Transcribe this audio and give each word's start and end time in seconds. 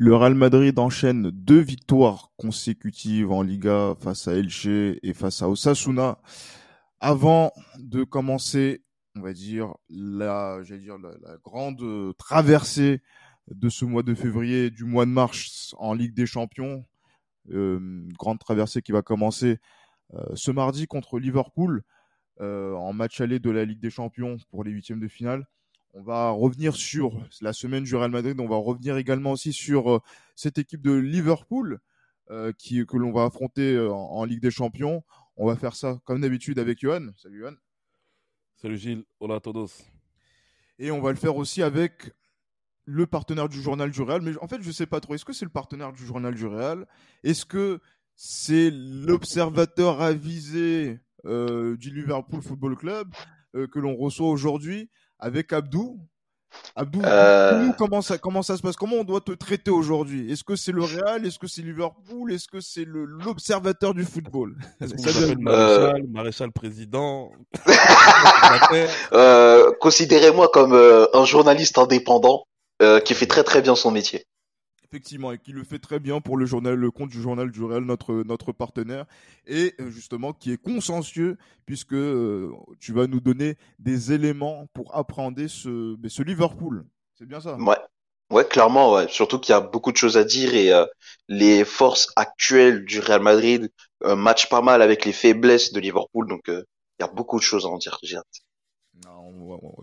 Le 0.00 0.14
Real 0.14 0.34
Madrid 0.34 0.78
enchaîne 0.78 1.32
deux 1.32 1.58
victoires 1.58 2.30
consécutives 2.36 3.32
en 3.32 3.42
Liga 3.42 3.96
face 3.98 4.28
à 4.28 4.34
Elche 4.34 4.66
et 4.66 5.12
face 5.12 5.42
à 5.42 5.48
Osasuna. 5.48 6.20
Avant 7.00 7.50
de 7.80 8.04
commencer, 8.04 8.84
on 9.16 9.22
va 9.22 9.32
dire 9.32 9.74
la, 9.90 10.62
j'allais 10.62 10.82
dire 10.82 10.98
la, 10.98 11.36
grande 11.42 12.14
traversée 12.16 13.02
de 13.50 13.68
ce 13.68 13.84
mois 13.84 14.04
de 14.04 14.14
février, 14.14 14.70
du 14.70 14.84
mois 14.84 15.04
de 15.04 15.10
mars 15.10 15.74
en 15.78 15.94
Ligue 15.94 16.14
des 16.14 16.26
Champions, 16.26 16.84
euh, 17.50 18.06
grande 18.16 18.38
traversée 18.38 18.82
qui 18.82 18.92
va 18.92 19.02
commencer 19.02 19.58
euh, 20.14 20.24
ce 20.34 20.52
mardi 20.52 20.86
contre 20.86 21.18
Liverpool 21.18 21.82
euh, 22.40 22.72
en 22.74 22.92
match 22.92 23.20
aller 23.20 23.40
de 23.40 23.50
la 23.50 23.64
Ligue 23.64 23.80
des 23.80 23.90
Champions 23.90 24.36
pour 24.50 24.62
les 24.62 24.70
huitièmes 24.70 25.00
de 25.00 25.08
finale. 25.08 25.44
On 25.94 26.02
va 26.02 26.30
revenir 26.30 26.76
sur 26.76 27.12
la 27.40 27.52
semaine 27.52 27.84
du 27.84 27.96
Real 27.96 28.10
Madrid. 28.10 28.38
On 28.38 28.48
va 28.48 28.56
revenir 28.56 28.98
également 28.98 29.32
aussi 29.32 29.52
sur 29.52 29.90
euh, 29.90 30.00
cette 30.36 30.58
équipe 30.58 30.82
de 30.82 30.92
Liverpool 30.92 31.78
euh, 32.30 32.52
qui, 32.52 32.84
que 32.84 32.96
l'on 32.98 33.10
va 33.10 33.24
affronter 33.24 33.74
euh, 33.74 33.90
en, 33.90 34.24
Ligue 34.24 34.42
des 34.42 34.50
Champions. 34.50 35.02
On 35.36 35.46
va 35.46 35.56
faire 35.56 35.74
ça 35.74 35.98
comme 36.04 36.20
d'habitude 36.20 36.58
avec 36.58 36.80
Johan. 36.80 37.08
Salut 37.16 37.40
Johan. 37.40 37.54
Salut 38.56 38.76
Gilles. 38.76 39.04
Hola 39.18 39.36
a 39.36 39.40
todos. 39.40 39.68
Et 40.78 40.90
on 40.90 41.00
va 41.00 41.10
le 41.10 41.16
faire 41.16 41.36
aussi 41.36 41.62
avec 41.62 42.12
le 42.84 43.06
partenaire 43.06 43.48
du 43.48 43.60
journal 43.62 43.90
du 43.90 44.02
Real. 44.02 44.20
Mais 44.20 44.36
en 44.42 44.46
fait, 44.46 44.60
je 44.60 44.68
ne 44.68 44.72
sais 44.72 44.86
pas 44.86 45.00
trop. 45.00 45.14
Est-ce 45.14 45.24
que 45.24 45.32
c'est 45.32 45.46
le 45.46 45.50
partenaire 45.50 45.92
du 45.92 46.04
journal 46.04 46.34
du 46.34 46.46
Real? 46.46 46.86
Est-ce 47.24 47.46
que 47.46 47.80
c'est 48.14 48.70
l'observateur 48.70 50.02
avisé 50.02 51.00
du 51.24 51.90
Liverpool 51.90 52.42
Football 52.42 52.76
Club 52.76 53.14
que 53.52 53.78
l'on 53.78 53.96
reçoit 53.96 54.28
aujourd'hui? 54.28 54.90
Avec 55.18 55.52
Abdou. 55.52 55.98
Abdou, 56.74 57.02
euh. 57.04 57.70
comment, 57.76 58.00
ça, 58.00 58.18
comment 58.18 58.42
ça 58.42 58.56
se 58.56 58.62
passe? 58.62 58.76
Comment 58.76 58.96
on 58.96 59.04
doit 59.04 59.20
te 59.20 59.32
traiter 59.32 59.70
aujourd'hui? 59.70 60.32
Est-ce 60.32 60.44
que 60.44 60.56
c'est 60.56 60.72
le 60.72 60.82
Real? 60.82 61.26
Est-ce 61.26 61.38
que 61.38 61.46
c'est 61.46 61.62
Liverpool? 61.62 62.32
Est-ce 62.32 62.48
que 62.48 62.60
c'est 62.60 62.84
l'observateur 62.86 63.94
du 63.94 64.04
football? 64.04 64.56
Est-ce 64.80 64.94
qu'on 64.94 65.02
s'appelle 65.02 65.38
maréchal, 65.38 66.04
maréchal 66.08 66.52
président? 66.52 67.30
Euh, 69.12 69.72
Considérez-moi 69.80 70.48
comme 70.52 70.72
euh, 70.72 71.06
un 71.14 71.24
journaliste 71.24 71.78
indépendant 71.78 72.44
qui 73.04 73.14
fait 73.14 73.26
très 73.26 73.42
très 73.42 73.60
bien 73.60 73.74
son 73.74 73.90
métier. 73.90 74.24
Effectivement, 74.90 75.32
et 75.32 75.38
qui 75.38 75.52
le 75.52 75.64
fait 75.64 75.78
très 75.78 76.00
bien 76.00 76.22
pour 76.22 76.38
le 76.38 76.46
journal, 76.46 76.74
le 76.74 76.90
compte 76.90 77.10
du 77.10 77.20
journal 77.20 77.50
du 77.50 77.62
Real, 77.62 77.84
notre, 77.84 78.22
notre 78.24 78.52
partenaire, 78.52 79.04
et 79.46 79.74
euh, 79.80 79.90
justement 79.90 80.32
qui 80.32 80.50
est 80.50 80.56
consciencieux, 80.56 81.36
puisque 81.66 81.92
euh, 81.92 82.50
tu 82.80 82.94
vas 82.94 83.06
nous 83.06 83.20
donner 83.20 83.58
des 83.78 84.12
éléments 84.12 84.66
pour 84.72 84.96
appréhender 84.96 85.46
ce, 85.48 85.94
ce 86.08 86.22
Liverpool. 86.22 86.86
C'est 87.18 87.26
bien 87.26 87.38
ça? 87.38 87.58
Ouais, 87.58 87.76
ouais 88.30 88.46
clairement, 88.48 88.94
ouais. 88.94 89.08
surtout 89.08 89.38
qu'il 89.38 89.52
y 89.52 89.56
a 89.56 89.60
beaucoup 89.60 89.92
de 89.92 89.98
choses 89.98 90.16
à 90.16 90.24
dire, 90.24 90.54
et 90.54 90.72
euh, 90.72 90.86
les 91.28 91.66
forces 91.66 92.10
actuelles 92.16 92.86
du 92.86 93.00
Real 93.00 93.20
Madrid 93.20 93.70
matchent 94.02 94.48
pas 94.48 94.62
mal 94.62 94.80
avec 94.80 95.04
les 95.04 95.12
faiblesses 95.12 95.74
de 95.74 95.80
Liverpool, 95.80 96.28
donc 96.28 96.44
il 96.46 96.64
y 97.00 97.02
a 97.02 97.08
beaucoup 97.08 97.36
de 97.36 97.44
choses 97.44 97.66
à 97.66 97.68
en 97.68 97.76
dire, 97.76 97.98
j'ai 98.02 98.16
hâte. 98.16 98.24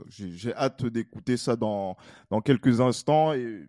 J'ai 0.09 0.53
hâte 0.53 0.85
d'écouter 0.85 1.38
ça 1.38 1.55
dans, 1.55 1.95
dans 2.29 2.41
quelques 2.41 2.81
instants 2.81 3.33
et 3.33 3.65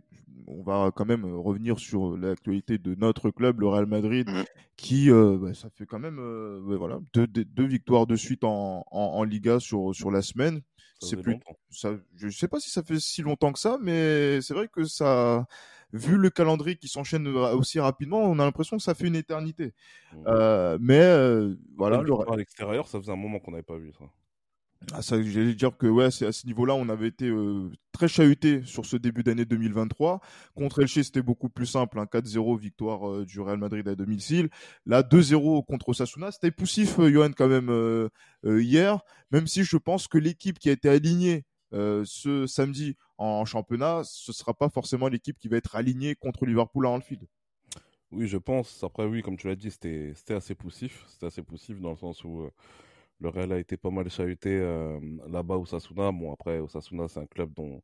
on 0.47 0.63
va 0.63 0.91
quand 0.95 1.05
même 1.05 1.25
euh, 1.25 1.37
revenir 1.37 1.79
sur 1.79 2.15
euh, 2.15 2.19
l'actualité 2.19 2.79
de 2.79 2.95
notre 2.95 3.31
club, 3.31 3.61
le 3.61 3.69
Real 3.69 3.87
Madrid, 3.87 4.29
mmh. 4.29 4.45
qui, 4.77 5.11
euh, 5.11 5.39
bah, 5.41 5.55
ça 5.55 5.69
fait 5.71 5.87
quand 5.87 5.99
même 5.99 6.19
voilà, 6.63 7.01
deux, 7.15 7.67
victoires 7.67 8.07
de 8.07 8.17
suite 8.17 8.45
en, 8.45 8.85
en, 8.91 9.25
Liga 9.25 9.61
sur, 9.61 9.95
sur 9.95 10.11
la 10.11 10.23
semaine. 10.23 10.61
C'est 11.01 11.21
plus, 11.21 11.37
ça, 11.71 11.93
je 12.15 12.29
sais 12.31 12.49
pas 12.49 12.59
si 12.59 12.71
ça 12.71 12.83
fait 12.83 12.99
si 12.99 13.21
longtemps 13.21 13.53
que 13.53 13.59
ça, 13.59 13.77
mais 13.83 14.41
c'est 14.41 14.55
vrai 14.55 14.67
que 14.67 14.85
ça, 14.85 15.47
vu 15.93 16.17
le 16.17 16.31
calendrier 16.31 16.77
qui 16.77 16.89
s'enchaîne 16.89 17.27
aussi 17.29 17.79
rapidement, 17.81 18.21
on 18.21 18.39
a 18.39 18.45
l'impression 18.47 18.79
que 18.79 18.83
ça 18.83 18.95
fait 18.95 19.07
une 19.07 19.17
éternité. 19.17 19.75
Mmh. 20.15 20.79
mais 20.81 21.55
voilà. 21.77 22.03
À 22.31 22.37
l'extérieur, 22.37 22.89
ça 22.89 22.99
faisait 22.99 23.13
un 23.13 23.17
moment 23.17 23.41
qu'on 23.41 23.51
n'avait 23.51 23.63
pas 23.63 23.77
vu 23.77 23.93
ça. 23.99 24.07
Ah, 24.93 25.01
j'allais 25.01 25.55
dire 25.55 25.77
que 25.77 25.87
ouais, 25.87 26.11
c'est 26.11 26.27
à 26.27 26.33
ce 26.33 26.47
niveau-là, 26.47 26.75
on 26.75 26.89
avait 26.89 27.09
été 27.09 27.27
euh, 27.29 27.71
très 27.93 28.09
chahuté 28.09 28.63
sur 28.65 28.87
ce 28.87 28.97
début 28.97 29.23
d'année 29.23 29.45
2023. 29.45 30.21
Contre 30.55 30.83
Elche, 30.83 31.03
c'était 31.03 31.23
beaucoup 31.23 31.49
plus 31.49 31.67
simple, 31.67 31.99
hein, 31.99 32.07
4-0 32.07 32.59
victoire 32.59 33.11
euh, 33.11 33.25
du 33.25 33.41
Real 33.41 33.59
Madrid 33.59 33.89
à 33.89 33.95
domicile. 33.95 34.49
Là, 34.85 35.03
2-0 35.03 35.65
contre 35.65 35.93
Sasuna, 35.93 36.31
c'était 36.31 36.51
poussif, 36.51 36.99
euh, 36.99 37.11
Johan, 37.11 37.31
quand 37.37 37.49
même 37.49 38.11
hier. 38.45 39.01
Même 39.33 39.47
si 39.47 39.65
je 39.65 39.77
pense 39.77 40.07
que 40.09 40.19
l'équipe 40.19 40.59
qui 40.59 40.69
a 40.69 40.73
été 40.73 40.89
alignée 40.89 41.45
ce 41.73 42.47
samedi 42.47 42.97
en 43.19 43.45
championnat, 43.45 44.03
ce 44.05 44.33
sera 44.33 44.55
pas 44.55 44.69
forcément 44.69 45.09
l'équipe 45.09 45.39
qui 45.39 45.49
va 45.49 45.57
être 45.57 45.75
alignée 45.75 46.15
contre 46.15 46.47
Liverpool 46.47 46.87
à 46.87 46.91
Anfield. 46.91 47.27
Oui, 48.13 48.29
je 48.29 48.39
pense. 48.39 48.85
Après, 48.85 49.05
oui, 49.05 49.23
comme 49.23 49.37
tu 49.37 49.49
l'as 49.49 49.57
dit, 49.57 49.71
c'était 49.71 50.15
assez 50.29 50.55
poussif. 50.55 51.05
C'était 51.09 51.27
assez 51.27 51.43
poussif 51.43 51.81
dans 51.81 51.91
le 51.91 51.97
sens 51.97 52.23
où 52.25 52.49
le 53.21 53.29
Real 53.31 53.53
a 53.53 53.59
été 53.59 53.77
pas 53.77 53.91
mal 53.91 54.09
chahuté 54.11 54.51
euh, 54.51 55.01
là-bas 55.29 55.57
au 55.57 55.67
Sasuna. 55.67 56.13
Bon, 56.13 56.33
après, 56.33 56.59
au 56.59 56.69
Sasuna, 56.69 57.09
c'est 57.09 57.21
un 57.21 57.27
club 57.27 57.53
dont, 57.55 57.83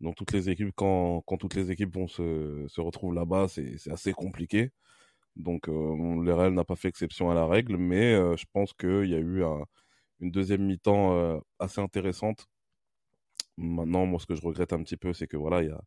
dont 0.00 0.12
toutes 0.12 0.32
les 0.32 0.50
équipes, 0.50 0.72
quand, 0.76 1.22
quand 1.26 1.36
toutes 1.38 1.54
les 1.54 1.70
équipes 1.70 1.94
vont 1.94 2.08
se, 2.08 2.66
se 2.68 2.80
retrouvent 2.80 3.14
là-bas, 3.14 3.48
c'est 3.48 3.90
assez 3.90 4.12
compliqué. 4.12 4.70
Donc, 5.36 5.68
euh, 5.68 6.22
le 6.22 6.34
Real 6.34 6.54
n'a 6.54 6.64
pas 6.64 6.76
fait 6.76 6.88
exception 6.88 7.30
à 7.30 7.34
la 7.34 7.46
règle, 7.46 7.76
mais 7.76 8.14
euh, 8.14 8.36
je 8.36 8.46
pense 8.52 8.72
qu'il 8.74 9.06
y 9.06 9.14
a 9.14 9.18
eu 9.20 9.42
une 10.20 10.30
deuxième 10.30 10.64
mi-temps 10.66 11.40
assez 11.58 11.80
intéressante. 11.80 12.46
Maintenant, 13.56 14.06
moi, 14.06 14.20
ce 14.20 14.26
que 14.26 14.34
je 14.34 14.42
regrette 14.42 14.72
un 14.72 14.82
petit 14.82 14.96
peu, 14.96 15.12
c'est 15.12 15.26
que 15.26 15.36
voilà, 15.36 15.62
il 15.62 15.68
y 15.68 15.72
a, 15.72 15.80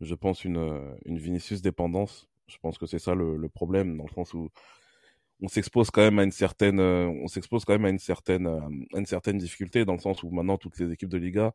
je 0.00 0.14
pense, 0.14 0.44
une, 0.44 0.96
une 1.04 1.18
Vinicius 1.18 1.62
dépendance. 1.62 2.28
Je 2.46 2.58
pense 2.58 2.78
que 2.78 2.86
c'est 2.86 2.98
ça 2.98 3.14
le, 3.14 3.36
le, 3.36 3.48
problème, 3.48 3.96
dans 3.96 4.04
le 4.04 4.10
sens 4.10 4.34
où 4.34 4.50
on 5.42 5.48
s'expose 5.48 5.90
quand 5.90 6.02
même 6.02 6.18
à 6.18 6.24
une 6.24 6.32
certaine, 6.32 6.80
euh, 6.80 7.06
on 7.08 7.28
s'expose 7.28 7.64
quand 7.64 7.72
même 7.72 7.84
à 7.84 7.90
une 7.90 7.98
certaine, 7.98 8.46
euh, 8.46 8.60
une 8.94 9.06
certaine 9.06 9.38
difficulté 9.38 9.84
dans 9.84 9.94
le 9.94 10.00
sens 10.00 10.22
où 10.22 10.30
maintenant 10.30 10.58
toutes 10.58 10.78
les 10.78 10.92
équipes 10.92 11.08
de 11.08 11.18
Liga 11.18 11.52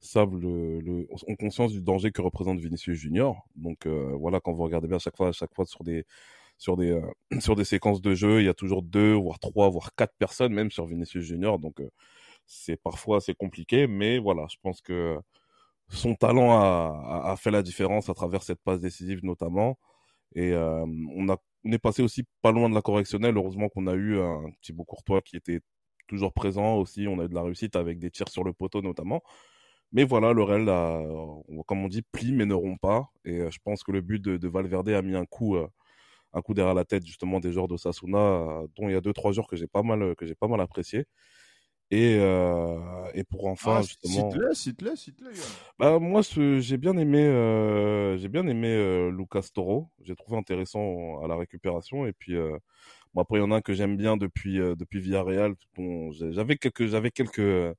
savent 0.00 0.36
le, 0.36 1.06
ont 1.26 1.36
conscience 1.36 1.72
du 1.72 1.82
danger 1.82 2.12
que 2.12 2.22
représente 2.22 2.60
Vinicius 2.60 2.98
Junior. 2.98 3.44
Donc 3.56 3.86
euh, 3.86 4.12
voilà, 4.18 4.40
quand 4.40 4.52
vous 4.52 4.62
regardez 4.62 4.88
bien 4.88 4.96
à 4.96 5.00
chaque 5.00 5.16
fois, 5.16 5.28
à 5.28 5.32
chaque 5.32 5.54
fois 5.54 5.66
sur 5.66 5.84
des, 5.84 6.04
sur 6.58 6.76
des, 6.76 7.00
sur 7.40 7.56
des 7.56 7.64
séquences 7.64 8.00
de 8.02 8.14
jeu, 8.14 8.40
il 8.40 8.46
y 8.46 8.48
a 8.48 8.54
toujours 8.54 8.82
deux, 8.82 9.14
voire 9.14 9.38
trois, 9.40 9.68
voire 9.70 9.94
quatre 9.96 10.14
personnes 10.18 10.52
même 10.54 10.70
sur 10.70 10.86
Vinicius 10.86 11.24
Junior. 11.24 11.58
Donc 11.58 11.82
c'est 12.46 12.76
parfois 12.76 13.18
assez 13.18 13.34
compliqué, 13.34 13.86
mais 13.86 14.18
voilà, 14.18 14.46
je 14.50 14.56
pense 14.62 14.80
que 14.82 15.18
son 15.90 16.14
talent 16.14 16.52
a, 16.52 17.22
a, 17.32 17.36
fait 17.36 17.50
la 17.50 17.62
différence 17.62 18.08
à 18.10 18.14
travers 18.14 18.42
cette 18.42 18.60
passe 18.62 18.80
décisive 18.80 19.20
notamment. 19.24 19.78
Et 20.34 20.54
on 20.54 21.28
a 21.30 21.38
on 21.64 21.72
est 21.72 21.78
passé 21.78 22.02
aussi 22.02 22.24
pas 22.42 22.52
loin 22.52 22.68
de 22.68 22.74
la 22.74 22.82
correctionnelle. 22.82 23.36
Heureusement 23.36 23.68
qu'on 23.68 23.86
a 23.86 23.94
eu 23.94 24.18
un 24.18 24.44
Thibaut 24.62 24.84
Courtois 24.84 25.22
qui 25.22 25.36
était 25.36 25.60
toujours 26.08 26.32
présent 26.32 26.76
aussi. 26.76 27.06
On 27.08 27.18
a 27.20 27.24
eu 27.24 27.28
de 27.28 27.34
la 27.34 27.42
réussite 27.42 27.76
avec 27.76 27.98
des 27.98 28.10
tirs 28.10 28.28
sur 28.28 28.44
le 28.44 28.52
poteau 28.52 28.82
notamment. 28.82 29.22
Mais 29.92 30.04
voilà, 30.04 30.32
le 30.32 30.42
Real, 30.42 30.68
a, 30.68 31.02
comme 31.66 31.84
on 31.84 31.88
dit, 31.88 32.02
plie 32.02 32.32
mais 32.32 32.44
ne 32.46 32.54
rompt 32.54 32.78
pas. 32.80 33.10
Et 33.24 33.40
euh, 33.40 33.50
je 33.50 33.58
pense 33.64 33.82
que 33.82 33.92
le 33.92 34.00
but 34.02 34.22
de, 34.22 34.48
Valverde 34.48 34.90
a 34.90 35.02
mis 35.02 35.16
un 35.16 35.24
coup, 35.24 35.56
euh, 35.56 35.66
un 36.34 36.42
coup 36.42 36.54
derrière 36.54 36.74
la 36.74 36.84
tête 36.84 37.06
justement 37.06 37.40
des 37.40 37.52
joueurs 37.52 37.68
de 37.68 37.76
Sasuna, 37.76 38.18
euh, 38.18 38.66
dont 38.76 38.88
il 38.88 38.92
y 38.92 38.96
a 38.96 39.00
deux 39.00 39.12
trois 39.14 39.32
jours 39.32 39.48
que 39.48 39.56
j'ai 39.56 39.66
pas 39.68 39.82
mal, 39.82 40.14
que 40.16 40.26
j'ai 40.26 40.34
pas 40.34 40.48
mal 40.48 40.60
apprécié. 40.60 41.06
Et, 41.90 42.18
euh, 42.20 42.76
et 43.14 43.24
pour 43.24 43.46
enfin 43.46 43.76
ah, 43.78 43.82
justement. 43.82 44.30
Cite-le, 44.30 44.54
cite-le, 44.54 44.94
cite-le. 44.94 45.30
Bah 45.78 45.98
moi 45.98 46.20
j'ai 46.22 46.76
bien 46.76 46.94
aimé, 46.98 47.22
euh, 47.22 48.18
j'ai 48.18 48.28
bien 48.28 48.46
aimé 48.46 48.68
euh, 48.68 49.10
Lucas 49.10 49.48
Toro. 49.54 49.88
J'ai 50.02 50.14
trouvé 50.14 50.36
intéressant 50.36 51.22
à 51.22 51.28
la 51.28 51.36
récupération 51.36 52.06
et 52.06 52.12
puis 52.12 52.36
euh, 52.36 52.58
bon, 53.14 53.22
après 53.22 53.38
il 53.38 53.40
y 53.40 53.44
en 53.44 53.50
a 53.52 53.56
un 53.56 53.60
que 53.62 53.72
j'aime 53.72 53.96
bien 53.96 54.18
depuis 54.18 54.60
euh, 54.60 54.74
depuis 54.74 55.00
Villarreal. 55.00 55.54
Bon, 55.76 56.12
j'avais 56.12 56.56
quelques 56.56 56.84
j'avais 56.84 57.10
quelques 57.10 57.74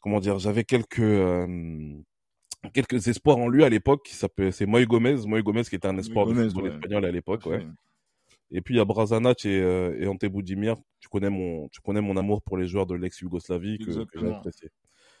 comment 0.00 0.18
dire 0.18 0.38
j'avais 0.38 0.64
quelques 0.64 1.20
quelques 2.72 3.08
espoirs 3.08 3.36
en 3.36 3.48
lui 3.48 3.62
à 3.62 3.68
l'époque. 3.68 4.06
Qui 4.06 4.14
s'appelle 4.14 4.54
c'est 4.54 4.64
Moy 4.64 4.86
Gomez, 4.86 5.26
Moy 5.26 5.42
Gomez 5.42 5.64
qui 5.64 5.74
était 5.74 5.86
un 5.88 5.98
espoir 5.98 6.26
de 6.26 6.32
football 6.32 6.68
espagnol 6.68 7.04
à 7.04 7.10
l'époque, 7.10 7.44
ouais. 7.44 7.66
Et 8.52 8.60
puis 8.60 8.74
il 8.74 8.78
y 8.78 8.80
a 8.80 8.84
Brazanac 8.84 9.44
et, 9.44 9.60
euh, 9.60 9.96
et 9.98 10.06
Ante 10.06 10.24
Boudimir. 10.26 10.76
Tu 11.00 11.08
connais 11.08 11.30
mon, 11.30 11.68
tu 11.68 11.80
connais 11.80 12.00
mon 12.00 12.16
amour 12.16 12.42
pour 12.42 12.56
les 12.56 12.66
joueurs 12.68 12.86
de 12.86 12.94
l'ex-Yougoslavie 12.94 13.78
que, 13.78 13.92
j'ai 13.92 14.30
apprécié. 14.30 14.68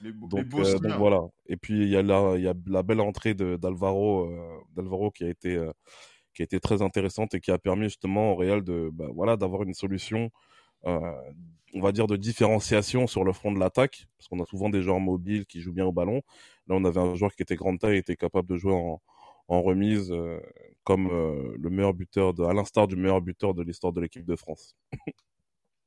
donc, 0.02 0.46
euh, 0.54 0.78
donc, 0.78 0.92
voilà. 0.98 1.22
Et 1.46 1.56
puis 1.56 1.82
il 1.82 1.88
y 1.88 1.96
a 1.96 2.02
la, 2.02 2.34
il 2.36 2.42
y 2.42 2.48
a 2.48 2.54
la 2.66 2.82
belle 2.82 3.00
entrée 3.00 3.34
d'Alvaro, 3.34 4.26
euh, 4.26 4.58
d'Alvaro 4.76 5.10
qui 5.10 5.24
a 5.24 5.28
été, 5.28 5.56
euh, 5.56 5.72
qui 6.34 6.42
a 6.42 6.44
été 6.44 6.60
très 6.60 6.82
intéressante 6.82 7.34
et 7.34 7.40
qui 7.40 7.50
a 7.50 7.58
permis 7.58 7.84
justement 7.84 8.32
au 8.32 8.36
Real 8.36 8.62
de, 8.62 8.90
bah, 8.92 9.06
voilà, 9.14 9.36
d'avoir 9.36 9.62
une 9.62 9.74
solution, 9.74 10.30
euh, 10.86 11.00
on 11.74 11.80
va 11.80 11.92
dire 11.92 12.06
de 12.06 12.16
différenciation 12.16 13.06
sur 13.06 13.24
le 13.24 13.32
front 13.32 13.52
de 13.52 13.58
l'attaque, 13.58 14.06
parce 14.18 14.28
qu'on 14.28 14.42
a 14.42 14.46
souvent 14.46 14.68
des 14.68 14.82
joueurs 14.82 15.00
mobiles 15.00 15.46
qui 15.46 15.60
jouent 15.60 15.72
bien 15.72 15.86
au 15.86 15.92
ballon. 15.92 16.22
Là, 16.68 16.76
on 16.76 16.84
avait 16.84 17.00
un 17.00 17.14
joueur 17.14 17.34
qui 17.34 17.42
était 17.42 17.56
grande 17.56 17.78
taille 17.78 17.96
et 17.96 17.98
était 17.98 18.16
capable 18.16 18.48
de 18.48 18.56
jouer 18.56 18.74
en, 18.74 19.00
en 19.48 19.62
remise 19.62 20.10
euh, 20.12 20.40
comme 20.84 21.08
euh, 21.10 21.54
le 21.58 21.70
meilleur 21.70 21.94
buteur, 21.94 22.34
de, 22.34 22.42
à 22.44 22.52
l'instar 22.52 22.88
du 22.88 22.96
meilleur 22.96 23.20
buteur 23.20 23.54
de 23.54 23.62
l'histoire 23.62 23.92
de 23.92 24.00
l'équipe 24.00 24.24
de 24.24 24.36
France. 24.36 24.76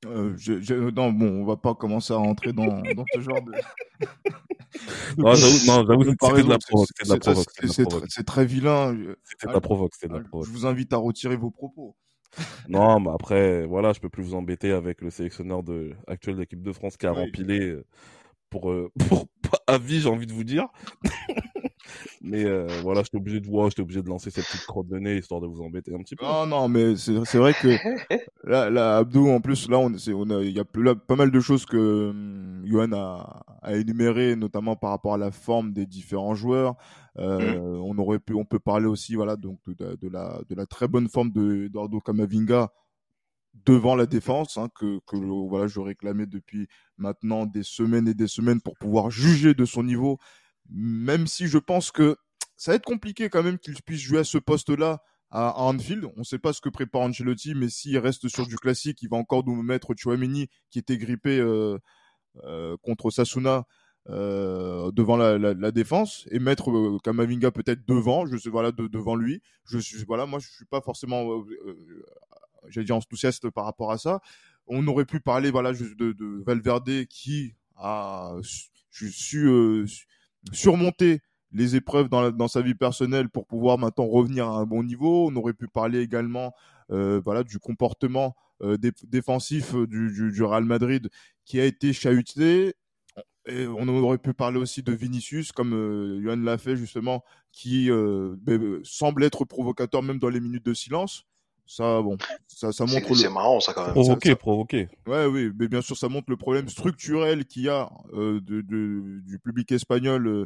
Euh, 0.06 0.34
je, 0.38 0.62
je, 0.62 0.76
non, 0.92 1.12
bon, 1.12 1.42
on 1.42 1.46
va 1.46 1.58
pas 1.58 1.74
commencer 1.74 2.14
à 2.14 2.18
rentrer 2.18 2.54
dans, 2.54 2.82
dans 2.82 3.06
ce 3.14 3.22
genre 3.22 3.42
de. 3.42 3.54
non, 5.18 5.34
j'avoue, 5.34 6.04
c'était 6.04 6.44
de 6.44 6.50
la 6.50 6.60
provoque. 7.20 8.08
C'est 8.10 8.26
très 8.26 8.46
vilain. 8.46 8.96
C'était 9.24 9.48
de 9.48 9.54
la 9.54 9.62
provoque, 9.62 9.96
c'était 9.96 10.14
de 10.14 10.20
la 10.20 10.24
Je 10.24 10.50
vous 10.52 10.66
invite 10.66 10.94
à 10.94 10.98
retirer 10.98 11.38
vos 11.38 11.50
propos. 11.50 11.96
non, 12.70 13.00
mais 13.00 13.12
après, 13.12 13.66
voilà, 13.66 13.94
je 13.94 14.00
peux 14.00 14.10
plus 14.10 14.24
vous 14.24 14.36
embêter 14.36 14.72
avec 14.72 15.02
le 15.02 15.10
sélectionneur 15.10 15.64
de, 15.64 15.94
actuel 16.08 16.36
de 16.36 16.42
l'équipe 16.42 16.62
de 16.62 16.74
France 16.74 16.98
qui 16.98 17.06
a 17.06 17.12
rempilé 17.12 17.60
euh, 17.62 17.86
pour, 18.50 18.72
euh, 18.72 18.92
pour, 19.10 19.28
à 19.68 19.78
vie, 19.78 20.02
j'ai 20.02 20.10
envie 20.10 20.28
de 20.28 20.34
vous 20.34 20.44
dire. 20.44 20.68
Mais 22.22 22.46
euh, 22.46 22.68
voilà, 22.84 23.04
j'étais 23.04 23.18
obligé 23.18 23.40
de 23.40 23.48
voir, 23.48 23.70
j'étais 23.70 23.82
obligé 23.82 24.02
de 24.02 24.08
lancer 24.08 24.32
cette 24.32 24.46
petite 24.46 24.66
crotte 24.66 24.88
de 24.88 24.98
nez 24.98 25.18
histoire 25.18 25.42
de 25.42 25.48
vous 25.48 25.62
embêter 25.62 25.94
un 25.94 26.00
petit 26.00 26.16
peu. 26.16 26.26
Non, 26.26 26.46
non, 26.46 26.68
mais 26.68 26.96
c'est 26.96 27.14
c'est 27.26 27.38
vrai 27.38 27.54
que 27.54 27.68
là, 28.44 28.70
là, 28.70 28.98
Abdou, 28.98 29.30
en 29.30 29.42
plus, 29.42 29.70
là, 29.70 29.80
on, 29.80 29.92
on 29.94 30.30
a, 30.30 30.44
il 30.44 30.52
y 30.52 30.60
a 30.60 30.66
là, 30.76 30.96
pas 30.96 31.16
mal 31.16 31.32
de 31.32 31.40
choses 31.40 31.66
que 31.66 32.10
hum, 32.10 32.64
Johan 32.66 32.92
a, 32.94 33.44
a 33.62 33.76
énumérées, 33.76 34.36
notamment 34.36 34.76
par 34.76 34.92
rapport 34.92 35.14
à 35.14 35.18
la 35.18 35.32
forme 35.32 35.74
des 35.74 35.86
différents 35.86 36.36
joueurs. 36.36 36.76
Euh, 37.18 37.60
mmh. 37.60 37.82
On 37.82 37.98
aurait 37.98 38.20
pu, 38.20 38.34
on 38.34 38.46
peut 38.46 38.60
parler 38.60 38.88
aussi, 38.88 39.16
voilà, 39.16 39.38
donc 39.38 39.60
de, 39.68 39.96
de 39.96 40.10
la 40.10 40.42
de 40.50 40.56
la 40.56 40.66
très 40.66 40.88
bonne 40.88 41.08
forme 41.08 41.32
de 41.32 41.70
d'Ordo 41.70 42.02
Kamavinga 42.02 42.72
devant 43.66 43.96
la 43.96 44.06
défense, 44.06 44.58
hein, 44.58 44.70
que, 44.76 45.00
que 45.08 45.16
voilà, 45.16 45.68
je 45.68 45.80
réclamais 45.80 46.26
depuis 46.26 46.68
maintenant 46.98 47.46
des 47.46 47.64
semaines 47.64 48.08
et 48.08 48.14
des 48.14 48.28
semaines 48.28 48.62
pour 48.62 48.76
pouvoir 48.78 49.10
juger 49.10 49.54
de 49.54 49.66
son 49.66 49.84
niveau, 49.84 50.18
même 50.70 51.28
si 51.28 51.48
je 51.48 51.58
pense 51.58 51.92
que 51.92 52.18
ça 52.58 52.72
va 52.72 52.76
être 52.76 52.86
compliqué 52.86 53.30
quand 53.30 53.44
même 53.44 53.60
qu'il 53.60 53.76
puisse 53.84 54.02
jouer 54.02 54.20
à 54.20 54.24
ce 54.24 54.38
poste-là 54.38 55.02
à, 55.30 55.62
Anfield. 55.62 56.06
On 56.16 56.20
ne 56.20 56.24
sait 56.24 56.40
pas 56.40 56.54
ce 56.54 56.62
que 56.62 56.70
prépare 56.70 57.02
Ancelotti, 57.02 57.56
mais 57.56 57.70
s'il 57.70 57.98
reste 57.98 58.28
sur 58.28 58.48
du 58.48 58.56
classique, 58.56 59.02
il 59.02 59.10
va 59.10 59.18
encore 59.18 59.44
nous 59.46 59.62
mettre 59.62 59.94
Chouameni 59.98 60.48
qui 60.70 60.80
était 60.80 60.98
grippé 60.98 61.40
euh, 61.40 61.78
euh, 62.44 62.78
contre 62.82 63.10
Sasuna. 63.12 63.66
Euh, 64.08 64.92
devant 64.92 65.18
la, 65.18 65.72
défense 65.72 66.28
et 66.30 66.38
mettre 66.38 67.00
Kamavinga 67.04 67.50
peut-être 67.50 67.88
devant, 67.88 68.24
voilà 68.52 68.72
de, 68.72 68.86
devant 68.86 69.16
lui. 69.16 69.42
Voilà, 70.06 70.28
moi 70.28 70.38
je 70.38 70.48
suis 70.48 70.66
pas 70.66 70.80
forcément 70.80 71.44
j'allais 72.68 72.86
dire 72.86 72.96
enthousiaste 72.96 73.50
par 73.50 73.66
rapport 73.66 73.92
à 73.92 73.98
ça. 73.98 74.22
On 74.68 74.86
aurait 74.88 75.06
pu 75.06 75.20
parler 75.20 75.50
voilà 75.50 75.74
de, 75.74 76.12
de 76.12 76.44
Valverde 76.46 77.06
qui 77.06 77.56
a 77.78 78.36
su, 78.92 79.48
euh, 79.48 79.86
surmonter 80.52 81.22
les 81.52 81.76
épreuves 81.76 82.10
dans, 82.10 82.32
dans, 82.32 82.48
sa 82.48 82.62
vie 82.62 82.76
personnelle 82.76 83.30
pour 83.30 83.46
pouvoir 83.48 83.78
maintenant 83.78 84.08
revenir 84.08 84.48
à 84.48 84.58
un 84.58 84.66
bon 84.66 84.84
niveau. 84.84 85.28
On 85.30 85.36
aurait 85.36 85.54
pu 85.54 85.68
parler 85.68 86.02
également 86.02 86.54
euh, 86.92 87.22
voilà 87.24 87.44
du 87.44 87.60
comportement 87.60 88.36
euh, 88.62 88.78
défensif 89.04 89.74
du, 89.74 90.12
du, 90.12 90.32
du, 90.32 90.44
Real 90.44 90.66
Madrid 90.66 91.10
qui 91.46 91.60
a 91.60 91.66
été 91.66 91.94
chahuté. 91.94 92.74
Et 93.48 93.68
on 93.68 93.88
aurait 93.88 94.18
pu 94.18 94.34
parler 94.34 94.58
aussi 94.58 94.82
de 94.82 94.92
Vinicius, 94.92 95.52
comme 95.52 95.74
euh, 95.74 96.22
Johan 96.22 96.38
l'a 96.38 96.58
fait 96.58 96.76
justement, 96.76 97.24
qui 97.52 97.92
euh, 97.92 98.36
semble 98.84 99.24
être 99.24 99.46
provocateur 99.46 100.02
même 100.02 100.20
dans 100.20 100.30
les 100.30 100.40
minutes 100.40 100.66
de 100.66 100.74
silence. 100.74 101.26
Ça, 101.68 102.02
bon, 102.02 102.18
ça, 102.48 102.72
ça 102.72 102.86
montre. 102.86 103.16
C'est 103.16 103.30
marrant, 103.30 103.60
ça 103.60 103.74
quand 103.74 103.86
même. 103.86 103.94
Provoqué, 103.94 104.36
provoqué. 104.36 104.88
Ouais, 105.08 105.26
oui, 105.26 105.52
mais 105.58 105.68
bien 105.68 105.82
sûr, 105.82 105.98
ça 105.98 106.10
montre 106.10 106.30
le 106.30 106.38
problème 106.38 106.70
structurel 106.70 107.46
qu'il 107.46 107.64
y 107.64 107.70
a 107.70 107.90
euh, 108.14 108.40
de, 108.40 108.62
de, 108.62 109.20
du 109.26 109.40
public 109.40 109.72
espagnol 109.72 110.28
euh, 110.28 110.46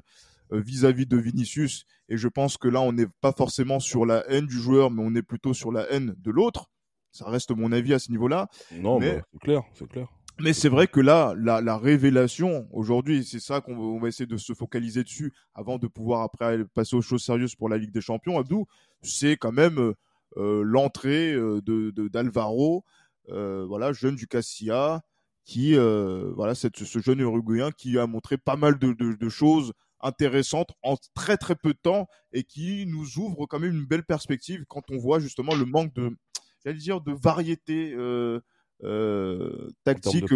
euh, 0.54 0.60
vis-à-vis 0.62 1.04
-vis 1.04 1.07
de 1.10 1.18
Vinicius. 1.18 1.86
Et 2.07 2.16
je 2.18 2.27
pense 2.30 2.57
que 2.57 2.69
là, 2.69 2.80
on 2.81 2.94
n'est 2.94 3.07
pas 3.21 3.33
forcément 3.33 3.80
sur 3.80 4.06
la 4.06 4.24
haine 4.30 4.48
du 4.48 4.57
joueur, 4.57 4.92
mais 4.92 5.04
on 5.06 5.13
est 5.13 5.21
plutôt 5.21 5.54
sur 5.54 5.71
la 5.71 5.92
haine 5.92 6.16
de 6.18 6.31
l'autre. 6.31 6.69
Ça 7.12 7.30
reste 7.30 7.51
mon 7.51 7.71
avis 7.71 7.94
à 7.94 8.00
ce 8.00 8.12
niveau-là. 8.12 8.48
Non, 8.71 9.00
mais, 9.00 9.21
c'est 9.33 9.39
clair, 9.39 9.63
c'est 9.74 9.88
clair. 9.88 10.07
Mais 10.39 10.54
c'est 10.54 10.69
vrai 10.69 10.88
que 10.88 11.01
là, 11.01 11.33
la, 11.38 11.60
la 11.60 11.77
révélation 11.77 12.68
aujourd'hui, 12.71 13.25
c'est 13.25 13.42
ça 13.42 13.60
qu'on 13.60 14.00
va 14.00 14.07
essayer 14.07 14.25
de 14.25 14.38
se 14.38 14.54
focaliser 14.54 15.04
dessus 15.04 15.33
avant 15.54 15.77
de 15.77 15.88
pouvoir 15.88 16.21
après 16.21 16.63
passer 16.74 16.95
aux 16.95 17.01
choses 17.01 17.24
sérieuses 17.24 17.56
pour 17.56 17.68
la 17.68 17.77
Ligue 17.77 17.92
des 17.92 18.00
Champions. 18.00 18.39
Abdou, 18.39 18.66
c'est 19.01 19.36
quand 19.36 19.51
même 19.51 19.80
euh, 19.80 19.94
l'entrée 20.36 21.34
euh, 21.34 21.62
de 21.62 22.08
d'Alvaro, 22.08 22.84
euh, 23.30 23.66
voilà, 23.66 23.94
jeune 23.94 24.16
du 24.16 24.28
Castilla, 24.28 25.02
qui 25.46 25.76
voilà, 25.76 26.56
cette, 26.56 26.78
ce 26.78 27.00
jeune 27.00 27.20
Uruguayen 27.20 27.72
qui 27.72 27.98
a 27.98 28.08
montré 28.08 28.38
pas 28.38 28.56
mal 28.56 28.78
de, 28.78 28.94
de, 28.94 29.14
de, 29.14 29.30
choses 29.30 29.74
intéressantes 30.00 30.72
en 30.84 30.96
très 31.16 31.38
très 31.38 31.56
peu 31.56 31.74
de 31.74 31.80
temps 31.81 32.08
et 32.31 32.44
qui 32.44 32.86
nous 32.86 33.18
ouvre 33.18 33.46
quand 33.48 33.60
même 33.60 33.76
une 33.76 33.86
belle 33.86 34.06
perspective 34.06 34.64
quand 34.68 34.84
on 34.92 34.98
voit 34.98 35.20
justement 35.20 35.56
le 35.56 35.66
manque 35.66 35.94
de, 35.96 36.16
j'allais 36.64 36.78
dire, 36.78 37.02
de 37.02 37.14
variété. 37.14 37.94
Euh, 37.94 38.40
euh, 38.86 39.68
tactique 39.84 40.31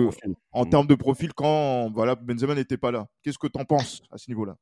en 0.52 0.66
termes 0.66 0.86
de, 0.86 0.96
profil 0.96 1.34
quand 1.34 1.90
voilà 1.92 2.16
Benzema 2.16 2.56
n'était 2.56 2.76
pas 2.76 2.92
là. 2.92 3.08
Qu'est-ce 3.22 3.38
que 3.38 3.48
tu 3.48 3.58
en 3.58 3.64
penses 3.64 4.02
à 4.12 4.18
ce 4.18 4.30
niveau-là? 4.30 4.58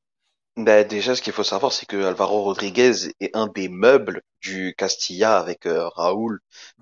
Ben 0.58 0.86
déjà, 0.86 1.16
ce 1.16 1.22
qu'il 1.22 1.32
faut 1.34 1.44
savoir, 1.44 1.72
c'est 1.72 1.86
que 1.86 2.04
Alvaro 2.06 2.44
Rodriguez 2.44 2.92
est 3.22 3.36
un 3.36 3.48
des 3.48 3.70
meubles 3.70 4.22
du 4.42 4.76
Castilla 4.78 5.38
avec 5.38 5.66
euh, 5.66 5.88
Raoul. 5.90 6.40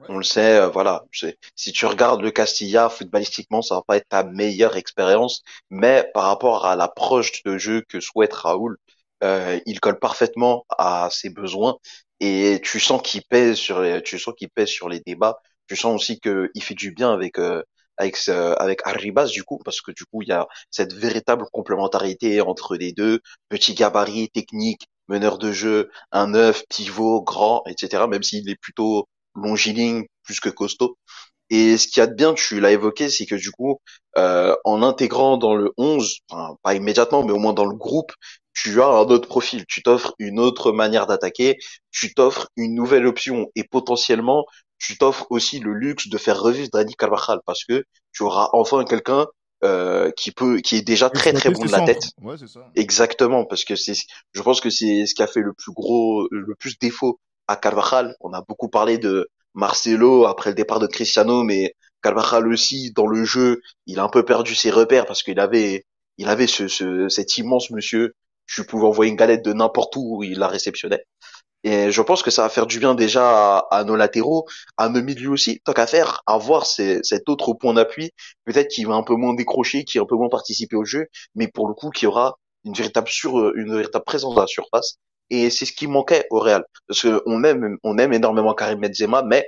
On 0.07 0.17
le 0.17 0.23
sait, 0.23 0.57
euh, 0.59 0.69
voilà. 0.69 1.03
Si 1.55 1.71
tu 1.71 1.85
regardes 1.85 2.21
le 2.21 2.31
Castilla 2.31 2.89
footballistiquement, 2.89 3.61
ça 3.61 3.75
va 3.75 3.81
pas 3.83 3.97
être 3.97 4.09
ta 4.09 4.23
meilleure 4.23 4.75
expérience, 4.75 5.43
mais 5.69 6.09
par 6.13 6.23
rapport 6.25 6.65
à 6.65 6.75
l'approche 6.75 7.43
de 7.43 7.57
jeu 7.59 7.81
que 7.87 7.99
souhaite 7.99 8.33
Raoul, 8.33 8.77
euh, 9.23 9.59
il 9.65 9.79
colle 9.79 9.99
parfaitement 9.99 10.65
à 10.77 11.09
ses 11.11 11.29
besoins 11.29 11.77
et 12.19 12.59
tu 12.63 12.79
sens 12.79 13.01
qu'il 13.03 13.21
pèse 13.23 13.57
sur 13.57 13.81
les, 13.81 14.01
tu 14.01 14.17
sens 14.17 14.33
qu'il 14.37 14.49
pèse 14.49 14.69
sur 14.69 14.89
les 14.89 14.99
débats. 15.01 15.39
Tu 15.67 15.75
sens 15.75 15.93
aussi 15.95 16.19
qu'il 16.19 16.63
fait 16.63 16.73
du 16.75 16.91
bien 16.91 17.13
avec 17.13 17.37
avec 17.99 18.17
avec 18.29 18.81
Arribas 18.85 19.27
du 19.27 19.43
coup 19.43 19.59
parce 19.63 19.81
que 19.81 19.91
du 19.91 20.05
coup 20.05 20.21
il 20.23 20.29
y 20.29 20.31
a 20.31 20.47
cette 20.71 20.93
véritable 20.93 21.45
complémentarité 21.51 22.41
entre 22.41 22.75
les 22.75 22.93
deux. 22.93 23.19
Petit 23.49 23.75
gabarit 23.75 24.29
technique 24.29 24.87
meneur 25.07 25.37
de 25.37 25.51
jeu 25.51 25.89
un 26.11 26.27
neuf 26.27 26.63
pivot 26.69 27.21
grand 27.21 27.63
etc 27.67 28.03
même 28.09 28.23
s'il 28.23 28.49
est 28.49 28.55
plutôt 28.59 29.07
longiligne 29.35 30.05
plus 30.23 30.39
que 30.39 30.49
costaud. 30.49 30.97
Et 31.51 31.77
ce 31.77 31.87
qu'il 31.87 31.99
y 31.99 32.03
a 32.03 32.07
de 32.07 32.13
bien 32.15 32.33
tu 32.33 32.59
l'as 32.59 32.71
évoqué 32.71 33.09
c'est 33.09 33.25
que 33.25 33.35
du 33.35 33.51
coup 33.51 33.79
euh, 34.17 34.55
en 34.65 34.81
intégrant 34.83 35.37
dans 35.37 35.55
le 35.55 35.71
11 35.77 36.19
enfin, 36.29 36.55
pas 36.63 36.75
immédiatement 36.75 37.23
mais 37.23 37.31
au 37.33 37.39
moins 37.39 37.53
dans 37.53 37.65
le 37.65 37.75
groupe 37.75 38.11
tu 38.61 38.81
as 38.81 38.87
un 38.87 39.05
autre 39.05 39.27
profil, 39.29 39.65
tu 39.67 39.81
t'offres 39.81 40.13
une 40.19 40.37
autre 40.37 40.73
manière 40.73 41.07
d'attaquer, 41.07 41.57
tu 41.91 42.13
t'offres 42.13 42.49
une 42.57 42.75
nouvelle 42.75 43.07
option 43.07 43.47
et 43.55 43.63
potentiellement 43.63 44.45
tu 44.77 44.97
t'offres 44.97 45.27
aussi 45.29 45.59
le 45.59 45.73
luxe 45.73 46.09
de 46.09 46.17
faire 46.17 46.41
revivre 46.41 46.69
Dani 46.73 46.93
Carvajal 46.95 47.39
parce 47.45 47.63
que 47.63 47.85
tu 48.11 48.23
auras 48.23 48.49
enfin 48.51 48.83
quelqu'un 48.83 49.27
euh, 49.63 50.11
qui 50.11 50.31
peut, 50.31 50.59
qui 50.59 50.75
est 50.75 50.81
déjà 50.81 51.09
très 51.09 51.31
très 51.31 51.51
bon 51.51 51.63
de 51.63 51.71
la 51.71 51.81
tête. 51.81 52.03
Ouais, 52.21 52.35
ça. 52.37 52.69
Exactement, 52.75 53.45
parce 53.45 53.63
que 53.63 53.75
c'est, 53.77 53.93
je 54.33 54.41
pense 54.41 54.59
que 54.59 54.69
c'est 54.69 55.05
ce 55.05 55.15
qui 55.15 55.23
a 55.23 55.27
fait 55.27 55.41
le 55.41 55.53
plus 55.53 55.71
gros, 55.71 56.27
le 56.31 56.55
plus 56.55 56.77
défaut 56.79 57.19
à 57.47 57.55
Carvajal. 57.55 58.15
On 58.19 58.33
a 58.33 58.41
beaucoup 58.41 58.69
parlé 58.69 58.97
de 58.97 59.29
Marcelo 59.53 60.25
après 60.25 60.49
le 60.49 60.55
départ 60.55 60.79
de 60.79 60.87
Cristiano, 60.87 61.43
mais 61.43 61.75
Carvajal 62.01 62.47
aussi 62.47 62.91
dans 62.91 63.07
le 63.07 63.23
jeu, 63.23 63.61
il 63.85 63.99
a 63.99 64.03
un 64.03 64.09
peu 64.09 64.23
perdu 64.23 64.53
ses 64.53 64.69
repères 64.69 65.05
parce 65.05 65.23
qu'il 65.23 65.39
avait, 65.39 65.85
il 66.17 66.27
avait 66.27 66.47
ce, 66.47 66.67
ce, 66.67 67.07
cet 67.07 67.37
immense 67.37 67.69
monsieur. 67.71 68.15
Tu 68.53 68.65
pouvais 68.65 68.85
envoyer 68.85 69.11
une 69.11 69.17
galette 69.17 69.45
de 69.45 69.53
n'importe 69.53 69.95
où, 69.95 70.23
il 70.23 70.39
la 70.39 70.47
réceptionnait. 70.47 71.05
Et 71.63 71.91
je 71.91 72.01
pense 72.01 72.23
que 72.23 72.31
ça 72.31 72.43
va 72.43 72.49
faire 72.49 72.67
du 72.67 72.79
bien 72.79 72.95
déjà 72.95 73.57
à, 73.57 73.83
nos 73.83 73.95
latéraux, 73.95 74.45
à 74.77 74.87
nos 74.89 75.01
milieux 75.01 75.29
aussi, 75.29 75.59
tant 75.65 75.73
qu'à 75.73 75.87
faire, 75.87 76.21
avoir 76.25 76.65
cet 76.65 77.27
autre 77.27 77.53
point 77.53 77.73
d'appui, 77.73 78.11
peut-être 78.45 78.69
qui 78.69 78.85
va 78.85 78.95
un 78.95 79.03
peu 79.03 79.15
moins 79.15 79.33
décrocher, 79.33 79.83
qui 79.83 79.97
va 79.97 80.03
un 80.03 80.07
peu 80.07 80.15
moins 80.15 80.29
participer 80.29 80.77
au 80.77 80.85
jeu, 80.85 81.07
mais 81.35 81.47
pour 81.49 81.67
le 81.67 81.73
coup 81.73 81.89
qui 81.89 82.07
aura 82.07 82.37
une 82.63 82.73
véritable 82.73 83.09
sur, 83.09 83.53
une 83.55 83.73
véritable 83.73 84.05
présence 84.05 84.37
à 84.37 84.41
la 84.41 84.47
surface. 84.47 84.95
Et 85.29 85.49
c'est 85.49 85.65
ce 85.65 85.73
qui 85.73 85.87
manquait 85.87 86.25
au 86.31 86.39
Real, 86.39 86.63
parce 86.87 87.01
qu'on 87.01 87.43
aime, 87.43 87.77
on 87.83 87.97
aime 87.97 88.13
énormément 88.13 88.53
Karim 88.53 88.79
Benzema, 88.79 89.21
mais 89.23 89.47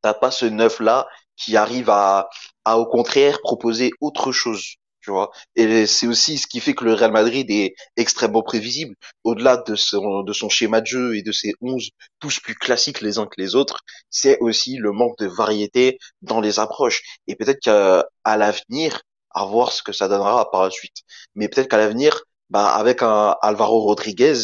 t'as 0.00 0.14
pas 0.14 0.30
ce 0.30 0.46
neuf 0.46 0.80
là 0.80 1.06
qui 1.36 1.56
arrive 1.56 1.90
à, 1.90 2.28
à 2.64 2.78
au 2.78 2.86
contraire 2.86 3.40
proposer 3.42 3.90
autre 4.00 4.32
chose 4.32 4.76
tu 5.02 5.10
vois. 5.10 5.30
Et 5.56 5.86
c'est 5.86 6.06
aussi 6.06 6.38
ce 6.38 6.46
qui 6.46 6.60
fait 6.60 6.74
que 6.74 6.84
le 6.84 6.94
Real 6.94 7.12
Madrid 7.12 7.50
est 7.50 7.74
extrêmement 7.96 8.42
prévisible. 8.42 8.94
Au-delà 9.24 9.56
de 9.58 9.74
son, 9.74 10.22
de 10.22 10.32
son 10.32 10.48
schéma 10.48 10.80
de 10.80 10.86
jeu 10.86 11.16
et 11.16 11.22
de 11.22 11.32
ses 11.32 11.54
11 11.60 11.90
tous 12.20 12.40
plus 12.40 12.54
classiques 12.54 13.00
les 13.00 13.18
uns 13.18 13.26
que 13.26 13.40
les 13.40 13.54
autres, 13.54 13.80
c'est 14.10 14.38
aussi 14.40 14.76
le 14.76 14.92
manque 14.92 15.18
de 15.18 15.26
variété 15.26 15.98
dans 16.22 16.40
les 16.40 16.58
approches. 16.58 17.02
Et 17.26 17.36
peut-être 17.36 17.60
qu'à 17.60 18.04
l'avenir, 18.36 19.02
à 19.30 19.44
voir 19.44 19.72
ce 19.72 19.82
que 19.82 19.92
ça 19.92 20.08
donnera 20.08 20.50
par 20.50 20.64
la 20.64 20.70
suite. 20.70 20.98
Mais 21.34 21.48
peut-être 21.48 21.68
qu'à 21.68 21.78
l'avenir, 21.78 22.22
bah, 22.50 22.74
avec 22.74 23.02
un 23.02 23.36
Alvaro 23.42 23.80
Rodriguez, 23.80 24.34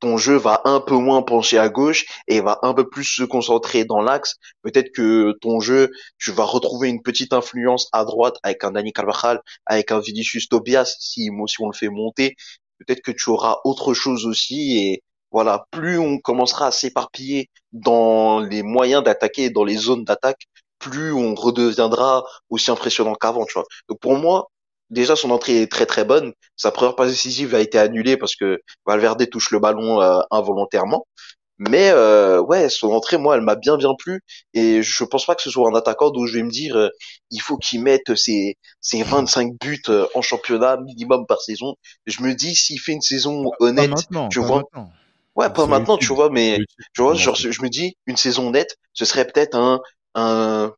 ton 0.00 0.16
jeu 0.18 0.36
va 0.36 0.60
un 0.64 0.80
peu 0.80 0.96
moins 0.96 1.22
pencher 1.22 1.58
à 1.58 1.68
gauche 1.68 2.06
et 2.28 2.40
va 2.40 2.58
un 2.62 2.74
peu 2.74 2.88
plus 2.88 3.04
se 3.04 3.22
concentrer 3.24 3.84
dans 3.84 4.00
l'axe. 4.00 4.34
Peut-être 4.62 4.92
que 4.92 5.32
ton 5.40 5.60
jeu, 5.60 5.90
tu 6.18 6.32
vas 6.32 6.44
retrouver 6.44 6.88
une 6.88 7.02
petite 7.02 7.32
influence 7.32 7.88
à 7.92 8.04
droite 8.04 8.36
avec 8.42 8.64
un 8.64 8.72
Dani 8.72 8.92
Carvajal, 8.92 9.40
avec 9.66 9.92
un 9.92 10.00
Vinicius 10.00 10.48
Tobias, 10.48 10.96
si, 10.98 11.30
si 11.46 11.62
on 11.62 11.68
le 11.68 11.74
fait 11.74 11.88
monter. 11.88 12.36
Peut-être 12.78 13.00
que 13.00 13.12
tu 13.12 13.30
auras 13.30 13.58
autre 13.64 13.94
chose 13.94 14.26
aussi 14.26 14.78
et 14.78 15.02
voilà, 15.30 15.66
plus 15.70 15.98
on 15.98 16.18
commencera 16.18 16.68
à 16.68 16.70
s'éparpiller 16.70 17.50
dans 17.72 18.40
les 18.40 18.62
moyens 18.62 19.02
d'attaquer, 19.02 19.50
dans 19.50 19.64
les 19.64 19.76
zones 19.76 20.04
d'attaque, 20.04 20.46
plus 20.78 21.12
on 21.12 21.34
redeviendra 21.34 22.24
aussi 22.50 22.70
impressionnant 22.70 23.14
qu'avant, 23.14 23.44
tu 23.44 23.54
vois. 23.54 23.64
Donc 23.88 23.98
pour 24.00 24.16
moi, 24.16 24.48
déjà 24.90 25.16
son 25.16 25.30
entrée 25.30 25.62
est 25.62 25.70
très 25.70 25.86
très 25.86 26.04
bonne. 26.04 26.32
Sa 26.56 26.70
première 26.70 26.96
passe 26.96 27.10
décisive 27.10 27.54
a 27.54 27.60
été 27.60 27.78
annulée 27.78 28.16
parce 28.16 28.36
que 28.36 28.60
Valverde 28.86 29.28
touche 29.30 29.50
le 29.50 29.58
ballon 29.58 30.00
euh, 30.00 30.20
involontairement. 30.30 31.06
Mais 31.58 31.90
euh, 31.90 32.40
ouais, 32.42 32.68
son 32.68 32.88
entrée, 32.92 33.16
moi, 33.16 33.34
elle 33.34 33.40
m'a 33.40 33.54
bien 33.56 33.78
bien 33.78 33.94
plu. 33.98 34.20
Et 34.52 34.82
je 34.82 35.04
pense 35.04 35.24
pas 35.24 35.34
que 35.34 35.42
ce 35.42 35.50
soit 35.50 35.68
un 35.70 35.74
attaquant 35.74 36.10
dont 36.10 36.26
je 36.26 36.34
vais 36.34 36.42
me 36.42 36.50
dire, 36.50 36.76
euh, 36.76 36.88
il 37.30 37.40
faut 37.40 37.56
qu'il 37.56 37.82
mette 37.82 38.14
ses, 38.14 38.56
ses 38.82 39.02
25 39.02 39.52
buts 39.58 39.82
en 40.14 40.20
championnat 40.22 40.76
minimum 40.78 41.26
par 41.26 41.40
saison. 41.40 41.74
Je 42.06 42.22
me 42.22 42.34
dis, 42.34 42.54
s'il 42.54 42.78
fait 42.78 42.92
une 42.92 43.00
saison 43.00 43.50
honnête, 43.60 44.06
tu 44.30 44.40
vois. 44.40 44.64
Ouais, 45.34 45.50
pas 45.50 45.66
maintenant, 45.66 45.98
tu 45.98 46.14
vois, 46.14 46.30
mais 46.30 46.58
tu 46.94 47.02
vois, 47.02 47.14
genre, 47.14 47.34
je 47.36 47.62
me 47.62 47.68
dis, 47.68 47.96
une 48.06 48.16
saison 48.16 48.50
nette, 48.50 48.76
ce 48.94 49.04
serait 49.04 49.26
peut-être 49.26 49.54
un, 49.56 49.80
un 50.14 50.74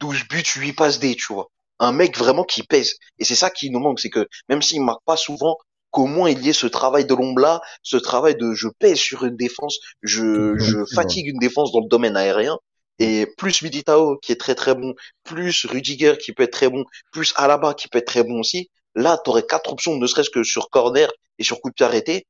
12 0.00 0.28
buts, 0.28 0.42
8 0.56 0.72
passes 0.74 0.98
D, 0.98 1.14
tu 1.14 1.32
vois. 1.32 1.48
Un 1.78 1.92
mec 1.92 2.16
vraiment 2.16 2.44
qui 2.44 2.62
pèse. 2.62 2.94
Et 3.18 3.24
c'est 3.24 3.34
ça 3.34 3.50
qui 3.50 3.70
nous 3.70 3.78
manque, 3.78 4.00
c'est 4.00 4.10
que 4.10 4.26
même 4.48 4.62
s'il 4.62 4.82
marque 4.82 5.02
pas 5.04 5.16
souvent, 5.16 5.56
qu'au 5.90 6.06
moins 6.06 6.30
il 6.30 6.44
y 6.44 6.50
ait 6.50 6.54
ce 6.54 6.66
travail 6.66 7.06
de 7.06 7.14
l'ombre 7.14 7.40
là, 7.40 7.60
ce 7.82 7.96
travail 7.96 8.36
de 8.36 8.52
je 8.52 8.68
pèse 8.78 8.98
sur 8.98 9.24
une 9.24 9.36
défense, 9.36 9.78
je, 10.02 10.56
je 10.58 10.84
fatigue 10.94 11.28
une 11.28 11.38
défense 11.38 11.72
dans 11.72 11.80
le 11.80 11.88
domaine 11.88 12.16
aérien. 12.16 12.58
Et 12.98 13.26
plus 13.38 13.62
Militao 13.62 14.18
qui 14.18 14.32
est 14.32 14.40
très 14.40 14.56
très 14.56 14.74
bon, 14.74 14.94
plus 15.22 15.66
Rudiger 15.66 16.16
qui 16.18 16.32
peut 16.32 16.42
être 16.42 16.52
très 16.52 16.68
bon, 16.68 16.84
plus 17.12 17.32
Alaba 17.36 17.74
qui 17.74 17.88
peut 17.88 17.98
être 17.98 18.06
très 18.06 18.24
bon 18.24 18.40
aussi. 18.40 18.70
Là, 18.96 19.20
tu 19.22 19.30
aurais 19.30 19.44
quatre 19.44 19.72
options, 19.72 19.96
ne 19.96 20.06
serait-ce 20.06 20.30
que 20.30 20.42
sur 20.42 20.68
corner 20.68 21.08
et 21.38 21.44
sur 21.44 21.60
coup 21.60 21.68
de 21.68 21.74
pied 21.74 21.86
arrêté 21.86 22.26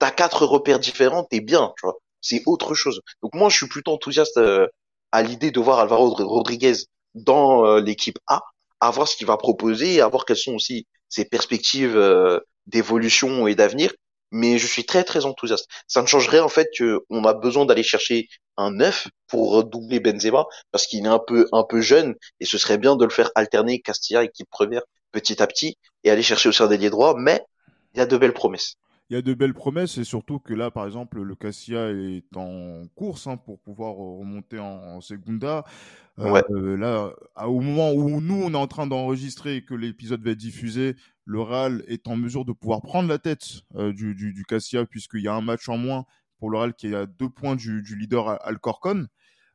t'as 0.00 0.10
quatre 0.10 0.44
repères 0.46 0.80
différents, 0.80 1.22
t'es 1.24 1.40
bien, 1.40 1.72
tu 1.78 1.86
vois. 1.86 1.98
C'est 2.20 2.42
autre 2.46 2.74
chose. 2.74 3.00
Donc 3.22 3.34
moi, 3.34 3.48
je 3.48 3.56
suis 3.58 3.68
plutôt 3.68 3.92
enthousiaste 3.92 4.38
euh, 4.38 4.66
à 5.12 5.22
l'idée 5.22 5.52
de 5.52 5.60
voir 5.60 5.78
Alvaro 5.78 6.08
Rodriguez 6.10 6.74
dans 7.14 7.64
euh, 7.66 7.80
l'équipe 7.80 8.18
A, 8.26 8.42
à 8.80 8.90
voir 8.90 9.08
ce 9.08 9.16
qu'il 9.16 9.26
va 9.26 9.36
proposer, 9.36 10.00
à 10.00 10.08
voir 10.08 10.24
quelles 10.24 10.36
sont 10.36 10.54
aussi 10.54 10.86
ses 11.08 11.24
perspectives 11.24 11.96
euh, 11.96 12.40
d'évolution 12.66 13.46
et 13.46 13.54
d'avenir. 13.54 13.92
Mais 14.32 14.58
je 14.58 14.66
suis 14.66 14.84
très 14.84 15.02
très 15.02 15.24
enthousiaste. 15.26 15.68
Ça 15.88 16.02
ne 16.02 16.06
changerait 16.06 16.38
en 16.40 16.48
fait 16.48 16.68
qu'on 16.76 17.24
a 17.24 17.34
besoin 17.34 17.66
d'aller 17.66 17.82
chercher 17.82 18.28
un 18.56 18.70
neuf 18.70 19.08
pour 19.26 19.64
doubler 19.64 19.98
Benzema 19.98 20.46
parce 20.70 20.86
qu'il 20.86 21.04
est 21.04 21.08
un 21.08 21.18
peu 21.18 21.48
un 21.52 21.64
peu 21.64 21.80
jeune 21.80 22.14
et 22.38 22.44
ce 22.44 22.56
serait 22.58 22.78
bien 22.78 22.94
de 22.94 23.04
le 23.04 23.10
faire 23.10 23.30
alterner 23.34 23.80
Castilla 23.80 24.22
équipe 24.22 24.48
première 24.48 24.82
petit 25.10 25.42
à 25.42 25.48
petit 25.48 25.78
et 26.04 26.10
aller 26.10 26.22
chercher 26.22 26.48
aussi 26.48 26.62
un 26.62 26.68
délié 26.68 26.90
droit. 26.90 27.14
Mais 27.16 27.42
il 27.94 27.98
y 27.98 28.00
a 28.00 28.06
de 28.06 28.16
belles 28.16 28.34
promesses 28.34 28.76
il 29.10 29.14
y 29.14 29.16
a 29.16 29.22
de 29.22 29.34
belles 29.34 29.54
promesses 29.54 29.98
et 29.98 30.04
surtout 30.04 30.38
que 30.38 30.54
là, 30.54 30.70
par 30.70 30.86
exemple, 30.86 31.20
le 31.20 31.34
Cassia 31.34 31.90
est 31.90 32.36
en 32.36 32.84
course 32.94 33.26
hein, 33.26 33.36
pour 33.36 33.58
pouvoir 33.58 33.94
remonter 33.94 34.60
en, 34.60 35.00
Segunda. 35.00 35.64
Euh, 36.20 36.76
là, 36.76 37.12
au 37.44 37.60
moment 37.60 37.92
où 37.92 38.20
nous, 38.20 38.40
on 38.40 38.52
est 38.52 38.56
en 38.56 38.68
train 38.68 38.86
d'enregistrer 38.86 39.56
et 39.56 39.64
que 39.64 39.74
l'épisode 39.74 40.22
va 40.22 40.30
être 40.30 40.38
diffusé, 40.38 40.94
le 41.24 41.40
Real 41.40 41.82
est 41.88 42.06
en 42.06 42.14
mesure 42.14 42.44
de 42.44 42.52
pouvoir 42.52 42.82
prendre 42.82 43.08
la 43.08 43.18
tête 43.18 43.62
euh, 43.74 43.92
du, 43.92 44.14
du, 44.14 44.44
Cassia 44.44 44.84
puisqu'il 44.84 45.22
y 45.22 45.28
a 45.28 45.34
un 45.34 45.40
match 45.40 45.68
en 45.68 45.76
moins 45.76 46.04
pour 46.38 46.50
le 46.50 46.58
Real 46.58 46.74
qui 46.74 46.88
est 46.88 46.94
à 46.94 47.06
deux 47.06 47.28
points 47.28 47.56
du, 47.56 47.82
leader 47.96 48.38
Alcorcon. 48.46 49.08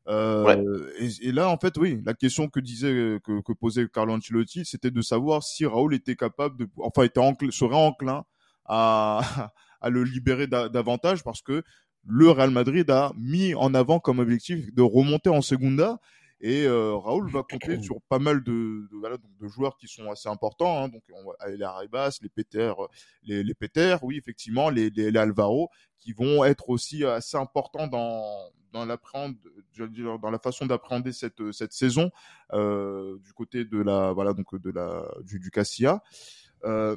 Euh, 0.10 0.92
et, 1.00 1.32
là, 1.32 1.50
en 1.50 1.58
fait, 1.58 1.78
oui, 1.78 2.02
la 2.06 2.14
question 2.14 2.50
que 2.50 2.60
disait, 2.60 3.20
que, 3.24 3.54
posait 3.54 3.88
Carlo 3.88 4.16
Ancelotti, 4.16 4.66
c'était 4.66 4.92
de 4.92 5.02
savoir 5.02 5.44
si 5.44 5.66
Raoul 5.66 5.94
était 5.94 6.18
capable 6.18 6.58
de, 6.58 6.68
enfin, 6.78 7.04
était 7.04 7.22
serait 7.52 7.76
enclin 7.76 8.26
à, 8.66 9.52
à 9.82 9.90
le 9.90 10.04
libérer 10.04 10.48
davantage 10.48 11.24
parce 11.24 11.42
que 11.42 11.64
le 12.08 12.30
Real 12.30 12.52
Madrid 12.52 12.90
a 12.90 13.12
mis 13.18 13.56
en 13.56 13.74
avant 13.74 14.00
comme 14.00 14.20
objectif 14.20 14.74
de 14.74 14.82
remonter 14.82 15.30
en 15.30 15.42
Segunda. 15.42 16.00
Et 16.42 16.66
euh, 16.66 16.96
Raoul 16.96 17.32
va 17.32 17.44
compter 17.44 17.82
sur 17.82 18.02
pas 18.10 18.20
mal 18.20 18.44
de, 18.44 18.88
de, 18.92 18.98
voilà, 19.00 19.18
de 19.18 19.48
joueurs 19.48 19.78
qui 19.78 19.88
sont 19.88 20.12
assez 20.12 20.30
importants. 20.30 20.84
Hein. 20.84 20.90
Donc, 20.90 21.02
on 21.12 21.26
va, 21.26 21.50
les 21.50 21.64
Arribas, 21.64 22.20
les 22.22 22.30
Peter, 22.30 22.74
les, 23.24 23.42
les 23.42 23.54
Peter, 23.54 23.96
oui, 24.04 24.18
effectivement, 24.18 24.70
les, 24.70 24.90
les, 24.92 25.18
Alvaro, 25.18 25.70
qui 25.98 26.12
vont 26.12 26.44
être 26.44 26.70
aussi 26.70 27.06
assez 27.06 27.38
importants 27.38 27.88
dans, 27.88 28.52
dans, 28.74 28.86
dans 28.86 30.30
la 30.30 30.40
façon 30.40 30.66
d'appréhender 30.66 31.14
cette, 31.14 31.52
cette 31.52 31.72
saison 31.72 32.12
euh, 32.54 33.18
du 33.24 33.34
côté 33.34 33.66
de 33.66 33.82
la, 33.82 34.12
voilà, 34.12 34.34
donc 34.34 34.56
de 34.62 34.70
la, 34.70 35.04
du, 35.24 35.40
du 35.40 35.50
Cassia. 35.50 36.04
Euh, 36.66 36.96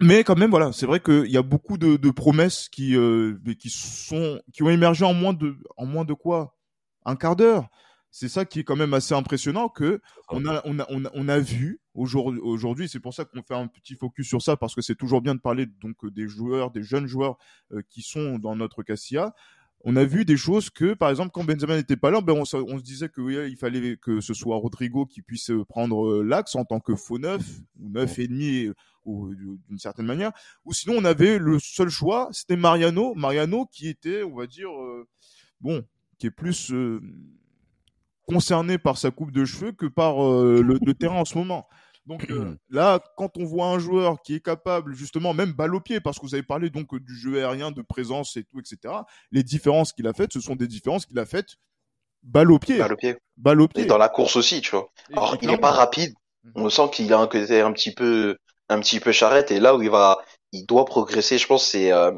mais 0.00 0.24
quand 0.24 0.36
même, 0.36 0.50
voilà, 0.50 0.72
c'est 0.72 0.86
vrai 0.86 1.00
qu'il 1.00 1.30
y 1.30 1.38
a 1.38 1.42
beaucoup 1.42 1.78
de, 1.78 1.96
de 1.96 2.10
promesses 2.10 2.68
qui, 2.68 2.96
euh, 2.96 3.38
qui 3.58 3.70
sont, 3.70 4.40
qui 4.52 4.62
ont 4.62 4.70
émergé 4.70 5.04
en 5.04 5.14
moins 5.14 5.32
de, 5.32 5.56
en 5.76 5.86
moins 5.86 6.04
de 6.04 6.12
quoi, 6.12 6.54
un 7.04 7.16
quart 7.16 7.36
d'heure. 7.36 7.68
C'est 8.10 8.28
ça 8.28 8.44
qui 8.44 8.60
est 8.60 8.64
quand 8.64 8.76
même 8.76 8.94
assez 8.94 9.14
impressionnant 9.14 9.68
que 9.68 10.00
on 10.30 10.46
a, 10.46 10.62
on 10.64 10.78
a, 10.78 10.86
on 10.88 11.04
a, 11.04 11.10
on 11.12 11.28
a 11.28 11.38
vu 11.38 11.80
aujourd'hui, 11.94 12.40
aujourd'hui, 12.40 12.88
c'est 12.88 13.00
pour 13.00 13.12
ça 13.12 13.24
qu'on 13.24 13.42
fait 13.42 13.54
un 13.54 13.66
petit 13.66 13.94
focus 13.94 14.26
sur 14.26 14.40
ça 14.40 14.56
parce 14.56 14.74
que 14.74 14.80
c'est 14.80 14.94
toujours 14.94 15.20
bien 15.20 15.34
de 15.34 15.40
parler 15.40 15.66
donc 15.66 15.96
des 16.14 16.26
joueurs, 16.26 16.70
des 16.70 16.82
jeunes 16.82 17.06
joueurs 17.06 17.36
euh, 17.72 17.82
qui 17.90 18.02
sont 18.02 18.38
dans 18.38 18.56
notre 18.56 18.82
Cassia. 18.82 19.34
On 19.84 19.96
a 19.96 20.04
vu 20.04 20.24
des 20.24 20.38
choses 20.38 20.70
que, 20.70 20.94
par 20.94 21.10
exemple, 21.10 21.30
quand 21.32 21.44
Benzema 21.44 21.76
n'était 21.76 21.96
pas 21.96 22.10
là, 22.10 22.20
ben 22.20 22.32
on, 22.32 22.44
se, 22.44 22.82
disait 22.82 23.08
que 23.10 23.20
oui, 23.20 23.36
il 23.50 23.56
fallait 23.56 23.98
que 23.98 24.20
ce 24.20 24.32
soit 24.32 24.56
Rodrigo 24.56 25.04
qui 25.04 25.20
puisse 25.20 25.50
euh, 25.50 25.64
prendre 25.64 26.06
euh, 26.06 26.22
l'axe 26.22 26.54
en 26.54 26.64
tant 26.64 26.80
que 26.80 26.94
faux 26.94 27.18
neuf 27.18 27.42
ou 27.78 27.90
neuf 27.90 28.18
et 28.18 28.28
demi 28.28 28.70
ou 29.06 29.34
d'une 29.34 29.78
certaine 29.78 30.06
manière. 30.06 30.32
Ou 30.64 30.72
sinon, 30.72 30.96
on 30.98 31.04
avait 31.04 31.38
le 31.38 31.58
seul 31.58 31.88
choix, 31.88 32.28
c'était 32.32 32.56
Mariano, 32.56 33.14
Mariano 33.14 33.66
qui 33.66 33.88
était, 33.88 34.22
on 34.22 34.34
va 34.34 34.46
dire, 34.46 34.70
euh, 34.70 35.06
bon, 35.60 35.84
qui 36.18 36.26
est 36.26 36.30
plus 36.30 36.72
concerné 38.26 38.76
par 38.76 38.98
sa 38.98 39.10
coupe 39.10 39.30
de 39.30 39.44
cheveux 39.44 39.72
que 39.72 39.86
par 39.86 40.16
le 40.18 40.92
terrain 40.92 41.20
en 41.20 41.24
ce 41.24 41.38
moment. 41.38 41.66
Donc 42.06 42.30
euh, 42.30 42.56
là, 42.70 43.00
quand 43.16 43.36
on 43.36 43.44
voit 43.44 43.66
un 43.66 43.78
joueur 43.78 44.22
qui 44.22 44.34
est 44.34 44.40
capable, 44.40 44.94
justement, 44.94 45.34
même 45.34 45.52
balle 45.52 45.74
au 45.74 45.80
pied, 45.80 46.00
parce 46.00 46.18
que 46.18 46.26
vous 46.26 46.34
avez 46.34 46.44
parlé 46.44 46.70
donc 46.70 46.96
du 46.96 47.16
jeu 47.16 47.38
aérien, 47.38 47.72
de 47.72 47.82
présence 47.82 48.36
et 48.36 48.44
tout, 48.44 48.60
etc. 48.60 48.94
Les 49.32 49.42
différences 49.42 49.92
qu'il 49.92 50.06
a 50.06 50.12
faites, 50.12 50.32
ce 50.32 50.40
sont 50.40 50.54
des 50.54 50.68
différences 50.68 51.04
qu'il 51.04 51.18
a 51.18 51.26
faites 51.26 51.56
balle 52.22 52.52
au 52.52 52.58
pied. 52.58 52.78
Balle 52.78 52.92
au 52.92 52.96
pied. 52.96 53.16
Balle 53.36 53.60
au 53.60 53.68
pied. 53.68 53.82
Et 53.82 53.86
dans 53.86 53.98
la 53.98 54.08
course 54.08 54.36
aussi, 54.36 54.60
tu 54.60 54.70
vois. 54.70 54.88
Alors, 55.12 55.36
il 55.42 55.48
n'est 55.48 55.58
pas 55.58 55.72
rapide. 55.72 56.14
Mhm. 56.44 56.52
On 56.56 56.70
sent 56.70 56.90
qu'il 56.92 57.12
a 57.12 57.18
un 57.18 57.26
côté 57.26 57.60
un 57.60 57.72
petit 57.72 57.92
peu, 57.92 58.36
un 58.68 58.80
petit 58.80 59.00
peu 59.00 59.12
charrette. 59.12 59.50
Et 59.50 59.60
là 59.60 59.74
où 59.74 59.82
il 59.82 59.90
va, 59.90 60.18
il 60.52 60.66
doit 60.66 60.84
progresser, 60.84 61.38
je 61.38 61.46
pense, 61.46 61.66
c'est 61.66 61.92
euh, 61.92 62.12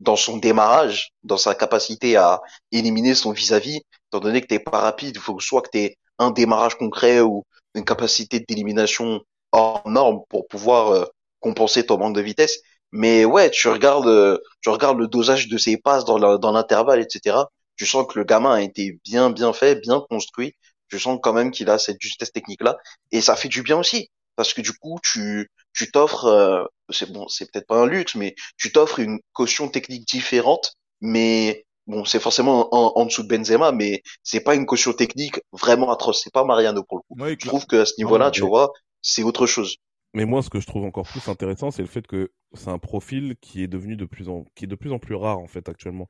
dans 0.00 0.16
son 0.16 0.38
démarrage, 0.38 1.10
dans 1.22 1.36
sa 1.36 1.54
capacité 1.54 2.16
à 2.16 2.40
éliminer 2.72 3.14
son 3.14 3.32
vis-à-vis. 3.32 3.80
Étant 4.10 4.20
donné 4.20 4.40
que 4.40 4.46
t'es 4.46 4.58
pas 4.58 4.78
rapide, 4.78 5.16
il 5.16 5.20
faut 5.20 5.38
soit 5.40 5.62
que 5.62 5.70
t'aies 5.70 5.96
un 6.18 6.30
démarrage 6.30 6.76
concret 6.76 7.20
ou 7.20 7.44
une 7.74 7.84
capacité 7.84 8.40
d'élimination 8.40 9.20
hors 9.52 9.82
norme 9.88 10.20
pour 10.28 10.48
pouvoir 10.48 10.88
euh, 10.92 11.04
compenser 11.40 11.84
ton 11.86 11.98
manque 11.98 12.16
de 12.16 12.22
vitesse. 12.22 12.60
Mais 12.92 13.24
ouais, 13.24 13.50
tu 13.50 13.68
regardes, 13.68 14.06
euh, 14.06 14.38
tu 14.62 14.70
regardes 14.70 14.98
le 14.98 15.08
dosage 15.08 15.48
de 15.48 15.58
ses 15.58 15.76
passes 15.76 16.04
dans 16.04 16.18
l'intervalle, 16.18 17.00
etc. 17.00 17.38
Tu 17.76 17.84
sens 17.84 18.06
que 18.08 18.18
le 18.18 18.24
gamin 18.24 18.54
a 18.54 18.62
été 18.62 18.98
bien, 19.04 19.30
bien 19.30 19.52
fait, 19.52 19.76
bien 19.76 20.02
construit. 20.08 20.54
Je 20.88 20.98
sens 20.98 21.18
quand 21.22 21.32
même 21.32 21.50
qu'il 21.50 21.68
a 21.68 21.78
cette 21.78 22.00
justesse 22.00 22.32
technique 22.32 22.62
là, 22.62 22.76
et 23.10 23.20
ça 23.20 23.34
fait 23.34 23.48
du 23.48 23.62
bien 23.62 23.76
aussi 23.76 24.08
parce 24.36 24.52
que 24.52 24.60
du 24.60 24.72
coup, 24.72 24.98
tu, 25.02 25.50
tu 25.76 25.90
t'offres, 25.90 26.24
euh, 26.24 26.64
c'est 26.90 27.12
bon, 27.12 27.28
c'est 27.28 27.50
peut-être 27.50 27.66
pas 27.66 27.80
un 27.80 27.86
luxe, 27.86 28.14
mais 28.14 28.34
tu 28.56 28.72
t'offres 28.72 28.98
une 28.98 29.20
caution 29.32 29.68
technique 29.68 30.08
différente, 30.08 30.72
mais 31.00 31.66
bon, 31.86 32.04
c'est 32.04 32.20
forcément 32.20 32.74
en, 32.74 33.04
dessous 33.04 33.22
de 33.22 33.28
Benzema, 33.28 33.72
mais 33.72 34.02
c'est 34.22 34.40
pas 34.40 34.54
une 34.54 34.66
caution 34.66 34.92
technique 34.92 35.40
vraiment 35.52 35.92
atroce. 35.92 36.22
C'est 36.24 36.32
pas 36.32 36.44
Mariano 36.44 36.82
pour 36.82 36.98
le 36.98 37.02
coup. 37.02 37.36
je 37.40 37.46
trouve 37.46 37.66
que 37.66 37.76
à 37.76 37.86
ce 37.86 37.94
niveau-là, 37.98 38.30
tu 38.30 38.40
vois, 38.40 38.72
c'est 39.02 39.22
autre 39.22 39.46
chose. 39.46 39.76
Mais 40.14 40.24
moi, 40.24 40.42
ce 40.42 40.48
que 40.48 40.60
je 40.60 40.66
trouve 40.66 40.84
encore 40.84 41.06
plus 41.06 41.28
intéressant, 41.28 41.70
c'est 41.70 41.82
le 41.82 41.88
fait 41.88 42.06
que 42.06 42.32
c'est 42.54 42.70
un 42.70 42.78
profil 42.78 43.36
qui 43.42 43.62
est 43.62 43.66
devenu 43.66 43.96
de 43.96 44.06
plus 44.06 44.30
en, 44.30 44.44
qui 44.54 44.64
est 44.64 44.68
de 44.68 44.74
plus 44.74 44.90
en 44.90 44.98
plus 44.98 45.14
rare 45.14 45.38
en 45.38 45.46
fait 45.46 45.68
actuellement. 45.68 46.08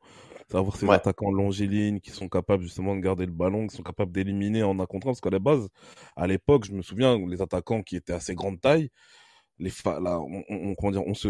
Savoir 0.49 0.77
ces 0.77 0.89
attaquants 0.89 1.33
longilines 1.33 2.01
qui 2.01 2.11
sont 2.11 2.29
capables 2.29 2.63
justement 2.63 2.95
de 2.95 3.01
garder 3.01 3.27
le 3.27 3.33
ballon, 3.33 3.67
qui 3.67 3.75
sont 3.75 3.83
capables 3.83 4.13
d'éliminer 4.13 4.63
en 4.63 4.79
un 4.79 4.87
contre 4.87 5.09
un. 5.09 5.11
Parce 5.11 5.21
qu'à 5.21 5.31
la 5.31 5.41
base, 5.41 5.69
à 6.15 6.29
l'époque, 6.29 6.67
je 6.67 6.73
me 6.73 6.83
souviens, 6.83 7.19
les 7.27 7.43
attaquants 7.43 7.83
qui 7.83 7.97
étaient 7.97 8.13
assez 8.13 8.37
grande 8.37 8.61
taille, 8.61 8.91
les 9.59 9.71
là, 9.85 10.21
on, 10.21 10.91
dire, 10.91 11.07
on 11.07 11.15
se, 11.15 11.29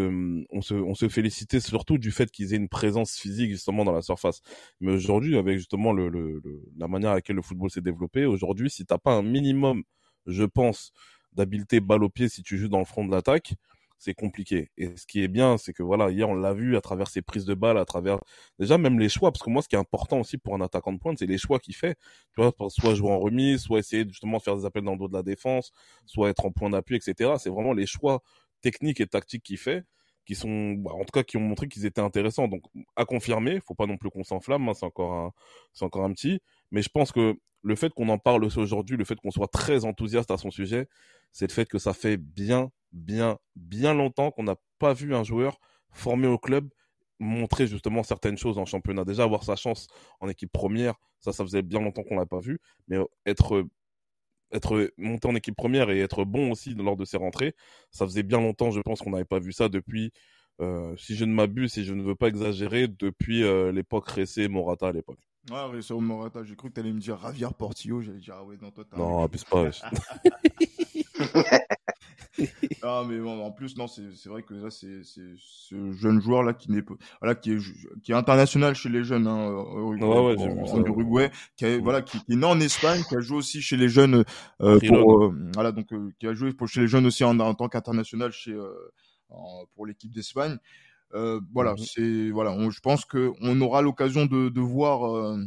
on 0.49 0.61
se, 0.61 0.73
on 0.73 0.93
se 0.95 1.07
félicitait 1.07 1.59
surtout 1.59 1.97
du 1.97 2.11
fait 2.11 2.29
qu'ils 2.29 2.53
aient 2.53 2.57
une 2.57 2.67
présence 2.67 3.15
physique 3.15 3.51
justement 3.51 3.85
dans 3.85 3.93
la 3.93 4.01
surface. 4.01 4.41
Mais 4.81 4.91
aujourd'hui, 4.91 5.37
avec 5.37 5.57
justement 5.57 5.93
le, 5.93 6.09
le, 6.09 6.41
la 6.77 6.87
manière 6.87 7.11
à 7.11 7.15
laquelle 7.15 7.37
le 7.37 7.41
football 7.41 7.69
s'est 7.69 7.81
développé, 7.81 8.25
aujourd'hui, 8.25 8.69
si 8.69 8.85
t'as 8.85 8.97
pas 8.97 9.13
un 9.13 9.23
minimum, 9.23 9.83
je 10.25 10.43
pense, 10.43 10.91
d'habileté 11.33 11.79
balle 11.79 12.03
au 12.03 12.09
pied 12.09 12.27
si 12.27 12.43
tu 12.43 12.57
joues 12.57 12.67
dans 12.67 12.79
le 12.79 12.85
front 12.85 13.05
de 13.05 13.11
l'attaque, 13.11 13.53
c'est 13.97 14.13
compliqué. 14.13 14.69
Et 14.77 14.95
ce 14.95 15.05
qui 15.07 15.23
est 15.23 15.27
bien, 15.27 15.57
c'est 15.57 15.73
que 15.73 15.83
voilà, 15.83 16.09
hier 16.11 16.29
on 16.29 16.35
l'a 16.35 16.53
vu 16.53 16.77
à 16.77 16.81
travers 16.81 17.07
ses 17.07 17.21
prises 17.21 17.45
de 17.45 17.53
balles, 17.53 17.77
à 17.77 17.85
travers 17.85 18.19
déjà 18.59 18.77
même 18.77 18.99
les 18.99 19.09
choix, 19.09 19.31
parce 19.31 19.43
que 19.43 19.49
moi 19.49 19.61
ce 19.61 19.67
qui 19.67 19.75
est 19.75 19.79
important 19.79 20.19
aussi 20.19 20.37
pour 20.37 20.55
un 20.55 20.61
attaquant 20.61 20.93
de 20.93 20.99
pointe, 20.99 21.19
c'est 21.19 21.25
les 21.25 21.37
choix 21.37 21.59
qu'il 21.59 21.75
fait. 21.75 21.97
Tu 22.35 22.41
vois, 22.41 22.53
soit 22.69 22.95
jouer 22.95 23.11
en 23.11 23.19
remise, 23.19 23.61
soit 23.61 23.79
essayer 23.79 24.05
justement 24.07 24.37
de 24.37 24.43
faire 24.43 24.57
des 24.57 24.65
appels 24.65 24.83
dans 24.83 24.93
le 24.93 24.99
dos 24.99 25.07
de 25.07 25.13
la 25.13 25.23
défense, 25.23 25.71
soit 26.05 26.29
être 26.29 26.45
en 26.45 26.51
point 26.51 26.69
d'appui, 26.69 26.95
etc. 26.97 27.33
C'est 27.39 27.49
vraiment 27.49 27.73
les 27.73 27.85
choix 27.85 28.21
techniques 28.61 29.01
et 29.01 29.07
tactiques 29.07 29.43
qu'il 29.43 29.57
fait 29.57 29.83
qui 30.27 30.35
sont, 30.35 30.73
bah, 30.73 30.91
en 30.93 31.05
tout 31.05 31.11
cas, 31.13 31.23
qui 31.23 31.37
ont 31.37 31.41
montré 31.41 31.69
qu'ils 31.69 31.85
étaient 31.85 32.01
intéressants. 32.01 32.49
Donc, 32.49 32.63
à 32.97 33.05
confirmer, 33.05 33.61
faut 33.65 33.75
pas 33.75 33.87
non 33.87 33.97
plus 33.97 34.09
qu'on 34.09 34.25
s'enflamme, 34.25 34.67
hein, 34.67 34.73
c'est 34.75 34.85
encore 34.85 35.13
un, 35.13 35.31
c'est 35.73 35.85
encore 35.85 36.03
un 36.03 36.11
petit. 36.11 36.41
Mais 36.71 36.81
je 36.81 36.89
pense 36.89 37.13
que 37.13 37.35
le 37.63 37.75
fait 37.75 37.93
qu'on 37.93 38.09
en 38.09 38.17
parle 38.17 38.43
aujourd'hui, 38.43 38.97
le 38.97 39.05
fait 39.05 39.15
qu'on 39.15 39.31
soit 39.31 39.47
très 39.47 39.85
enthousiaste 39.85 40.29
à 40.29 40.37
son 40.37 40.51
sujet, 40.51 40.87
c'est 41.31 41.47
le 41.47 41.53
fait 41.53 41.67
que 41.67 41.79
ça 41.79 41.93
fait 41.93 42.17
bien, 42.17 42.71
bien, 42.91 43.37
bien 43.55 43.93
longtemps 43.93 44.31
qu'on 44.31 44.43
n'a 44.43 44.55
pas 44.79 44.93
vu 44.93 45.15
un 45.15 45.23
joueur 45.23 45.59
formé 45.91 46.27
au 46.27 46.37
club 46.37 46.69
montrer 47.19 47.67
justement 47.67 48.03
certaines 48.03 48.37
choses 48.37 48.57
en 48.57 48.65
championnat. 48.65 49.03
Déjà, 49.03 49.23
avoir 49.23 49.43
sa 49.43 49.55
chance 49.55 49.87
en 50.19 50.29
équipe 50.29 50.51
première, 50.51 50.95
ça, 51.19 51.31
ça 51.31 51.43
faisait 51.43 51.63
bien 51.63 51.81
longtemps 51.81 52.03
qu'on 52.03 52.17
l'a 52.17 52.25
pas 52.25 52.39
vu. 52.39 52.59
Mais 52.87 52.97
être 53.25 53.67
être 54.51 54.91
monté 54.97 55.27
en 55.27 55.35
équipe 55.35 55.55
première 55.55 55.89
et 55.89 55.99
être 55.99 56.23
bon 56.23 56.51
aussi 56.51 56.73
lors 56.73 56.95
de 56.95 57.05
ses 57.05 57.17
rentrées, 57.17 57.53
ça 57.91 58.05
faisait 58.05 58.23
bien 58.23 58.39
longtemps, 58.39 58.71
je 58.71 58.79
pense 58.79 59.01
qu'on 59.01 59.11
n'avait 59.11 59.25
pas 59.25 59.39
vu 59.39 59.51
ça 59.51 59.67
depuis, 59.69 60.11
euh, 60.61 60.95
si 60.95 61.15
je 61.15 61.25
ne 61.25 61.33
m'abuse, 61.33 61.77
et 61.77 61.83
je 61.83 61.93
ne 61.93 62.01
veux 62.01 62.15
pas 62.15 62.27
exagérer, 62.27 62.87
depuis 62.87 63.43
euh, 63.43 63.71
l'époque 63.71 64.07
Ressé 64.07 64.47
Morata 64.47 64.87
à 64.87 64.91
l'époque. 64.91 65.19
Ah, 65.51 65.65
Ressé 65.65 65.93
Morata, 65.93 66.43
j'ai 66.43 66.55
cru 66.55 66.69
que 66.69 66.75
tu 66.75 66.79
allais 66.79 66.93
me 66.93 66.99
dire 66.99 67.19
Javier 67.19 67.47
Portillo, 67.57 68.01
j'allais 68.01 68.19
dire 68.19 68.35
ah 68.37 68.43
ouais, 68.43 68.57
non, 68.61 68.71
toi 68.71 68.85
Non, 68.95 69.23
abuse 69.23 69.43
pas. 69.43 69.69
ah 72.83 73.03
mais 73.07 73.19
bon, 73.19 73.43
en 73.43 73.51
plus 73.51 73.77
non 73.77 73.87
c'est 73.87 74.27
vrai 74.27 74.43
que 74.43 74.53
là 74.53 74.69
c'est 74.69 75.03
ce 75.03 75.91
jeune 75.93 76.21
joueur 76.21 76.43
là 76.43 76.53
qui 76.53 76.71
n'est 76.71 76.83
voilà 77.21 77.35
qui 77.35 77.53
est 77.53 77.57
qui 78.03 78.11
est 78.11 78.15
international 78.15 78.75
chez 78.75 78.89
les 78.89 79.03
jeunes 79.03 79.27
hein, 79.27 79.51
ouais, 79.51 80.01
en, 80.01 80.85
Uruguay 80.85 81.31
qui 81.55 81.65
est, 81.65 81.79
voilà 81.79 82.01
qui, 82.01 82.17
est 82.17 82.35
né 82.35 82.45
en 82.45 82.59
Espagne 82.59 83.01
qui 83.07 83.15
a 83.15 83.19
joué 83.19 83.37
aussi 83.37 83.61
chez 83.61 83.77
les 83.77 83.89
jeunes 83.89 84.23
euh, 84.61 84.79
pour 84.87 85.23
euh, 85.23 85.35
voilà 85.53 85.71
donc 85.71 85.91
euh, 85.93 86.11
qui 86.19 86.27
a 86.27 86.33
joué 86.33 86.53
pour 86.53 86.67
chez 86.67 86.81
les 86.81 86.87
jeunes 86.87 87.05
aussi 87.05 87.23
en, 87.23 87.39
en 87.39 87.53
tant 87.53 87.67
qu'international 87.69 88.31
chez 88.31 88.55
pour 89.75 89.85
l'équipe 89.85 90.11
d'Espagne. 90.11 90.57
Voilà 91.11 91.71
mhm. 91.71 91.77
c'est 91.77 92.29
voilà 92.31 92.55
je 92.69 92.79
pense 92.79 93.05
que 93.05 93.31
on 93.41 93.59
aura 93.61 93.81
l'occasion 93.81 94.25
de, 94.25 94.49
de 94.49 94.61
voir 94.61 95.37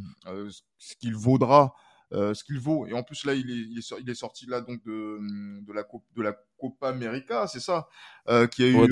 ce 0.78 0.96
qu'il 0.96 1.14
vaudra 1.14 1.74
euh, 2.12 2.34
ce 2.34 2.42
qu'il 2.42 2.58
vaut. 2.58 2.86
Et 2.86 2.92
en 2.92 3.04
plus 3.04 3.24
là, 3.24 3.34
il 3.34 3.48
est, 3.50 3.54
il 3.70 3.78
est, 3.78 3.94
il 4.00 4.10
est 4.10 4.14
sorti 4.14 4.46
là 4.46 4.60
donc 4.60 4.82
de, 4.84 5.18
de 5.64 5.72
la 5.72 5.84
de 6.16 6.22
la 6.22 6.36
Copa 6.58 6.88
América, 6.88 7.46
c'est 7.46 7.60
ça, 7.60 7.88
euh, 8.28 8.48
qui 8.48 8.64
a 8.64 8.68
eu 8.68 8.88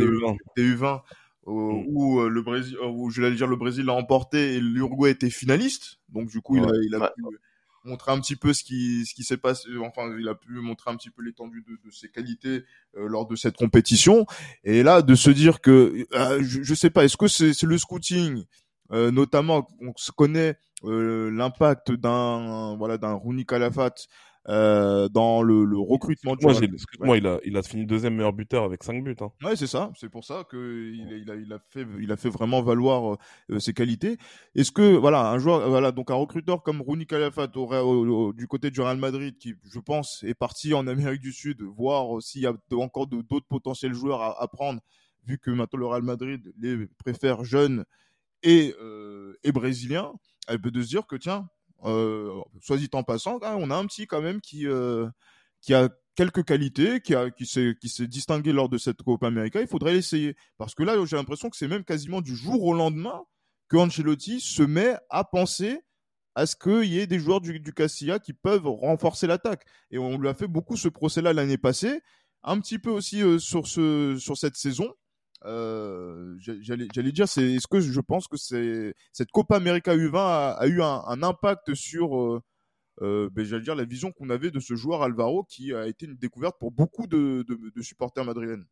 des 0.57 0.63
U20, 0.63 1.01
mm. 1.47 1.85
où 1.89 2.21
euh, 2.21 2.29
le 2.29 2.43
Brésil, 2.43 2.79
où 2.81 3.11
je 3.11 3.21
vais 3.21 3.35
dire 3.35 3.49
le 3.49 3.57
Brésil 3.57 3.85
l'a 3.87 3.95
emporté 3.95 4.55
et 4.55 4.61
l'Uruguay 4.61 5.11
était 5.11 5.31
finaliste. 5.31 5.99
Donc 6.09 6.29
du 6.29 6.41
coup, 6.41 6.59
il 6.59 6.65
a, 6.65 6.71
il 6.87 6.95
a 6.95 7.09
pu 7.11 7.23
montrer 7.85 8.13
un 8.13 8.21
petit 8.21 8.37
peu 8.37 8.53
ce 8.53 8.63
qui 8.63 9.05
ce 9.05 9.15
qui 9.15 9.25
s'est 9.25 9.37
passé. 9.37 9.69
Enfin, 9.81 10.15
il 10.17 10.29
a 10.29 10.37
pu 10.37 10.53
montrer 10.53 10.93
un 10.93 10.97
petit 10.97 11.11
peu 11.11 11.23
l'étendue 11.23 11.65
de, 11.69 11.77
de, 11.85 11.91
ses 11.91 12.11
qualités 12.11 12.63
lors 12.95 13.27
de 13.27 13.35
cette 13.35 13.57
compétition. 13.57 14.27
Et 14.63 14.85
là, 14.85 15.03
de 15.03 15.17
se 15.17 15.31
dire 15.31 15.61
que 15.61 16.07
je, 16.13 16.63
je 16.63 16.75
sais 16.75 16.91
pas, 16.91 17.05
est-ce 17.05 17.17
que 17.17 17.27
c'est 17.27 17.63
le 17.65 17.79
scouting 17.79 18.45
euh, 18.93 19.11
notamment, 19.11 19.69
on 19.81 19.93
se 19.97 20.13
connaît 20.13 20.57
euh, 20.85 21.31
l'impact 21.31 21.93
d'un 21.93 22.77
voilà 22.77 22.99
d'un 22.99 23.13
Rouni 23.13 23.45
Calafat 23.45 23.95
euh, 24.49 25.11
dans 25.11 25.43
le, 25.43 25.67
le 25.67 25.79
recrutement 25.79 26.35
du 26.35 26.47
Moi, 27.01 27.19
il 27.19 27.27
a 27.27 27.39
il 27.45 27.57
a 27.57 27.63
fini 27.63 27.85
deuxième 27.85 28.15
meilleur 28.15 28.33
buteur 28.33 28.65
avec 28.65 28.83
5 28.83 29.05
buts. 29.05 29.15
Hein. 29.21 29.31
Ouais, 29.45 29.57
c'est 29.57 29.67
ça. 29.67 29.91
C'est 29.95 30.09
pour 30.09 30.25
ça 30.25 30.45
que 30.49 30.91
il, 30.91 31.23
il, 31.23 31.31
a 31.31 31.35
il 31.35 31.53
a 31.53 31.59
fait 31.69 31.87
il 32.01 32.11
a 32.11 32.17
fait 32.17 32.31
vraiment 32.31 32.63
valoir 32.63 33.19
euh, 33.51 33.59
ses 33.59 33.75
qualités. 33.75 34.17
Est-ce 34.55 34.73
que 34.73 34.97
voilà 34.97 35.31
un 35.31 35.39
joueur 35.39 35.69
voilà 35.69 35.93
donc 35.93 36.11
un 36.11 36.15
recruteur 36.15 36.63
comme 36.63 36.81
Rouni 36.81 37.07
Calafat 37.07 37.49
aurait 37.57 37.83
du 38.35 38.47
côté 38.47 38.71
du 38.71 38.81
Real 38.81 38.97
Madrid 38.97 39.37
qui 39.37 39.55
je 39.71 39.81
pense 39.81 40.23
est 40.23 40.35
parti 40.35 40.73
en 40.73 40.87
Amérique 40.87 41.21
du 41.21 41.33
Sud 41.33 41.61
voir 41.61 42.23
s'il 42.23 42.41
y 42.41 42.47
a 42.47 42.55
encore 42.73 43.07
d'autres 43.07 43.49
potentiels 43.49 43.93
joueurs 43.93 44.23
à, 44.23 44.43
à 44.43 44.49
prendre 44.49 44.81
vu 45.27 45.39
que 45.39 45.51
maintenant 45.51 45.81
le 45.81 45.87
Real 45.87 46.03
Madrid 46.03 46.55
les 46.59 46.87
préfère 47.05 47.45
jeunes 47.45 47.85
et, 48.43 48.75
euh, 48.81 49.39
et 49.43 49.53
brésilien, 49.53 50.13
elle 50.47 50.61
peut 50.61 50.73
se 50.75 50.89
dire 50.89 51.07
que 51.07 51.17
tiens, 51.17 51.49
soit 51.83 52.77
dit 52.77 52.91
en 52.93 53.03
passant, 53.03 53.39
hein, 53.43 53.57
on 53.59 53.71
a 53.71 53.77
un 53.77 53.87
petit 53.87 54.07
quand 54.07 54.21
même 54.21 54.41
qui 54.41 54.67
euh, 54.67 55.09
qui 55.61 55.75
a 55.75 55.89
quelques 56.15 56.45
qualités, 56.45 57.01
qui 57.01 57.15
a 57.15 57.31
qui 57.31 57.47
s'est 57.47 57.77
qui 57.81 57.89
s'est 57.89 58.07
distingué 58.07 58.53
lors 58.53 58.69
de 58.69 58.79
cette 58.79 59.03
Copa 59.03 59.29
América. 59.29 59.61
Il 59.61 59.69
faudrait 59.69 59.93
l'essayer 59.93 60.37
parce 60.57 60.75
que 60.75 60.83
là, 60.83 60.95
j'ai 61.05 61.17
l'impression 61.17 61.51
que 61.51 61.57
c'est 61.57 61.69
même 61.69 61.85
quasiment 61.85 62.21
du 62.21 62.35
jour 62.35 62.65
au 62.65 62.75
lendemain 62.75 63.23
que 63.69 63.77
Ancelotti 63.77 64.41
se 64.41 64.63
met 64.63 64.97
à 65.11 65.25
penser 65.25 65.81
à 66.35 66.47
ce 66.47 66.57
qu'il 66.57 66.91
y 66.91 67.01
ait 67.01 67.07
des 67.07 67.19
joueurs 67.19 67.41
du, 67.41 67.61
du 67.61 67.73
Castilla 67.73 68.19
qui 68.19 68.33
peuvent 68.33 68.67
renforcer 68.67 69.27
l'attaque. 69.27 69.65
Et 69.91 69.99
on 69.99 70.19
lui 70.19 70.29
a 70.29 70.35
fait 70.35 70.47
beaucoup 70.47 70.77
ce 70.77 70.89
procès-là 70.89 71.33
l'année 71.33 71.59
passée, 71.59 72.01
un 72.45 72.61
petit 72.61 72.79
peu 72.79 72.91
aussi 72.91 73.23
euh, 73.23 73.39
sur 73.39 73.67
ce 73.67 74.17
sur 74.19 74.37
cette 74.37 74.57
saison 74.57 74.93
euh, 75.45 76.37
j'allais 76.39 77.13
dire, 77.13 77.25
est-ce 77.25 77.67
que 77.69 77.81
je 77.81 78.01
pense 78.01 78.27
que 78.27 78.37
cette 78.37 79.31
Copa 79.31 79.57
América 79.57 79.97
U20 79.97 80.57
a, 80.59 80.67
eu 80.67 80.83
un, 80.83 81.23
impact 81.23 81.75
sur, 81.75 82.19
euh, 82.19 82.43
euh, 83.03 83.31
ben, 83.33 83.45
j'allais 83.45 83.63
dire, 83.63 83.75
la 83.75 83.85
vision 83.85 84.13
qu'on 84.13 84.31
avait 84.31 84.51
de 84.51 84.61
ce 84.61 84.75
joueur 84.75 85.03
Alvaro 85.03 85.45
qui 85.45 85.73
a 85.73 85.87
été 85.87 86.07
une 86.07 86.17
découverte 86.17 86.57
pour 86.59 86.73
beaucoup 86.73 87.07
de, 87.07 87.45
de, 87.49 87.73
de 87.75 87.83
supporters 87.83 88.25
madrilènes? 88.25 88.67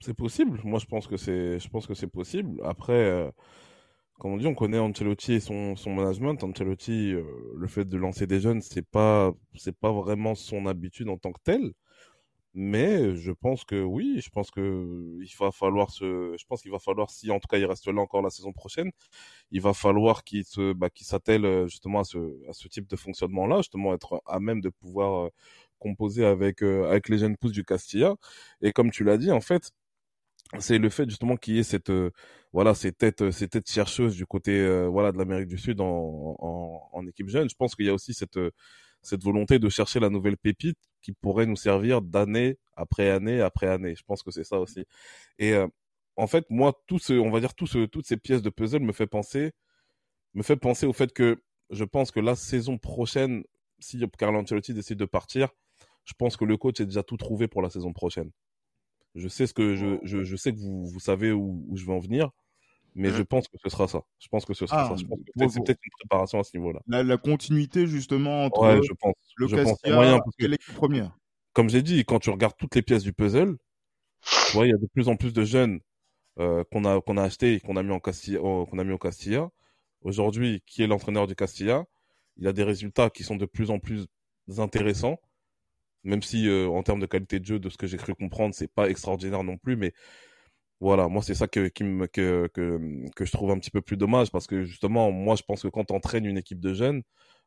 C'est 0.00 0.14
possible. 0.14 0.60
Moi, 0.64 0.78
je 0.78 0.86
pense 0.86 1.06
que 1.06 1.16
c'est, 1.16 2.08
possible. 2.08 2.60
Après, 2.64 3.32
comme 4.18 4.32
on 4.32 4.36
dit, 4.36 4.46
on 4.46 4.54
connaît 4.54 4.78
Ancelotti 4.78 5.34
et 5.34 5.40
son, 5.40 5.74
management. 5.86 6.42
Ancelotti, 6.42 7.12
le 7.12 7.66
fait 7.66 7.84
de 7.84 7.96
lancer 7.96 8.26
des 8.26 8.40
jeunes, 8.40 8.62
c'est 8.62 8.86
pas, 8.86 9.32
c'est 9.54 9.76
pas 9.76 9.92
vraiment 9.92 10.34
son 10.34 10.66
habitude 10.66 11.08
en 11.08 11.18
tant 11.18 11.32
que 11.32 11.40
tel. 11.42 11.72
Mais 12.60 13.14
je 13.14 13.30
pense 13.30 13.64
que 13.64 13.80
oui, 13.84 14.20
je 14.20 14.30
pense 14.30 14.50
que 14.50 14.60
il 15.22 15.30
va 15.38 15.52
falloir 15.52 15.90
se, 15.90 16.34
je 16.36 16.44
pense 16.46 16.60
qu'il 16.62 16.72
va 16.72 16.80
falloir 16.80 17.08
si 17.08 17.30
en 17.30 17.38
tout 17.38 17.46
cas 17.48 17.56
il 17.58 17.64
reste 17.66 17.86
là 17.86 18.00
encore 18.02 18.20
la 18.20 18.30
saison 18.30 18.52
prochaine, 18.52 18.90
il 19.52 19.60
va 19.60 19.74
falloir 19.74 20.24
qu'il 20.24 20.44
se, 20.44 20.72
bah, 20.72 20.90
qu'il 20.90 21.06
s'attelle 21.06 21.44
euh, 21.44 21.68
justement 21.68 22.00
à 22.00 22.04
ce, 22.04 22.18
à 22.48 22.52
ce 22.54 22.66
type 22.68 22.88
de 22.88 22.96
fonctionnement-là, 22.96 23.58
justement 23.58 23.94
être 23.94 24.22
à 24.26 24.40
même 24.40 24.60
de 24.60 24.70
pouvoir 24.70 25.26
euh, 25.26 25.30
composer 25.78 26.24
avec 26.26 26.62
euh, 26.64 26.88
avec 26.90 27.08
les 27.08 27.18
jeunes 27.18 27.36
pousses 27.36 27.52
du 27.52 27.64
Castilla. 27.64 28.16
Et 28.60 28.72
comme 28.72 28.90
tu 28.90 29.04
l'as 29.04 29.18
dit, 29.18 29.30
en 29.30 29.40
fait, 29.40 29.70
c'est 30.60 30.78
le 30.78 30.90
fait 30.90 31.08
justement 31.10 31.36
qu'il 31.36 31.56
y 31.56 31.58
ait 31.60 31.62
cette 31.64 31.92
voilà 32.52 32.74
ces 32.74 32.92
têtes 32.92 33.30
ces 33.32 33.48
têtes 33.48 33.70
chercheuses 33.70 34.16
du 34.16 34.26
côté 34.26 34.52
voilà 34.88 35.12
de 35.12 35.18
l'Amérique 35.18 35.48
du 35.48 35.58
Sud 35.58 35.80
en, 35.80 36.36
en, 36.40 36.88
en 36.92 37.06
équipe 37.06 37.28
jeune. 37.28 37.48
Je 37.50 37.56
pense 37.56 37.74
qu'il 37.76 37.86
y 37.86 37.90
a 37.90 37.94
aussi 37.94 38.14
cette 38.14 38.38
cette 39.02 39.22
volonté 39.22 39.58
de 39.58 39.68
chercher 39.68 40.00
la 40.00 40.10
nouvelle 40.10 40.36
pépite 40.36 40.78
qui 41.02 41.12
pourrait 41.12 41.46
nous 41.46 41.56
servir 41.56 42.02
d'année 42.02 42.58
après 42.74 43.10
année 43.10 43.40
après 43.40 43.68
année. 43.68 43.94
Je 43.96 44.02
pense 44.04 44.22
que 44.22 44.30
c'est 44.30 44.44
ça 44.44 44.58
aussi. 44.60 44.84
Et 45.38 45.52
euh, 45.52 45.66
en 46.16 46.26
fait, 46.26 46.46
moi, 46.50 46.80
tout 46.86 46.98
ce, 46.98 47.12
on 47.12 47.30
va 47.30 47.40
dire, 47.40 47.54
tout 47.54 47.66
ce, 47.66 47.86
toutes 47.86 48.06
ces 48.06 48.16
pièces 48.16 48.42
de 48.42 48.50
puzzle 48.50 48.80
me 48.82 48.92
fait 48.92 49.06
penser, 49.06 49.52
me 50.34 50.42
fait 50.42 50.56
penser 50.56 50.86
au 50.86 50.92
fait 50.92 51.12
que 51.12 51.42
je 51.70 51.84
pense 51.84 52.10
que 52.10 52.20
la 52.20 52.34
saison 52.34 52.78
prochaine, 52.78 53.44
si 53.78 54.02
Carlo 54.18 54.40
Ancelotti 54.40 54.74
décide 54.74 54.98
de 54.98 55.04
partir, 55.04 55.50
je 56.04 56.14
pense 56.14 56.36
que 56.36 56.44
le 56.44 56.56
coach 56.56 56.80
est 56.80 56.86
déjà 56.86 57.02
tout 57.02 57.16
trouvé 57.16 57.48
pour 57.48 57.62
la 57.62 57.70
saison 57.70 57.92
prochaine. 57.92 58.30
Je 59.14 59.28
sais 59.28 59.46
ce 59.46 59.54
que 59.54 59.74
je, 59.74 59.98
je, 60.02 60.24
je 60.24 60.36
sais 60.36 60.52
que 60.52 60.58
vous, 60.58 60.86
vous 60.86 61.00
savez 61.00 61.32
où, 61.32 61.64
où 61.68 61.76
je 61.76 61.86
vais 61.86 61.92
en 61.92 61.98
venir 61.98 62.30
mais 62.98 63.10
je 63.10 63.22
pense 63.22 63.46
que 63.46 63.56
ce 63.62 63.70
sera 63.70 63.86
ça. 63.86 64.02
Je 64.18 64.26
pense 64.28 64.44
que 64.44 64.54
ce 64.54 64.66
sera 64.66 64.88
ça. 64.88 64.96
Je 64.96 65.06
pense 65.06 65.18
que 65.18 65.48
c'est 65.48 65.64
peut-être 65.64 65.80
une 65.82 65.90
préparation 66.00 66.40
à 66.40 66.44
ce 66.44 66.56
niveau-là. 66.56 66.80
La, 66.88 67.04
la, 67.04 67.16
continuité 67.16 67.86
justement 67.86 68.44
entre 68.44 68.80
je 68.82 68.92
pense. 68.92 69.14
le 69.36 69.46
je 69.46 69.56
Castilla 69.56 70.20
et 70.40 70.48
l'équipe 70.48 70.74
première. 70.74 71.16
Comme 71.52 71.70
j'ai 71.70 71.82
dit, 71.82 72.04
quand 72.04 72.18
tu 72.18 72.30
regardes 72.30 72.56
toutes 72.58 72.74
les 72.74 72.82
pièces 72.82 73.04
du 73.04 73.12
puzzle, 73.12 73.56
tu 74.48 74.52
vois, 74.52 74.66
il 74.66 74.70
y 74.70 74.74
a 74.74 74.76
de 74.76 74.86
plus 74.92 75.08
en 75.08 75.14
plus 75.14 75.32
de 75.32 75.44
jeunes 75.44 75.80
euh, 76.40 76.64
qu'on 76.72 76.84
a 76.84 77.00
qu'on 77.00 77.16
a 77.16 77.22
acheté 77.22 77.54
et 77.54 77.60
qu'on 77.60 77.76
a 77.76 77.82
mis 77.84 77.92
en 77.92 78.00
Castilla, 78.00 78.40
qu'on 78.40 78.78
a 78.78 78.84
mis 78.84 78.92
au 78.92 78.98
Castilla. 78.98 79.48
Aujourd'hui, 80.02 80.62
qui 80.66 80.82
est 80.82 80.88
l'entraîneur 80.88 81.28
du 81.28 81.36
Castilla 81.36 81.84
Il 82.36 82.48
a 82.48 82.52
des 82.52 82.64
résultats 82.64 83.10
qui 83.10 83.22
sont 83.22 83.36
de 83.36 83.46
plus 83.46 83.70
en 83.70 83.78
plus 83.78 84.06
intéressants, 84.58 85.20
même 86.02 86.22
si 86.22 86.48
euh, 86.48 86.68
en 86.68 86.82
termes 86.82 87.00
de 87.00 87.06
qualité 87.06 87.38
de 87.38 87.46
jeu, 87.46 87.58
de 87.60 87.68
ce 87.68 87.76
que 87.76 87.86
j'ai 87.86 87.96
cru 87.96 88.14
comprendre, 88.14 88.54
c'est 88.54 88.72
pas 88.72 88.90
extraordinaire 88.90 89.44
non 89.44 89.56
plus, 89.56 89.76
mais 89.76 89.92
voilà, 90.80 91.08
moi 91.08 91.22
c'est 91.22 91.34
ça 91.34 91.48
que, 91.48 91.68
qui 91.68 91.82
me, 91.82 92.06
que, 92.06 92.48
que, 92.54 92.80
que 93.16 93.24
je 93.24 93.32
trouve 93.32 93.50
un 93.50 93.58
petit 93.58 93.70
peu 93.70 93.80
plus 93.80 93.96
dommage 93.96 94.30
parce 94.30 94.46
que 94.46 94.62
justement, 94.64 95.10
moi 95.10 95.34
je 95.34 95.42
pense 95.42 95.62
que 95.62 95.68
quand 95.68 95.84
tu 95.84 95.94
entraînes 95.94 96.24
une 96.24 96.38
équipe 96.38 96.60
de 96.60 96.72
jeunes, 96.72 97.02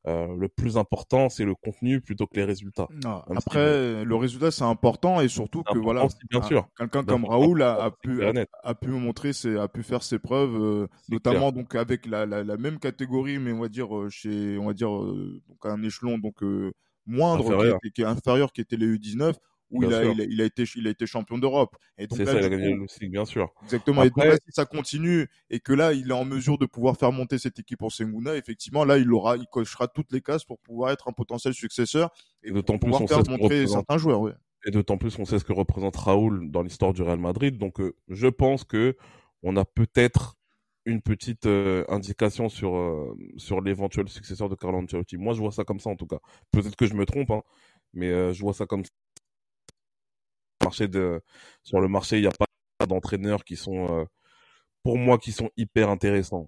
euh, 0.07 0.35
le 0.35 0.49
plus 0.49 0.77
important 0.77 1.29
c'est 1.29 1.45
le 1.45 1.55
contenu 1.55 2.01
plutôt 2.01 2.27
que 2.27 2.35
les 2.35 2.43
résultats. 2.43 2.87
Non, 3.05 3.21
après, 3.33 4.03
le 4.03 4.15
résultat 4.15 4.51
c'est 4.51 4.65
important 4.65 5.21
et 5.21 5.29
surtout 5.29 5.63
que 5.63 5.77
voilà, 5.77 6.07
bien 6.29 6.41
sûr, 6.41 6.67
quelqu'un 6.77 7.05
comme 7.05 7.23
Raoul 7.23 7.61
a, 7.61 7.83
a 7.83 7.91
pu 7.91 8.25
a, 8.25 8.33
a, 8.63 8.75
pu 8.75 8.89
montrer 8.89 9.31
ses, 9.31 9.55
a 9.57 9.69
pu 9.69 9.83
faire 9.83 10.03
ses 10.03 10.19
preuves, 10.19 10.55
euh, 10.55 10.87
notamment 11.07 11.53
donc 11.53 11.75
avec 11.75 12.07
la, 12.07 12.25
la, 12.25 12.43
la, 12.43 12.57
même 12.57 12.79
catégorie, 12.79 13.39
mais 13.39 13.53
on 13.53 13.61
va 13.61 13.69
dire 13.69 13.95
euh, 13.95 14.09
chez, 14.09 14.57
on 14.57 14.65
va 14.65 14.73
dire 14.73 14.93
euh, 14.93 15.41
donc 15.47 15.65
un 15.65 15.81
échelon 15.83 16.17
donc 16.17 16.41
moindre, 17.05 17.45
inférieur. 17.45 17.79
Qui, 17.81 17.91
qui, 17.91 18.01
est 18.01 18.05
inférieur, 18.05 18.51
qui 18.51 18.59
était 18.59 18.77
les 18.77 18.97
U19 18.97 19.35
où 19.71 19.83
il 19.83 19.93
a, 19.93 20.03
il 20.03 20.21
a, 20.21 20.23
il, 20.25 20.41
a, 20.41 20.45
été, 20.45 20.65
il 20.75 20.87
a 20.87 20.91
été 20.91 21.05
champion 21.05 21.37
d'Europe. 21.37 21.75
Et 21.97 22.07
donc 22.07 22.17
c'est 22.17 22.25
ça, 22.25 22.39
il 22.39 22.45
a 22.45 22.49
gagné 22.49 22.73
le 22.73 22.85
Ligue, 23.01 23.11
bien 23.11 23.25
sûr. 23.25 23.49
Exactement. 23.63 24.01
Après... 24.01 24.21
Et 24.21 24.29
donc 24.29 24.33
là, 24.33 24.39
si 24.45 24.51
ça 24.53 24.65
continue 24.65 25.27
et 25.49 25.59
que 25.59 25.73
là, 25.73 25.93
il 25.93 26.09
est 26.09 26.13
en 26.13 26.25
mesure 26.25 26.57
de 26.57 26.65
pouvoir 26.65 26.97
faire 26.97 27.11
monter 27.11 27.37
cette 27.39 27.57
équipe 27.57 27.79
pour 27.79 27.91
Sengouna, 27.91 28.35
effectivement, 28.35 28.85
là, 28.85 28.97
il 28.97 29.11
aura, 29.11 29.37
il 29.37 29.47
cochera 29.47 29.87
toutes 29.87 30.11
les 30.11 30.21
cases 30.21 30.43
pour 30.43 30.59
pouvoir 30.59 30.91
être 30.91 31.07
un 31.07 31.13
potentiel 31.13 31.53
successeur 31.53 32.11
et 32.43 32.51
d'autant 32.51 32.77
plus 32.77 32.91
pouvoir 32.91 33.07
faire 33.07 33.23
montrer 33.29 33.65
certains 33.67 33.97
joueurs. 33.97 34.21
Ouais. 34.21 34.33
Et 34.65 34.71
d'autant 34.71 34.97
plus 34.97 35.15
qu'on 35.15 35.25
sait 35.25 35.39
ce 35.39 35.43
que 35.43 35.53
représente 35.53 35.95
Raoul 35.95 36.51
dans 36.51 36.61
l'histoire 36.61 36.93
du 36.93 37.01
Real 37.01 37.19
Madrid. 37.19 37.57
Donc, 37.57 37.79
euh, 37.79 37.95
je 38.09 38.27
pense 38.27 38.63
que 38.63 38.95
on 39.41 39.57
a 39.57 39.65
peut-être 39.65 40.37
une 40.85 41.01
petite 41.01 41.47
euh, 41.47 41.83
indication 41.89 42.49
sur, 42.49 42.75
euh, 42.75 43.17
sur 43.37 43.61
l'éventuel 43.61 44.07
successeur 44.07 44.49
de 44.49 44.55
Carlo 44.55 44.77
Ancelotti. 44.77 45.17
Moi, 45.17 45.33
je 45.33 45.39
vois 45.39 45.51
ça 45.51 45.63
comme 45.63 45.79
ça, 45.79 45.89
en 45.89 45.95
tout 45.95 46.05
cas. 46.05 46.19
Peut-être 46.51 46.75
que 46.75 46.85
je 46.85 46.93
me 46.93 47.05
trompe, 47.05 47.31
hein, 47.31 47.41
mais 47.93 48.33
je 48.33 48.41
vois 48.41 48.53
ça 48.53 48.65
comme 48.65 48.85
ça. 48.85 48.91
Marché 50.71 50.87
de... 50.87 51.21
Sur 51.63 51.81
le 51.81 51.89
marché, 51.89 52.17
il 52.17 52.21
n'y 52.21 52.27
a 52.27 52.31
pas 52.31 52.85
d'entraîneurs 52.87 53.43
qui 53.43 53.57
sont, 53.57 54.07
pour 54.83 54.97
moi, 54.97 55.17
qui 55.17 55.33
sont 55.33 55.49
hyper 55.57 55.89
intéressants. 55.89 56.47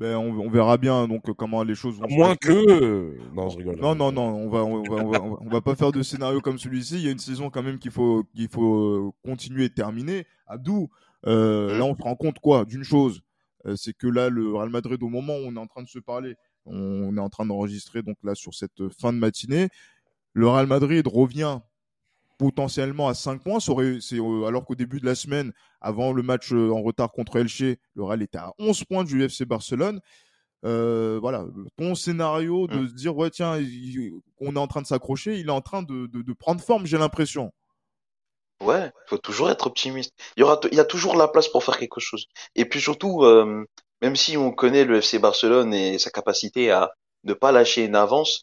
Ben, 0.00 0.16
on, 0.16 0.48
verra 0.48 0.78
bien 0.78 1.06
donc 1.06 1.30
comment 1.36 1.62
les 1.62 1.74
choses 1.74 2.00
vont. 2.00 2.08
Moins 2.08 2.34
que. 2.34 3.18
Non, 3.34 3.50
je 3.50 3.58
rigole. 3.58 3.78
Non, 3.80 3.94
non, 3.94 4.10
non, 4.10 4.28
on 4.34 4.48
va, 4.48 4.64
on 4.64 4.82
va, 4.82 5.22
on 5.22 5.48
va, 5.48 5.60
pas 5.60 5.74
faire 5.74 5.92
de 5.92 6.02
scénario 6.02 6.40
comme 6.40 6.58
celui-ci. 6.58 6.94
Il 6.94 7.02
y 7.02 7.08
a 7.08 7.10
une 7.10 7.18
saison 7.18 7.50
quand 7.50 7.62
même 7.62 7.78
qu'il 7.78 7.90
faut, 7.90 8.24
qu'il 8.34 8.48
faut 8.48 8.78
euh, 8.78 9.10
continuer 9.22 9.66
et 9.66 9.70
terminer. 9.70 10.26
Abdou, 10.46 10.88
euh, 11.26 11.76
là, 11.76 11.84
on 11.84 11.94
se 11.94 12.02
rend 12.02 12.16
compte 12.16 12.38
quoi 12.38 12.64
D'une 12.64 12.82
chose, 12.82 13.20
euh, 13.66 13.76
c'est 13.76 13.92
que 13.92 14.06
là, 14.06 14.30
le 14.30 14.54
Real 14.54 14.70
Madrid, 14.70 15.02
au 15.02 15.08
moment 15.08 15.34
où 15.34 15.42
on 15.46 15.54
est 15.54 15.60
en 15.60 15.66
train 15.66 15.82
de 15.82 15.88
se 15.88 15.98
parler, 15.98 16.34
on 16.64 17.14
est 17.16 17.20
en 17.20 17.28
train 17.28 17.44
d'enregistrer 17.44 18.02
donc 18.02 18.16
là 18.22 18.34
sur 18.34 18.54
cette 18.54 18.88
fin 18.98 19.12
de 19.12 19.18
matinée, 19.18 19.68
le 20.32 20.48
Real 20.48 20.66
Madrid 20.66 21.06
revient 21.06 21.60
potentiellement 22.40 23.08
à 23.08 23.14
5 23.14 23.42
points. 23.42 23.58
Euh, 23.68 24.44
alors 24.46 24.64
qu'au 24.64 24.74
début 24.74 24.98
de 24.98 25.04
la 25.04 25.14
semaine, 25.14 25.52
avant 25.82 26.12
le 26.14 26.22
match 26.22 26.52
euh, 26.52 26.72
en 26.72 26.80
retard 26.80 27.12
contre 27.12 27.36
Elche, 27.36 27.60
le 27.60 28.02
Real 28.02 28.22
était 28.22 28.38
à 28.38 28.54
11 28.58 28.84
points 28.84 29.04
du 29.04 29.22
FC 29.22 29.44
Barcelone. 29.44 30.00
Euh, 30.64 31.18
voilà, 31.20 31.44
ton 31.76 31.94
scénario 31.94 32.66
de 32.66 32.78
mmh. 32.78 32.88
se 32.88 32.94
dire, 32.94 33.16
ouais, 33.16 33.28
tiens, 33.28 33.58
on 34.40 34.56
est 34.56 34.58
en 34.58 34.66
train 34.66 34.80
de 34.80 34.86
s'accrocher, 34.86 35.38
il 35.38 35.48
est 35.48 35.52
en 35.52 35.60
train 35.60 35.82
de, 35.82 36.32
prendre 36.32 36.62
forme, 36.62 36.86
j'ai 36.86 36.96
l'impression. 36.98 37.52
Ouais, 38.62 38.86
il 38.86 39.08
faut 39.08 39.18
toujours 39.18 39.50
être 39.50 39.66
optimiste. 39.66 40.14
Il 40.36 40.40
y, 40.40 40.42
aura 40.42 40.60
il 40.70 40.76
y 40.76 40.80
a 40.80 40.84
toujours 40.84 41.16
la 41.16 41.28
place 41.28 41.48
pour 41.48 41.62
faire 41.62 41.78
quelque 41.78 42.00
chose. 42.00 42.26
Et 42.54 42.66
puis 42.66 42.80
surtout, 42.80 43.22
même 44.02 44.16
si 44.16 44.36
on 44.36 44.50
connaît 44.50 44.84
le 44.84 44.96
FC 44.96 45.18
Barcelone 45.18 45.72
et 45.72 45.98
sa 45.98 46.10
capacité 46.10 46.70
à 46.70 46.90
ne 47.24 47.34
pas 47.34 47.52
lâcher 47.52 47.84
une 47.84 47.96
avance, 47.96 48.42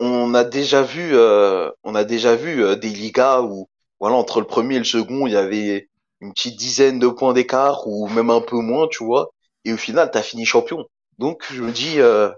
on 0.00 0.34
a 0.34 0.44
déjà 0.44 0.82
vu, 0.82 1.10
euh, 1.14 1.70
on 1.84 1.94
a 1.94 2.04
déjà 2.04 2.36
vu 2.36 2.62
euh, 2.64 2.76
des 2.76 2.90
ligas 2.90 3.42
où, 3.42 3.68
voilà, 4.00 4.16
entre 4.16 4.40
le 4.40 4.46
premier 4.46 4.76
et 4.76 4.78
le 4.78 4.84
second, 4.84 5.26
il 5.26 5.32
y 5.32 5.36
avait 5.36 5.88
une 6.20 6.32
petite 6.32 6.56
dizaine 6.58 6.98
de 6.98 7.08
points 7.08 7.32
d'écart 7.32 7.86
ou 7.86 8.08
même 8.08 8.30
un 8.30 8.40
peu 8.40 8.56
moins, 8.56 8.88
tu 8.88 9.04
vois. 9.04 9.30
Et 9.64 9.72
au 9.72 9.76
final, 9.76 10.10
t'as 10.10 10.22
fini 10.22 10.44
champion. 10.44 10.84
Donc 11.18 11.44
je 11.50 11.62
me 11.62 11.72
dis, 11.72 12.00
euh, 12.00 12.30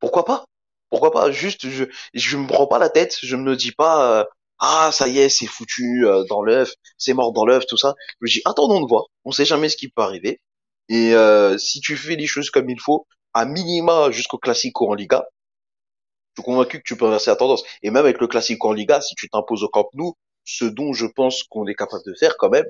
pourquoi 0.00 0.24
pas? 0.24 0.44
Pourquoi 0.90 1.12
pas? 1.12 1.30
Juste, 1.32 1.68
je, 1.68 1.84
je 2.14 2.36
me 2.36 2.46
prends 2.46 2.66
pas 2.66 2.78
la 2.78 2.90
tête. 2.90 3.18
Je 3.22 3.36
me 3.36 3.56
dis 3.56 3.72
pas, 3.72 4.26
ah 4.60 4.90
ça 4.92 5.08
y 5.08 5.18
est, 5.18 5.28
c'est 5.28 5.46
foutu 5.46 6.06
dans 6.28 6.42
l'œuf, 6.42 6.72
c'est 6.98 7.14
mort 7.14 7.32
dans 7.32 7.46
l'œuf, 7.46 7.66
tout 7.66 7.76
ça. 7.76 7.94
Je 8.20 8.26
me 8.26 8.30
dis, 8.30 8.42
attendons 8.44 8.80
de 8.80 8.86
voir. 8.88 9.04
On 9.24 9.32
sait 9.32 9.44
jamais 9.44 9.68
ce 9.68 9.76
qui 9.76 9.88
peut 9.88 10.02
arriver. 10.02 10.40
Et 10.88 11.14
si 11.58 11.80
tu 11.80 11.96
fais 11.96 12.16
les 12.16 12.26
choses 12.26 12.50
comme 12.50 12.70
il 12.70 12.80
faut, 12.80 13.06
à 13.34 13.44
minima 13.46 14.10
jusqu'au 14.10 14.38
classico 14.38 14.88
en 14.90 14.94
Liga, 14.94 15.24
je 16.34 16.42
suis 16.42 16.44
convaincu 16.44 16.78
que 16.78 16.84
tu 16.84 16.96
peux 16.96 17.06
inverser 17.06 17.30
la 17.30 17.36
tendance. 17.36 17.62
Et 17.82 17.90
même 17.90 18.04
avec 18.04 18.20
le 18.20 18.26
classique 18.26 18.64
en 18.64 18.72
Liga, 18.72 19.00
si 19.00 19.14
tu 19.14 19.28
t'imposes 19.28 19.62
au 19.62 19.68
Camp 19.68 19.88
Nou, 19.94 20.14
ce 20.44 20.64
dont 20.64 20.92
je 20.92 21.06
pense 21.06 21.44
qu'on 21.44 21.66
est 21.66 21.74
capable 21.74 22.02
de 22.06 22.14
faire 22.14 22.36
quand 22.36 22.50
même, 22.50 22.66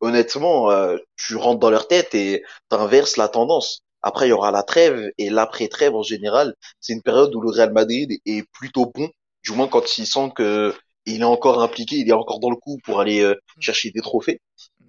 honnêtement, 0.00 0.70
euh, 0.70 0.96
tu 1.16 1.36
rentres 1.36 1.58
dans 1.58 1.70
leur 1.70 1.88
tête 1.88 2.14
et 2.14 2.42
t'inverses 2.68 3.16
la 3.16 3.28
tendance. 3.28 3.82
Après, 4.02 4.26
il 4.26 4.30
y 4.30 4.32
aura 4.32 4.50
la 4.50 4.62
trêve 4.62 5.10
et 5.18 5.28
l'après-trêve 5.28 5.94
en 5.94 6.02
général, 6.02 6.54
c'est 6.80 6.92
une 6.92 7.02
période 7.02 7.34
où 7.34 7.40
le 7.40 7.50
Real 7.50 7.72
Madrid 7.72 8.10
est 8.24 8.48
plutôt 8.52 8.86
bon, 8.94 9.10
du 9.44 9.52
moins 9.52 9.68
quand 9.68 9.98
il 9.98 10.06
sent 10.06 10.32
que 10.34 10.74
il 11.06 11.22
est 11.22 11.24
encore 11.24 11.62
impliqué, 11.62 11.96
il 11.96 12.08
est 12.08 12.12
encore 12.12 12.40
dans 12.40 12.50
le 12.50 12.56
coup 12.56 12.78
pour 12.84 13.00
aller 13.00 13.22
euh, 13.22 13.34
chercher 13.58 13.90
des 13.90 14.00
trophées. 14.00 14.40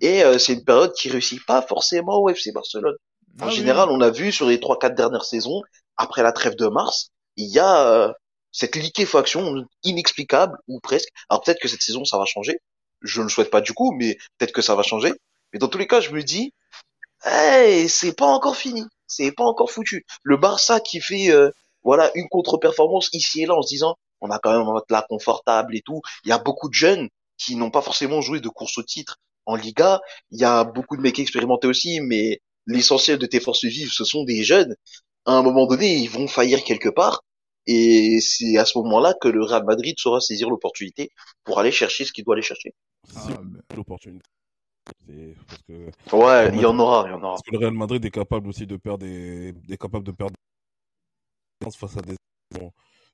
Et 0.01 0.23
euh, 0.23 0.37
c'est 0.37 0.53
une 0.53 0.63
période 0.63 0.93
qui 0.93 1.09
réussit 1.09 1.43
pas 1.45 1.61
forcément 1.61 2.19
au 2.21 2.29
FC 2.29 2.51
Barcelone. 2.51 2.95
En 3.41 3.47
ah 3.47 3.49
général, 3.49 3.89
on 3.89 4.01
a 4.01 4.09
vu 4.09 4.31
sur 4.31 4.45
les 4.45 4.59
trois 4.59 4.77
quatre 4.77 4.95
dernières 4.95 5.25
saisons, 5.25 5.61
après 5.95 6.21
la 6.21 6.31
trêve 6.31 6.55
de 6.55 6.67
mars, 6.67 7.11
il 7.37 7.47
y 7.47 7.59
a 7.59 7.87
euh, 7.87 8.13
cette 8.51 8.75
liquéfaction 8.75 9.65
inexplicable 9.83 10.57
ou 10.67 10.79
presque. 10.79 11.09
Alors 11.29 11.41
peut-être 11.43 11.59
que 11.59 11.67
cette 11.67 11.81
saison 11.81 12.05
ça 12.05 12.17
va 12.17 12.25
changer. 12.25 12.59
Je 13.01 13.19
ne 13.19 13.25
le 13.25 13.29
souhaite 13.29 13.49
pas 13.49 13.61
du 13.61 13.73
coup, 13.73 13.93
mais 13.93 14.17
peut-être 14.37 14.51
que 14.51 14.61
ça 14.61 14.75
va 14.75 14.83
changer. 14.83 15.13
Mais 15.53 15.59
dans 15.59 15.67
tous 15.67 15.77
les 15.77 15.87
cas, 15.87 16.01
je 16.01 16.11
me 16.11 16.23
dis, 16.23 16.53
hey, 17.25 17.89
c'est 17.89 18.13
pas 18.15 18.27
encore 18.27 18.55
fini, 18.55 18.83
c'est 19.07 19.31
pas 19.31 19.43
encore 19.43 19.71
foutu. 19.71 20.05
Le 20.23 20.37
Barça 20.37 20.79
qui 20.79 21.01
fait 21.01 21.31
euh, 21.31 21.51
voilà 21.83 22.11
une 22.15 22.27
contre-performance 22.29 23.09
ici 23.13 23.43
et 23.43 23.45
là 23.45 23.55
en 23.55 23.61
se 23.61 23.69
disant, 23.69 23.95
on 24.21 24.29
a 24.29 24.39
quand 24.39 24.51
même 24.51 24.67
un 24.67 24.81
là 24.89 25.05
confortable 25.09 25.75
et 25.75 25.81
tout. 25.81 26.01
Il 26.25 26.29
y 26.29 26.31
a 26.31 26.37
beaucoup 26.37 26.69
de 26.69 26.73
jeunes 26.73 27.09
qui 27.37 27.55
n'ont 27.55 27.71
pas 27.71 27.81
forcément 27.81 28.21
joué 28.21 28.39
de 28.39 28.49
course 28.49 28.77
au 28.77 28.83
titre 28.83 29.17
en 29.45 29.55
Liga. 29.55 29.99
Il 30.29 30.39
y 30.39 30.45
a 30.45 30.63
beaucoup 30.63 30.95
de 30.95 31.01
mecs 31.01 31.19
expérimentés 31.19 31.67
aussi, 31.67 31.99
mais 32.01 32.39
l'essentiel 32.67 33.17
de 33.17 33.25
tes 33.25 33.39
forces 33.39 33.65
vives, 33.65 33.91
ce 33.91 34.05
sont 34.05 34.23
des 34.23 34.43
jeunes 34.43 34.75
à 35.25 35.33
un 35.33 35.41
moment 35.41 35.67
donné, 35.67 35.95
ils 35.95 36.09
vont 36.09 36.27
faillir 36.27 36.63
quelque 36.63 36.89
part. 36.89 37.23
Et 37.67 38.19
c'est 38.21 38.57
à 38.57 38.65
ce 38.65 38.77
moment-là 38.79 39.13
que 39.21 39.27
le 39.27 39.43
Real 39.43 39.63
Madrid 39.65 39.95
saura 39.97 40.19
saisir 40.19 40.49
l'opportunité 40.49 41.11
pour 41.43 41.59
aller 41.59 41.71
chercher 41.71 42.05
ce 42.05 42.11
qu'il 42.11 42.23
doit 42.23 42.33
aller 42.33 42.41
chercher. 42.41 42.73
Ah, 43.15 43.27
l'opportunité. 43.75 44.25
ouais, 45.07 46.49
il 46.53 46.61
y 46.61 46.65
en 46.65 46.77
aura, 46.79 47.05
il 47.07 47.11
y 47.11 47.13
en 47.13 47.21
aura. 47.21 47.33
Parce 47.33 47.43
que 47.43 47.51
le 47.51 47.59
Real 47.59 47.73
Madrid 47.73 48.03
est 48.03 48.11
capable 48.11 48.49
aussi 48.49 48.65
de 48.65 48.77
perdre 48.77 49.05
des, 49.05 49.53
est 49.69 49.77
capable 49.77 50.05
de 50.05 50.11
perdre 50.11 50.33
face 51.77 51.97
à 51.97 52.01
des 52.01 52.15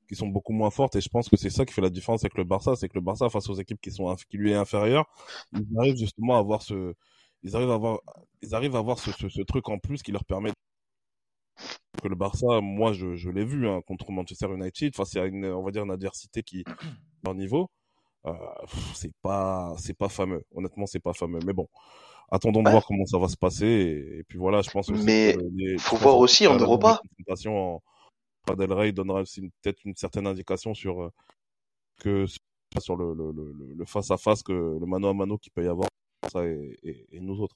qui 0.08 0.16
sont 0.16 0.28
beaucoup 0.28 0.54
moins 0.54 0.70
fortes 0.70 0.96
et 0.96 1.02
je 1.02 1.10
pense 1.10 1.28
que 1.28 1.36
c'est 1.36 1.50
ça 1.50 1.66
qui 1.66 1.74
fait 1.74 1.82
la 1.82 1.90
différence 1.90 2.24
avec 2.24 2.38
le 2.38 2.46
Barça, 2.46 2.78
c'est 2.78 2.88
que 2.88 2.96
le 2.96 3.02
Barça 3.02 3.30
face 3.30 3.50
aux 3.50 3.56
équipes 3.56 3.82
qui 3.82 3.92
sont 3.92 4.16
qui 4.30 4.38
lui 4.38 4.52
est 4.52 4.56
inférieures, 4.56 5.06
ils 5.52 5.68
arrivent 5.78 5.98
justement 5.98 6.38
à 6.38 6.40
avoir 6.40 6.62
ce, 6.62 6.94
ils 7.44 7.56
arrivent 7.58 7.72
à 7.72 7.74
avoir, 7.74 8.00
ils 8.42 8.56
arrivent 8.56 8.76
à 8.78 8.80
avoir 8.80 9.00
ce, 9.00 9.12
ce 9.12 9.42
truc 9.42 9.68
en 9.68 9.80
plus 9.80 10.02
qui 10.02 10.14
leur 10.14 10.24
permet 10.24 10.52
que 12.02 12.08
le 12.08 12.16
Barça, 12.16 12.62
moi, 12.62 12.94
je, 12.94 13.16
je 13.16 13.30
l'ai 13.30 13.46
vu 13.46 13.68
hein, 13.68 13.82
contre 13.88 14.12
Manchester 14.12 14.48
United 14.54 14.96
face 14.96 15.16
à 15.16 15.26
une, 15.26 15.46
on 15.46 15.64
va 15.64 15.72
dire, 15.72 15.84
une 15.84 15.92
adversité 15.92 16.44
qui 16.44 16.64
est 17.28 17.34
niveau. 17.34 17.70
Euh, 18.26 18.34
c'est 18.94 19.14
pas, 19.22 19.74
c'est 19.78 19.94
pas 19.98 20.10
fameux. 20.10 20.44
Honnêtement, 20.54 20.86
c'est 20.86 21.00
pas 21.00 21.14
fameux. 21.14 21.40
Mais 21.46 21.54
bon, 21.54 21.68
attendons 22.30 22.64
de 22.64 22.70
voir 22.70 22.86
comment 22.86 23.06
ça 23.06 23.18
va 23.18 23.28
se 23.28 23.38
passer. 23.38 24.18
Et, 24.20 24.24
puis 24.24 24.38
voilà, 24.38 24.62
je 24.62 24.70
pense. 24.70 24.90
Aussi 24.90 25.04
Mais 25.06 25.36
faut 25.80 25.98
voir 25.98 26.18
aussi 26.18 26.48
en 26.48 26.58
Europa. 26.58 27.02
En 28.50 28.56
Del 28.56 28.72
Rey 28.72 28.92
donnera 28.94 29.22
aussi 29.22 29.42
peut-être 29.62 29.84
une 29.84 29.96
certaine 29.96 30.26
indication 30.26 30.74
sur 30.74 31.04
euh, 31.04 31.12
que 32.00 32.26
sur 32.80 32.96
le, 32.96 33.14
le, 33.14 33.74
le, 33.76 33.86
face 33.86 34.10
à 34.12 34.18
face 34.18 34.42
que 34.42 34.54
le 34.54 34.86
mano 34.86 35.10
à 35.10 35.14
mano 35.14 35.38
qui 35.38 35.50
peut 35.50 35.64
y 35.64 35.68
avoir 35.68 35.90
ça 36.32 36.46
et, 36.46 36.78
et 37.12 37.20
nous 37.20 37.42
autres. 37.42 37.56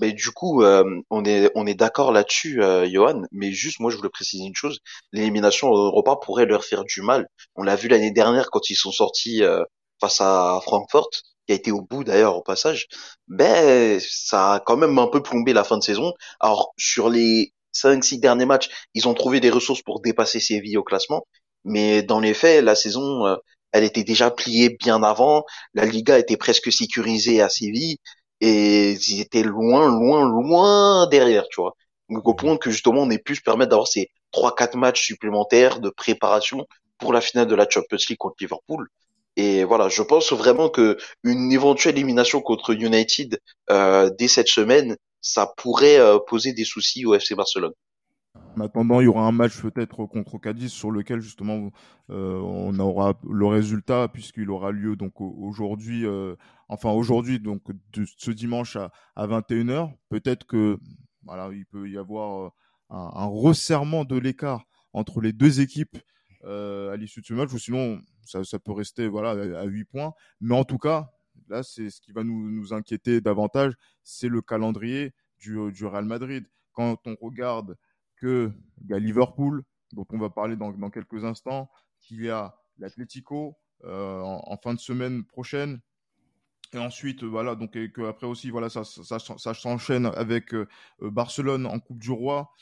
Mais 0.00 0.12
du 0.12 0.30
coup, 0.30 0.62
euh, 0.62 0.84
on 1.10 1.24
est 1.24 1.50
on 1.54 1.66
est 1.66 1.74
d'accord 1.74 2.12
là-dessus, 2.12 2.62
euh, 2.62 2.88
Johan. 2.90 3.22
Mais 3.32 3.52
juste, 3.52 3.80
moi, 3.80 3.90
je 3.90 3.96
voulais 3.96 4.08
préciser 4.10 4.44
une 4.44 4.54
chose 4.54 4.78
l'élimination 5.12 5.68
Europa 5.72 6.16
pourrait 6.22 6.46
leur 6.46 6.64
faire 6.64 6.84
du 6.84 7.02
mal. 7.02 7.26
On 7.56 7.62
l'a 7.62 7.76
vu 7.76 7.88
l'année 7.88 8.10
dernière 8.10 8.50
quand 8.50 8.70
ils 8.70 8.76
sont 8.76 8.92
sortis 8.92 9.42
euh, 9.42 9.62
face 10.00 10.20
à 10.20 10.60
Francfort, 10.62 11.10
qui 11.46 11.52
a 11.52 11.54
été 11.54 11.70
au 11.72 11.82
bout 11.82 12.04
d'ailleurs 12.04 12.36
au 12.36 12.42
passage. 12.42 12.86
Ben, 13.28 14.00
ça 14.00 14.54
a 14.54 14.60
quand 14.60 14.76
même 14.76 14.98
un 14.98 15.06
peu 15.08 15.22
plombé 15.22 15.52
la 15.52 15.64
fin 15.64 15.78
de 15.78 15.82
saison. 15.82 16.12
Alors 16.40 16.72
sur 16.78 17.08
les 17.10 17.52
cinq 17.72 18.02
six 18.04 18.18
derniers 18.18 18.46
matchs, 18.46 18.68
ils 18.94 19.08
ont 19.08 19.14
trouvé 19.14 19.40
des 19.40 19.50
ressources 19.50 19.82
pour 19.82 20.00
dépasser 20.00 20.40
Séville 20.40 20.78
au 20.78 20.82
classement. 20.84 21.26
Mais 21.64 22.02
dans 22.02 22.20
les 22.20 22.34
faits, 22.34 22.64
la 22.64 22.74
saison, 22.74 23.26
euh, 23.26 23.36
elle 23.72 23.84
était 23.84 24.04
déjà 24.04 24.30
pliée 24.30 24.76
bien 24.80 25.02
avant. 25.02 25.44
La 25.74 25.84
Liga 25.84 26.18
était 26.18 26.36
presque 26.36 26.72
sécurisée 26.72 27.40
à 27.42 27.48
Séville 27.48 27.98
et 28.40 28.92
ils 28.92 29.20
étaient 29.20 29.42
loin, 29.42 29.88
loin, 29.88 30.28
loin 30.28 31.06
derrière, 31.08 31.46
tu 31.48 31.60
vois. 31.60 31.74
Donc 32.08 32.26
au 32.26 32.34
point 32.34 32.56
que 32.56 32.70
justement 32.70 33.02
on 33.02 33.10
ait 33.10 33.18
pu 33.18 33.36
se 33.36 33.42
permettre 33.42 33.70
d'avoir 33.70 33.88
ces 33.88 34.10
trois, 34.32 34.54
quatre 34.54 34.76
matchs 34.76 35.04
supplémentaires 35.04 35.80
de 35.80 35.90
préparation 35.90 36.66
pour 36.98 37.12
la 37.12 37.20
finale 37.20 37.46
de 37.46 37.54
la 37.54 37.68
Champions 37.68 37.98
League 38.08 38.18
contre 38.18 38.36
Liverpool. 38.40 38.88
Et 39.36 39.64
voilà, 39.64 39.88
je 39.88 40.02
pense 40.02 40.32
vraiment 40.32 40.68
que 40.68 40.98
une 41.22 41.52
éventuelle 41.52 41.96
élimination 41.96 42.40
contre 42.40 42.74
United 42.74 43.40
euh, 43.70 44.10
dès 44.18 44.28
cette 44.28 44.48
semaine, 44.48 44.96
ça 45.20 45.52
pourrait 45.56 45.98
euh, 45.98 46.18
poser 46.18 46.52
des 46.52 46.64
soucis 46.64 47.06
au 47.06 47.14
FC 47.14 47.34
Barcelone. 47.34 47.72
En 48.56 48.60
attendant, 48.62 49.00
il 49.00 49.04
y 49.04 49.06
aura 49.06 49.26
un 49.26 49.32
match 49.32 49.60
peut-être 49.60 50.06
contre 50.06 50.38
Cadiz 50.38 50.72
sur 50.72 50.90
lequel 50.90 51.20
justement 51.20 51.70
euh, 52.10 52.38
on 52.40 52.76
aura 52.80 53.18
le 53.28 53.46
résultat 53.46 54.08
puisqu'il 54.08 54.50
aura 54.50 54.72
lieu 54.72 54.96
donc 54.96 55.20
aujourd'hui, 55.20 56.04
euh, 56.04 56.34
enfin 56.68 56.90
aujourd'hui 56.90 57.38
donc 57.38 57.62
ce 57.94 58.30
dimanche 58.30 58.76
à, 58.76 58.90
21h. 59.16 59.92
Peut-être 60.08 60.46
que 60.46 60.78
voilà, 61.24 61.50
il 61.52 61.64
peut 61.66 61.88
y 61.88 61.96
avoir 61.96 62.46
euh, 62.46 62.50
un, 62.90 63.26
resserrement 63.26 64.04
de 64.04 64.16
l'écart 64.16 64.64
entre 64.92 65.20
les 65.20 65.32
deux 65.32 65.60
équipes 65.60 65.98
à 66.42 66.96
l'issue 66.96 67.20
de 67.20 67.26
ce 67.26 67.34
match, 67.34 67.52
ou 67.52 67.58
sinon 67.58 68.00
ça, 68.24 68.58
peut 68.58 68.72
rester 68.72 69.06
voilà 69.06 69.60
à 69.60 69.64
8 69.64 69.84
points. 69.84 70.12
Mais 70.40 70.56
en 70.56 70.64
tout 70.64 70.78
cas, 70.78 71.10
là 71.48 71.62
c'est 71.62 71.90
ce 71.90 72.00
qui 72.00 72.12
va 72.12 72.24
nous, 72.24 72.50
nous 72.50 72.72
inquiéter 72.72 73.20
davantage, 73.20 73.74
c'est 74.02 74.28
le 74.28 74.40
calendrier 74.40 75.12
du 75.38 75.84
Real 75.86 76.04
Madrid. 76.04 76.46
Quand 76.72 76.96
on 77.06 77.14
regarde 77.20 77.76
qu'il 78.20 78.52
y 78.88 78.94
a 78.94 78.98
Liverpool, 78.98 79.62
dont 79.92 80.06
on 80.10 80.18
va 80.18 80.30
parler 80.30 80.56
dans, 80.56 80.90
quelques 80.90 81.24
instants, 81.24 81.70
qu'il 82.00 82.22
y 82.22 82.30
a 82.30 82.54
l'Atlético, 82.78 83.56
en, 83.84 84.56
fin 84.62 84.74
de 84.74 84.78
semaine 84.78 85.24
prochaine. 85.24 85.80
Et 86.72 86.78
ensuite, 86.78 87.24
voilà, 87.24 87.56
donc 87.56 87.74
et 87.74 87.90
que 87.90 88.02
après 88.02 88.26
aussi, 88.26 88.50
voilà, 88.50 88.68
ça, 88.68 88.84
s'enchaîne 88.84 90.06
avec 90.06 90.54
Barcelone 91.00 91.66
en 91.66 91.80
Coupe 91.80 91.98
du 91.98 92.12
Roi, 92.12 92.52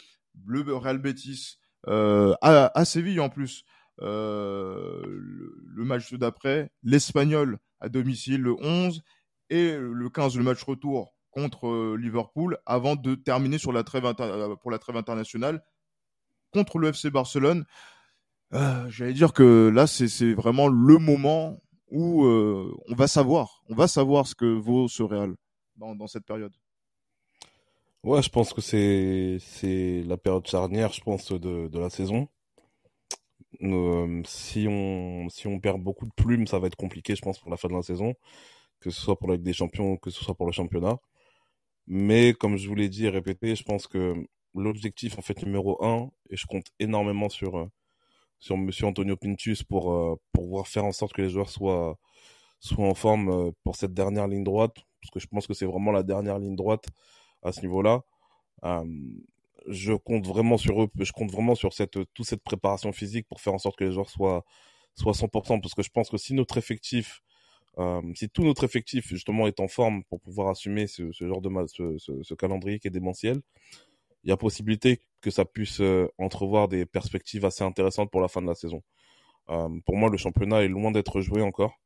le 0.47 0.63
Real 0.75 0.99
Betis 0.99 1.59
à, 1.87 2.79
à, 2.79 2.85
Séville 2.85 3.21
en 3.21 3.29
plus. 3.29 3.65
le, 3.99 5.85
match 5.85 6.15
d'après, 6.15 6.71
l'Espagnol 6.83 7.59
à 7.81 7.89
domicile 7.89 8.41
le 8.41 8.55
11 8.61 9.03
et 9.51 9.77
le 9.77 10.11
15 10.11 10.37
le 10.37 10.45
match 10.45 10.63
retour 10.63 11.18
contre 11.31 11.97
Liverpool 11.97 12.59
avant 12.67 12.97
de 12.97 13.15
terminer 13.15 13.59
sur 13.59 13.73
la 13.73 13.85
trêve 13.85 14.05
pour 14.61 14.71
la 14.71 14.79
trêve 14.79 14.97
internationale 14.97 15.63
contre 16.53 16.79
le 16.79 16.89
FC 16.89 17.11
Barcelone. 17.11 17.65
Euh, 18.55 18.89
J'allais 18.89 19.13
dire 19.13 19.33
que 19.33 19.69
là, 19.69 19.87
c'est 19.87 20.33
vraiment 20.33 20.69
le 20.69 20.99
moment 20.99 21.61
où 21.91 22.25
euh, 22.25 22.75
on 22.89 22.95
va 22.95 23.07
savoir, 23.07 23.63
on 23.69 23.75
va 23.75 23.89
savoir 23.89 24.27
ce 24.27 24.35
que 24.35 24.47
vaut 24.47 24.89
ce 24.89 25.03
Real 25.03 25.35
dans, 25.77 26.07
cette 26.07 26.25
période. 26.25 26.53
Ouais, 28.03 28.23
je 28.23 28.29
pense 28.31 28.53
que 28.53 28.61
c'est 28.61 30.03
la 30.07 30.17
période 30.17 30.47
charnière, 30.47 30.93
je 30.93 31.01
pense, 31.01 31.33
de, 31.33 31.79
la 31.79 31.91
saison. 31.91 32.29
Euh, 33.63 34.23
si 34.25 34.67
on 34.69 35.29
si 35.31 35.47
on 35.47 35.59
perd 35.59 35.83
beaucoup 35.83 36.05
de 36.05 36.13
plumes, 36.15 36.47
ça 36.47 36.59
va 36.59 36.67
être 36.67 36.77
compliqué, 36.77 37.17
je 37.17 37.23
pense, 37.23 37.39
pour 37.39 37.51
la 37.51 37.57
fin 37.57 37.69
de 37.69 37.75
la 37.75 37.83
saison, 37.83 38.15
que 38.81 38.91
ce 38.91 39.01
soit 39.01 39.19
pour 39.19 39.29
la 39.29 39.35
Ligue 39.35 39.45
des 39.45 39.53
Champions, 39.53 39.97
que 39.97 40.11
ce 40.11 40.23
soit 40.23 40.35
pour 40.35 40.47
le 40.47 40.53
championnat. 40.53 40.99
Mais 41.89 42.35
comme 42.35 42.57
je 42.59 42.69
vous 42.69 42.75
l'ai 42.75 42.91
dit 42.91 43.07
et 43.07 43.09
répété, 43.09 43.57
je 43.57 43.65
pense 43.65 43.87
que 43.87 44.15
l'objectif 44.55 45.19
en 45.19 45.23
fait 45.23 45.43
numéro 45.43 45.83
un, 45.85 46.11
et 46.31 46.37
je 46.37 46.47
compte 46.47 46.67
énormément 46.79 47.31
sur 47.31 47.57
euh, 47.59 47.67
sur 48.41 48.59
Monsieur 48.59 48.87
Antonio 48.87 49.17
Pintus 49.17 49.63
pour 49.65 49.93
euh, 49.93 50.17
pour 50.33 50.45
pouvoir 50.45 50.69
faire 50.69 50.85
en 50.85 50.93
sorte 50.93 51.15
que 51.15 51.23
les 51.23 51.31
joueurs 51.31 51.49
soient 51.51 51.99
soient 52.61 52.87
en 52.89 52.95
forme 52.95 53.31
euh, 53.31 53.53
pour 53.65 53.77
cette 53.77 53.95
dernière 53.95 54.29
ligne 54.29 54.45
droite, 54.45 54.77
parce 55.01 55.11
que 55.13 55.21
je 55.21 55.27
pense 55.29 55.47
que 55.47 55.55
c'est 55.55 55.67
vraiment 55.67 55.93
la 55.93 56.03
dernière 56.03 56.39
ligne 56.39 56.57
droite 56.57 56.89
à 57.43 57.53
ce 57.53 57.63
niveau-là. 57.63 58.03
je 59.67 59.95
compte 59.95 60.27
vraiment 60.27 60.59
sur 60.59 60.83
eux, 60.83 60.89
je 60.99 61.13
compte 61.13 61.31
vraiment 61.33 61.55
sur 61.55 61.73
cette 61.73 61.99
toute 62.15 62.27
cette 62.27 62.43
préparation 62.43 62.93
physique 62.93 63.27
pour 63.29 63.41
faire 63.41 63.55
en 63.55 63.59
sorte 63.59 63.77
que 63.79 63.85
les 63.85 63.93
joueurs 63.93 64.11
soient 64.11 64.45
soient 64.95 65.15
100%, 65.15 65.61
parce 65.61 65.75
que 65.75 65.83
je 65.83 65.91
pense 65.91 66.11
que 66.11 66.19
si 66.19 66.35
notre 66.35 66.59
effectif 66.59 67.23
si 68.15 68.29
tout 68.29 68.45
notre 68.45 68.65
effectif 68.65 69.09
justement 69.09 69.47
est 69.47 69.61
en 69.61 69.69
forme 69.69 70.03
pour 70.05 70.21
pouvoir 70.21 70.49
assumer 70.49 70.87
ce, 70.87 71.13
ce 71.13 71.29
genre 71.29 71.41
de 71.41 71.51
ce, 71.69 71.97
ce, 71.99 72.23
ce, 72.23 72.35
calendrier 72.35 72.79
qui 72.81 72.89
est 72.89 72.91
démentiel, 72.93 73.41
il 74.25 74.31
y 74.31 74.33
a 74.33 74.37
possibilité 74.37 75.01
que 75.21 75.31
ça 75.31 75.45
puisse 75.45 75.81
euh, 75.81 76.09
entrevoir 76.19 76.69
des 76.69 76.87
perspectives 76.87 77.45
assez 77.45 77.65
intéressantes 77.65 78.11
pour 78.11 78.21
la 78.21 78.29
fin 78.29 78.43
de 78.43 78.47
la 78.47 78.55
saison. 78.55 78.83
Euh, 79.51 79.69
pour 79.87 79.97
moi, 79.97 80.11
le 80.11 80.17
championnat 80.17 80.63
est 80.65 80.69
loin 80.69 80.91
d'être 80.91 81.21
joué 81.21 81.43
encore. 81.43 81.79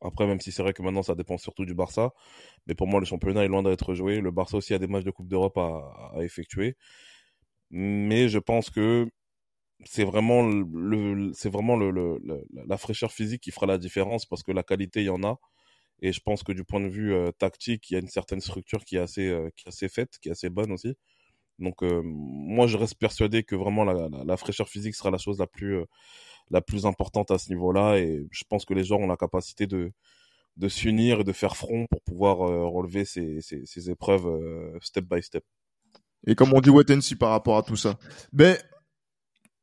Après, 0.00 0.26
même 0.26 0.40
si 0.40 0.52
c'est 0.52 0.62
vrai 0.62 0.72
que 0.72 0.82
maintenant 0.82 1.02
ça 1.02 1.14
dépend 1.14 1.38
surtout 1.38 1.64
du 1.64 1.74
Barça, 1.74 2.12
mais 2.66 2.74
pour 2.74 2.86
moi 2.88 3.00
le 3.00 3.06
championnat 3.06 3.44
est 3.44 3.48
loin 3.48 3.62
d'être 3.62 3.94
joué. 3.94 4.20
Le 4.20 4.30
Barça 4.30 4.56
aussi 4.56 4.74
a 4.74 4.78
des 4.78 4.88
matchs 4.88 5.04
de 5.04 5.10
Coupe 5.10 5.28
d'Europe 5.28 5.56
à, 5.56 6.12
à, 6.14 6.22
effectuer, 6.22 6.76
mais 7.70 8.28
je 8.28 8.38
pense 8.38 8.70
que 8.70 9.08
c'est 9.84 10.04
vraiment 10.04 10.42
le, 10.42 11.32
c'est 11.34 11.50
vraiment 11.50 11.76
le, 11.76 11.90
le, 11.90 12.20
la 12.66 12.76
fraîcheur 12.76 13.12
physique 13.12 13.42
qui 13.42 13.50
fera 13.50 13.66
la 13.66 13.78
différence 13.78 14.26
parce 14.26 14.42
que 14.42 14.52
la 14.52 14.62
qualité 14.62 15.02
il 15.02 15.06
y 15.06 15.10
en 15.10 15.22
a 15.22 15.38
et 16.00 16.12
je 16.12 16.20
pense 16.20 16.42
que 16.42 16.52
du 16.52 16.64
point 16.64 16.80
de 16.80 16.88
vue 16.88 17.14
euh, 17.14 17.32
tactique 17.32 17.90
il 17.90 17.94
y 17.94 17.96
a 17.96 18.00
une 18.00 18.08
certaine 18.08 18.40
structure 18.40 18.84
qui 18.84 18.96
est 18.96 19.00
assez 19.00 19.32
qui 19.56 19.66
est 19.66 19.68
assez 19.68 19.88
faite, 19.88 20.18
qui 20.20 20.28
est 20.28 20.32
assez 20.32 20.50
bonne 20.50 20.72
aussi. 20.72 20.96
Donc 21.58 21.82
euh, 21.82 22.02
moi 22.04 22.66
je 22.66 22.76
reste 22.76 22.96
persuadé 22.96 23.42
que 23.42 23.56
vraiment 23.56 23.84
la, 23.84 24.08
la, 24.24 24.36
fraîcheur 24.36 24.68
physique 24.68 24.94
sera 24.94 25.10
la 25.10 25.18
chose 25.18 25.38
la 25.38 25.46
plus 25.46 25.78
euh, 25.78 25.84
la 26.50 26.60
plus 26.60 26.86
importante 26.86 27.30
à 27.30 27.38
ce 27.38 27.50
niveau-là 27.50 27.98
et 27.98 28.26
je 28.30 28.44
pense 28.48 28.64
que 28.64 28.74
les 28.74 28.84
joueurs 28.84 29.00
ont 29.00 29.08
la 29.08 29.16
capacité 29.16 29.66
de 29.66 29.92
de 30.56 30.68
s'unir 30.68 31.20
et 31.20 31.24
de 31.24 31.32
faire 31.32 31.56
front 31.56 31.86
pour 31.88 32.02
pouvoir 32.02 32.42
euh, 32.42 32.66
relever 32.66 33.04
ces, 33.04 33.40
ces, 33.40 33.64
ces 33.64 33.90
épreuves 33.90 34.26
step 34.82 35.04
by 35.04 35.22
step. 35.22 35.44
Et 36.26 36.34
comme 36.34 36.52
on 36.52 36.60
dit 36.60 36.70
Watensi 36.70 37.16
par 37.16 37.30
rapport 37.30 37.56
à 37.56 37.62
tout 37.62 37.76
ça. 37.76 37.98
Mais 38.32 38.58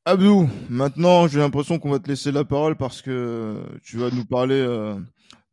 Abdou, 0.05 0.47
maintenant 0.69 1.27
j'ai 1.27 1.39
l'impression 1.39 1.79
qu'on 1.79 1.89
va 1.89 1.99
te 1.99 2.07
laisser 2.07 2.31
la 2.31 2.45
parole 2.45 2.75
parce 2.75 3.01
que 3.01 3.59
tu 3.83 3.97
vas 3.97 4.11
nous 4.11 4.25
parler 4.25 4.63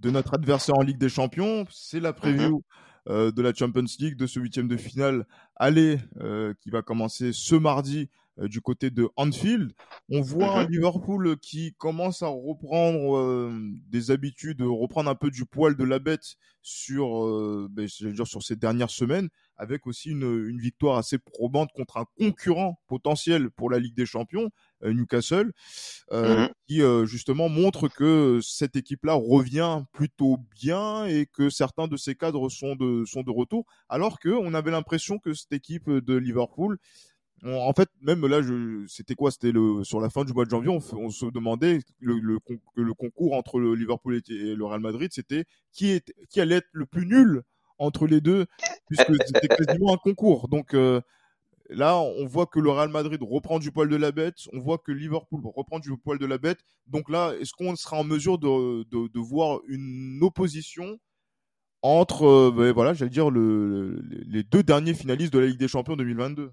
de 0.01 0.11
notre 0.11 0.35
adversaire 0.35 0.77
en 0.77 0.83
Ligue 0.83 0.99
des 0.99 1.09
Champions. 1.09 1.65
C'est 1.71 2.01
la 2.01 2.13
preview. 2.13 2.59
Mm-hmm. 2.59 2.83
Euh, 3.09 3.33
de 3.33 3.43
la 3.43 3.53
Champions 3.53 3.85
League, 3.99 4.17
de 4.17 4.29
ce 4.29 4.39
huitième 4.39 4.69
de 4.69 4.77
finale 4.77 5.27
aller 5.57 5.99
euh, 6.21 6.55
qui 6.61 6.71
va 6.71 6.83
commencer 6.83 7.33
ce 7.33 7.57
mardi 7.57 8.03
euh, 8.03 8.07
du 8.39 8.61
côté 8.61 8.91
de 8.91 9.09
Anfield. 9.17 9.73
On 10.09 10.21
voit 10.21 10.59
un 10.59 10.65
mhm. 10.65 10.71
Liverpool 10.71 11.37
qui 11.39 11.75
commence 11.79 12.23
à 12.23 12.29
reprendre 12.29 13.51
des 13.89 14.11
habitudes, 14.11 14.63
reprendre 14.63 15.11
un 15.11 15.15
peu 15.15 15.31
du 15.31 15.45
poil 15.45 15.77
de 15.77 15.85
la 15.85 15.99
bête 15.99 16.37
sur, 16.63 17.27
ben, 17.71 17.87
dire 17.87 18.27
sur 18.27 18.43
ces 18.43 18.57
dernières 18.57 18.91
semaines, 18.91 19.29
avec 19.57 19.87
aussi 19.87 20.11
une, 20.11 20.47
une, 20.49 20.59
victoire 20.59 20.99
assez 20.99 21.19
probante 21.19 21.71
contre 21.75 21.99
un 21.99 22.07
concurrent 22.17 22.81
potentiel 22.89 23.51
pour 23.51 23.71
la 23.71 23.79
Ligue 23.79 23.95
des 23.95 24.07
Champions, 24.07 24.51
euh, 24.85 24.93
Newcastle, 24.93 25.53
euh, 26.11 26.43
mhm. 26.43 26.49
qui 26.67 26.83
euh, 26.83 27.07
justement 27.07 27.49
montre 27.49 27.89
que 27.89 28.41
cette 28.43 28.77
équipe-là 28.77 29.15
revient 29.15 29.83
plutôt 29.93 30.39
bien 30.61 31.07
et 31.07 31.27
que 31.27 31.51
certains 31.51 31.87
de 31.87 31.97
ses 31.97 32.15
cadres 32.15 32.49
sont 32.49 32.75
de 32.75 33.05
sont 33.05 33.23
de 33.23 33.31
retour, 33.31 33.65
alors 33.89 34.19
que 34.19 34.31
on 34.31 34.55
avait 34.55 34.71
l'impression 34.71 35.19
que 35.19 35.35
cette 35.35 35.53
équipe 35.53 35.89
de 35.89 36.15
Liverpool 36.15 36.79
en 37.45 37.73
fait, 37.73 37.89
même 38.01 38.25
là, 38.27 38.41
c'était 38.87 39.15
quoi? 39.15 39.31
C'était 39.31 39.53
le 39.53 39.83
sur 39.85 40.01
la 40.01 40.11
fin 40.11 40.25
du 40.25 40.33
mois 40.33 40.45
de 40.45 40.51
janvier, 40.51 40.71
on, 40.71 41.11
se 41.11 41.27
demandait 41.27 41.81
le, 41.99 42.19
le, 42.21 42.95
concours 42.95 43.35
entre 43.35 43.59
le 43.59 43.75
Liverpool 43.75 44.21
et 44.29 44.55
le 44.55 44.65
Real 44.65 44.81
Madrid, 44.81 45.11
c'était 45.13 45.45
qui 45.73 46.01
qui 46.31 46.41
allait 46.41 46.57
être 46.57 46.69
le 46.73 46.87
plus 46.87 47.07
nul 47.07 47.43
entre 47.79 48.07
les 48.07 48.21
deux, 48.21 48.47
puisque 48.87 49.13
c'était 49.27 49.49
quasiment 49.49 49.93
un 49.93 49.97
concours. 49.97 50.49
Donc 50.49 50.75
euh, 50.75 51.01
là, 51.69 51.99
on 51.99 52.27
voit 52.27 52.47
que 52.47 52.61
le 52.61 52.71
Real 52.71 52.91
Madrid 52.91 53.21
reprend 53.23 53.59
du 53.59 53.73
poil 53.73 53.89
de 53.89 53.97
la 53.97 54.13
bête, 54.13 54.37
on 54.53 54.61
voit 54.61 54.79
que 54.79 54.93
Liverpool 54.93 55.41
reprend 55.57 55.81
du 55.81 55.97
poil 55.97 56.19
de 56.19 56.27
la 56.27 56.39
bête. 56.39 56.61
Donc 56.87 57.11
là, 57.11 57.35
est-ce 57.41 57.53
qu'on 57.55 57.75
sera 57.75 57.99
en 57.99 58.05
mesure 58.05 58.39
de 58.39 59.19
voir 59.19 59.61
une 59.67 60.21
opposition 60.23 60.99
entre, 61.83 62.25
euh, 62.25 62.53
ben 62.53 62.73
voilà, 62.73 62.95
j'allais 62.95 63.11
dire 63.11 63.31
le, 63.31 64.01
les 64.09 64.45
deux 64.45 64.63
derniers 64.63 64.95
finalistes 64.95 65.33
de 65.33 65.41
la 65.41 65.47
Ligue 65.47 65.59
des 65.59 65.69
Champions 65.69 65.97
2022 65.97 66.53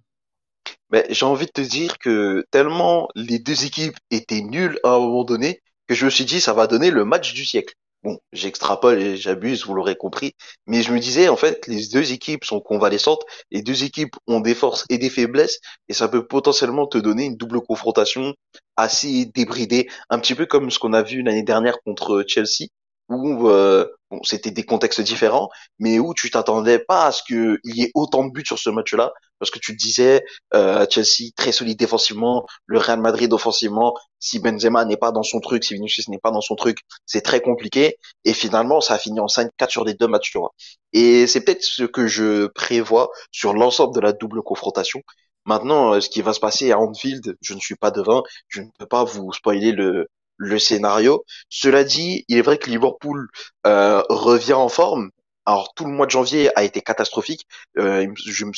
mais 0.91 1.05
j'ai 1.09 1.25
envie 1.25 1.45
de 1.45 1.51
te 1.51 1.61
dire 1.61 1.97
que 1.97 2.45
tellement 2.51 3.07
les 3.15 3.39
deux 3.39 3.65
équipes 3.65 3.95
étaient 4.11 4.41
nulles 4.41 4.79
à 4.83 4.89
un 4.89 4.99
moment 4.99 5.23
donné 5.23 5.61
que 5.87 5.95
je 5.95 6.05
me 6.05 6.09
suis 6.09 6.25
dit 6.25 6.41
ça 6.41 6.53
va 6.53 6.67
donner 6.67 6.91
le 6.91 7.05
match 7.05 7.33
du 7.33 7.45
siècle. 7.45 7.73
Bon, 8.03 8.17
j'extrapole 8.31 9.01
et 9.01 9.17
j'abuse, 9.17 9.65
vous 9.65 9.73
l'aurez 9.73 9.95
compris, 9.95 10.33
mais 10.67 10.83
je 10.83 10.93
me 10.93 10.99
disais 10.99 11.27
en 11.27 11.35
fait 11.35 11.67
les 11.67 11.87
deux 11.87 12.13
équipes 12.13 12.45
sont 12.45 12.61
convalescentes, 12.61 13.23
les 13.51 13.61
deux 13.61 13.83
équipes 13.83 14.15
ont 14.25 14.39
des 14.39 14.55
forces 14.55 14.85
et 14.89 14.97
des 14.97 15.09
faiblesses 15.09 15.59
et 15.89 15.93
ça 15.93 16.07
peut 16.07 16.25
potentiellement 16.25 16.87
te 16.87 16.97
donner 16.97 17.25
une 17.25 17.35
double 17.35 17.59
confrontation 17.59 18.33
assez 18.77 19.25
débridée, 19.25 19.89
un 20.09 20.19
petit 20.19 20.33
peu 20.33 20.45
comme 20.45 20.71
ce 20.71 20.79
qu'on 20.79 20.93
a 20.93 21.01
vu 21.01 21.23
l'année 21.23 21.43
dernière 21.43 21.81
contre 21.85 22.23
Chelsea 22.25 22.67
où 23.09 23.49
euh, 23.49 23.85
bon, 24.11 24.19
c'était 24.23 24.51
des 24.51 24.63
contextes 24.63 25.01
différents, 25.01 25.49
mais 25.79 25.99
où 25.99 26.13
tu 26.13 26.29
t'attendais 26.29 26.79
pas 26.79 27.07
à 27.07 27.11
ce 27.11 27.23
qu'il 27.23 27.59
y 27.63 27.83
ait 27.83 27.91
autant 27.95 28.23
de 28.25 28.31
buts 28.31 28.45
sur 28.45 28.59
ce 28.59 28.69
match-là, 28.69 29.13
parce 29.39 29.51
que 29.51 29.59
tu 29.59 29.75
disais 29.75 30.23
euh, 30.53 30.85
Chelsea 30.89 31.31
très 31.35 31.51
solide 31.51 31.79
défensivement, 31.79 32.45
le 32.65 32.79
Real 32.79 32.99
Madrid 32.99 33.31
offensivement, 33.33 33.95
si 34.19 34.39
Benzema 34.39 34.85
n'est 34.85 34.97
pas 34.97 35.11
dans 35.11 35.23
son 35.23 35.39
truc, 35.39 35.63
si 35.63 35.73
Vinicius 35.73 36.09
n'est 36.09 36.19
pas 36.19 36.31
dans 36.31 36.41
son 36.41 36.55
truc, 36.55 36.79
c'est 37.05 37.21
très 37.21 37.41
compliqué. 37.41 37.97
Et 38.25 38.33
finalement, 38.33 38.81
ça 38.81 38.95
a 38.95 38.97
fini 38.97 39.19
en 39.19 39.27
5-4 39.27 39.69
sur 39.69 39.85
les 39.85 39.93
deux 39.93 40.07
matchs, 40.07 40.31
tu 40.31 40.37
vois. 40.37 40.53
Et 40.93 41.27
c'est 41.27 41.41
peut-être 41.41 41.63
ce 41.63 41.83
que 41.83 42.07
je 42.07 42.47
prévois 42.47 43.09
sur 43.31 43.53
l'ensemble 43.53 43.95
de 43.95 44.01
la 44.01 44.13
double 44.13 44.41
confrontation. 44.43 45.01
Maintenant, 45.45 45.95
euh, 45.95 46.01
ce 46.01 46.09
qui 46.09 46.21
va 46.21 46.33
se 46.33 46.39
passer 46.39 46.71
à 46.71 46.79
Anfield, 46.79 47.35
je 47.41 47.53
ne 47.53 47.59
suis 47.59 47.75
pas 47.75 47.91
devin, 47.91 48.23
je 48.49 48.61
ne 48.61 48.67
peux 48.77 48.85
pas 48.85 49.03
vous 49.03 49.31
spoiler 49.33 49.71
le, 49.71 50.07
le 50.39 50.57
scénario. 50.57 51.23
Cela 51.49 51.83
dit, 51.83 52.25
il 52.27 52.37
est 52.37 52.41
vrai 52.41 52.57
que 52.57 52.69
Liverpool 52.69 53.27
euh, 53.67 54.01
revient 54.09 54.53
en 54.53 54.69
forme. 54.69 55.11
Alors 55.45 55.73
tout 55.75 55.85
le 55.85 55.91
mois 55.91 56.05
de 56.07 56.11
janvier 56.11 56.49
a 56.57 56.63
été 56.63 56.81
catastrophique. 56.81 57.45
Euh, 57.77 58.07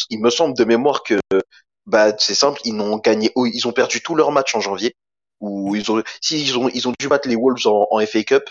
il, 0.10 0.20
me 0.22 0.30
semble 0.30 0.56
de 0.58 0.64
mémoire 0.64 1.04
que 1.04 1.20
bah 1.86 2.14
c'est 2.18 2.36
simple, 2.36 2.62
ils 2.64 2.76
n'ont 2.76 2.98
gagné, 2.98 3.32
ils 3.36 3.68
ont 3.68 3.74
perdu 3.74 4.02
tous 4.02 4.16
leurs 4.16 4.32
matchs 4.32 4.56
en 4.56 4.62
janvier. 4.62 4.96
Ou 5.42 5.76
ils 5.76 5.92
ont, 5.92 6.04
si 6.22 6.42
ils 6.42 6.58
ont, 6.58 6.70
ils 6.70 6.88
ont 6.88 6.94
dû 7.00 7.08
battre 7.08 7.28
les 7.28 7.36
Wolves 7.36 7.66
en, 7.68 7.88
en 7.92 8.06
FA 8.06 8.24
Cup. 8.24 8.44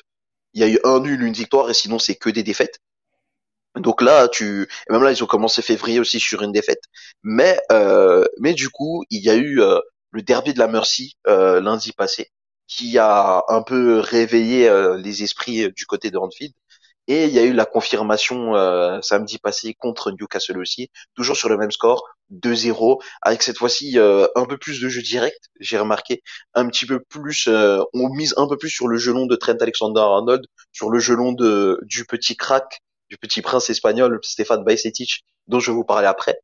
Il 0.55 0.61
y 0.61 0.65
a 0.65 0.69
eu 0.69 0.79
un 0.85 1.01
nul, 1.01 1.23
une 1.23 1.33
victoire, 1.33 1.71
et 1.71 1.75
sinon 1.75 1.99
c'est 1.99 2.17
que 2.17 2.31
des 2.31 2.43
défaites. 2.43 2.81
Donc 3.77 4.03
là, 4.03 4.29
tu, 4.29 4.63
et 4.89 4.93
même 4.93 5.03
là, 5.03 5.13
ils 5.13 5.23
ont 5.23 5.27
commencé 5.27 5.63
février 5.63 6.01
aussi 6.01 6.19
sur 6.19 6.43
une 6.43 6.53
défaite. 6.53 6.83
Mais, 7.23 7.59
euh, 7.71 8.25
mais 8.39 8.53
du 8.53 8.69
coup, 8.69 9.05
il 9.11 9.23
y 9.23 9.31
a 9.31 9.37
eu 9.37 9.61
euh, 9.61 9.79
le 10.11 10.23
derby 10.23 10.53
de 10.55 10.59
la 10.59 10.67
Mercy 10.67 11.17
euh, 11.29 11.61
lundi 11.61 11.93
passé, 11.93 12.31
qui 12.71 12.99
a 12.99 13.45
un 13.49 13.63
peu 13.63 13.99
réveillé 13.99 14.69
euh, 14.69 14.97
les 14.97 15.25
esprits 15.25 15.65
euh, 15.65 15.71
du 15.73 15.87
côté 15.87 16.11
de 16.11 16.19
Anfield. 16.19 16.55
Et 17.09 17.25
il 17.25 17.33
y 17.33 17.41
a 17.41 17.43
eu 17.43 17.53
la 17.53 17.67
confirmation 17.67 18.55
euh, 18.55 19.01
samedi 19.03 19.39
passé 19.39 19.75
contre 19.75 20.13
Newcastle 20.13 20.59
aussi, 20.59 20.91
toujours 21.17 21.37
sur 21.37 21.49
le 21.49 21.57
même 21.57 21.73
score, 21.73 22.05
2-0, 22.31 23.03
avec 23.23 23.43
cette 23.43 23.59
fois-ci 23.59 23.99
euh, 23.99 24.29
un 24.37 24.45
peu 24.45 24.57
plus 24.59 24.81
de 24.81 24.89
jeu 24.89 25.03
direct, 25.03 25.51
j'ai 25.59 25.79
remarqué, 25.79 26.23
un 26.55 26.69
petit 26.69 26.87
peu 26.87 27.01
plus, 27.01 27.49
euh, 27.49 27.83
on 27.95 28.09
mise 28.11 28.35
un 28.37 28.47
peu 28.47 28.57
plus 28.57 28.71
sur 28.71 28.87
le 28.87 28.97
gelon 28.97 29.27
de 29.27 29.35
Trent 29.35 29.57
Alexander-Arnold, 29.61 30.47
sur 30.71 30.91
le 30.91 31.01
gelon 31.01 31.33
de 31.33 31.81
du 31.83 32.05
petit 32.05 32.37
crack, 32.37 32.81
du 33.11 33.19
petit 33.19 33.43
prince 33.43 33.69
espagnol, 33.71 34.19
Stéphane 34.23 34.65
Bajcetic, 34.65 35.25
dont 35.49 35.61
je 35.61 35.71
vais 35.71 35.75
vous 35.75 35.85
parler 35.85 36.07
après. 36.07 36.39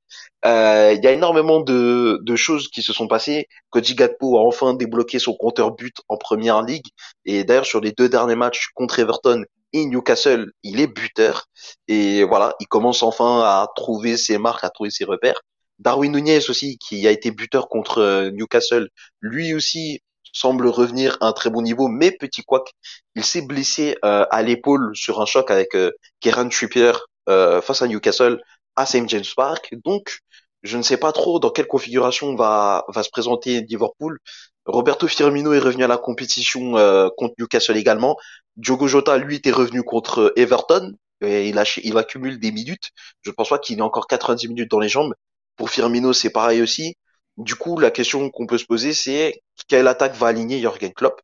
Euh, 0.45 0.93
il 0.97 1.03
y 1.03 1.07
a 1.07 1.13
énormément 1.13 1.61
de, 1.61 2.19
de 2.23 2.37
choses 2.37 2.69
qui 2.69 2.83
se 2.83 2.93
sont 2.93 3.07
passées. 3.07 3.47
Cody 3.71 3.95
Gakpo 3.95 4.37
a 4.39 4.43
enfin 4.43 4.75
débloqué 4.75 5.19
son 5.19 5.35
compteur 5.35 5.71
but 5.71 5.97
en 6.09 6.17
première 6.17 6.63
ligue. 6.63 6.87
Et 7.25 7.45
d'ailleurs, 7.45 7.67
sur 7.67 7.81
les 7.81 7.93
deux 7.93 8.09
derniers 8.09 8.35
matchs 8.35 8.69
contre 8.75 8.99
Everton 8.99 9.45
et 9.73 9.87
Newcastle, 9.87 10.51
il 10.63 10.81
est 10.81 10.89
buteur. 10.89 11.47
Et 11.89 12.25
voilà, 12.25 12.55
il 12.61 12.67
commence 12.67 13.03
enfin 13.03 13.41
à 13.41 13.69
trouver 13.77 14.17
ses 14.17 14.39
marques, 14.39 14.65
à 14.65 14.71
trouver 14.71 14.91
ses 14.91 15.05
repères. 15.05 15.41
Darwin 15.79 16.13
Nunez 16.13 16.49
aussi, 16.49 16.79
qui 16.79 17.07
a 17.07 17.11
été 17.11 17.31
buteur 17.31 17.69
contre 17.69 17.99
euh, 17.99 18.31
Newcastle, 18.31 18.89
lui 19.21 19.55
aussi 19.55 20.01
semble 20.37 20.69
revenir 20.69 21.17
à 21.21 21.29
un 21.29 21.33
très 21.33 21.51
bon 21.51 21.63
niveau, 21.63 21.89
mais 21.89 22.11
petit 22.13 22.43
quoique, 22.43 22.71
il 23.15 23.25
s'est 23.25 23.43
blessé 23.43 23.97
euh, 24.05 24.27
à 24.31 24.43
l'épaule 24.43 24.95
sur 24.95 25.21
un 25.21 25.27
choc 25.27 25.51
avec 25.51 25.75
euh, 25.75 25.93
Kieran 26.21 26.49
Trippier 26.49 26.93
euh, 27.29 27.61
face 27.63 27.83
à 27.83 27.89
Newcastle 27.89 28.41
à 28.77 28.87
St 28.87 29.09
James 29.09 29.25
Park. 29.37 29.75
Donc, 29.85 30.21
je 30.63 30.77
ne 30.77 30.83
sais 30.83 30.97
pas 30.97 31.13
trop 31.13 31.39
dans 31.39 31.51
quelle 31.51 31.67
configuration 31.67 32.35
va 32.37 32.85
va 32.89 33.03
se 33.03 33.11
présenter 33.11 33.61
Liverpool. 33.63 34.19
Roberto 34.67 35.07
Firmino 35.07 35.53
est 35.53 35.59
revenu 35.61 35.85
à 35.85 35.89
la 35.89 35.97
compétition 35.97 36.77
euh, 36.77 37.09
contre 37.17 37.35
Newcastle 37.39 37.77
également. 37.77 38.17
Diogo 38.57 38.89
Jota, 38.89 39.17
lui, 39.19 39.37
était 39.37 39.53
revenu 39.53 39.83
contre 39.83 40.33
Everton. 40.37 40.95
Et 41.23 41.49
il, 41.49 41.59
a, 41.59 41.65
il 41.83 41.97
accumule 41.97 42.39
des 42.39 42.53
minutes. 42.53 42.91
Je 43.23 43.31
pense 43.31 43.49
pas 43.49 43.59
qu'il 43.59 43.79
ait 43.79 43.83
encore 43.83 44.07
90 44.07 44.49
minutes 44.49 44.71
dans 44.71 44.81
les 44.81 44.89
jambes. 44.89 45.15
Pour 45.57 45.71
Firmino, 45.71 46.13
c'est 46.13 46.31
pareil 46.31 46.61
aussi. 46.61 46.97
Du 47.37 47.55
coup, 47.55 47.79
la 47.79 47.91
question 47.91 48.31
qu'on 48.31 48.47
peut 48.47 48.59
se 48.59 48.65
poser, 48.65 48.95
c'est 48.95 49.43
quelle 49.69 49.89
attaque 49.89 50.15
va 50.15 50.29
aligner 50.29 50.59
Jürgen 50.61 50.93
Klopp? 50.93 51.21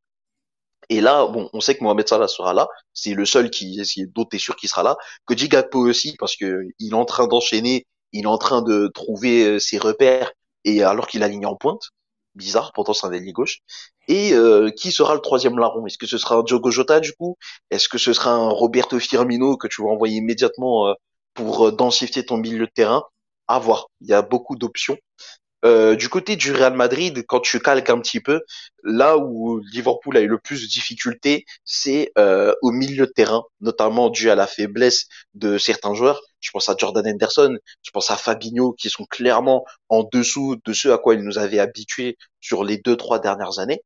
Et 0.88 1.01
là, 1.01 1.27
bon, 1.27 1.48
on 1.53 1.61
sait 1.61 1.77
que 1.77 1.83
Mohamed 1.85 2.09
Salah 2.09 2.29
sera 2.29 2.53
là. 2.53 2.68
C'est 2.92 3.14
le 3.14 3.25
seul 3.25 3.51
qui, 3.51 3.81
d'autres 4.14 4.35
est 4.37 4.38
sûr 4.38 4.57
qu'il 4.57 4.68
sera 4.68 4.83
là. 4.83 4.96
Que 5.27 5.35
Gakpo 5.35 5.79
aussi, 5.79 6.16
parce 6.18 6.37
que 6.37 6.64
il 6.79 6.92
est 6.92 6.94
en 6.94 7.05
train 7.05 7.27
d'enchaîner, 7.27 7.87
il 8.12 8.25
est 8.25 8.27
en 8.27 8.38
train 8.38 8.62
de 8.62 8.88
trouver 8.88 9.44
euh, 9.46 9.59
ses 9.59 9.79
repères, 9.79 10.33
et 10.64 10.83
alors 10.83 11.07
qu'il 11.07 11.22
aligne 11.22 11.46
en 11.46 11.57
pointe 11.57 11.83
bizarre, 12.35 12.72
pourtant 12.72 12.94
c'est 12.94 13.07
un 13.07 13.12
ailier 13.12 13.33
gauche. 13.33 13.59
Et 14.09 14.33
euh, 14.33 14.70
qui 14.70 14.90
sera 14.92 15.14
le 15.14 15.20
troisième 15.20 15.59
larron? 15.59 15.87
Est-ce 15.87 15.98
que 15.98 16.07
ce 16.07 16.18
sera 16.18 16.37
un 16.37 16.42
Diogo 16.42 16.70
Jota 16.70 17.01
du 17.01 17.12
coup? 17.12 17.37
Est-ce 17.70 17.88
que 17.88 17.98
ce 17.98 18.12
sera 18.12 18.33
un 18.33 18.48
Roberto 18.48 18.98
Firmino 18.98 19.57
que 19.57 19.68
tu 19.68 19.83
vas 19.83 19.88
envoyer 19.88 20.16
immédiatement 20.16 20.88
euh, 20.88 20.94
pour 21.35 21.68
euh, 21.68 21.72
densifier 21.72 22.25
ton 22.25 22.37
milieu 22.37 22.66
de 22.66 22.72
terrain? 22.75 23.05
À 23.48 23.59
voir. 23.59 23.88
Il 24.01 24.09
y 24.09 24.14
a 24.14 24.22
beaucoup 24.22 24.57
d'options. 24.57 24.96
Euh, 25.64 25.94
du 25.94 26.09
côté 26.09 26.35
du 26.37 26.53
Real 26.53 26.75
Madrid, 26.75 27.25
quand 27.29 27.40
tu 27.40 27.61
calques 27.61 27.90
un 27.90 28.01
petit 28.01 28.20
peu, 28.20 28.40
là 28.83 29.16
où 29.16 29.61
Liverpool 29.72 30.16
a 30.16 30.20
eu 30.20 30.27
le 30.27 30.38
plus 30.38 30.62
de 30.62 30.66
difficultés, 30.66 31.44
c'est 31.64 32.11
euh, 32.18 32.53
au 32.62 32.72
milieu 32.72 33.07
de 33.07 33.12
terrain, 33.12 33.44
notamment 33.61 34.11
dû 34.11 34.29
à 34.31 34.35
la 34.35 34.48
faiblesse 34.48 35.07
de 35.35 35.59
certains 35.59 35.94
joueurs. 35.94 36.20
Je 36.40 36.51
pense 36.51 36.68
à 36.68 36.75
Jordan 36.77 37.07
Henderson, 37.07 37.57
je 37.83 37.90
pense 37.92 38.11
à 38.11 38.16
Fabinho, 38.16 38.72
qui 38.72 38.90
sont 38.90 39.05
clairement 39.05 39.64
en 39.88 40.03
dessous 40.12 40.57
de 40.64 40.72
ce 40.72 40.88
à 40.88 40.98
quoi 40.98 41.14
ils 41.14 41.22
nous 41.22 41.38
avaient 41.38 41.61
habitués 41.61 42.16
sur 42.40 42.64
les 42.64 42.79
deux 42.79 42.96
trois 42.96 43.20
dernières 43.20 43.61
années. 43.61 43.83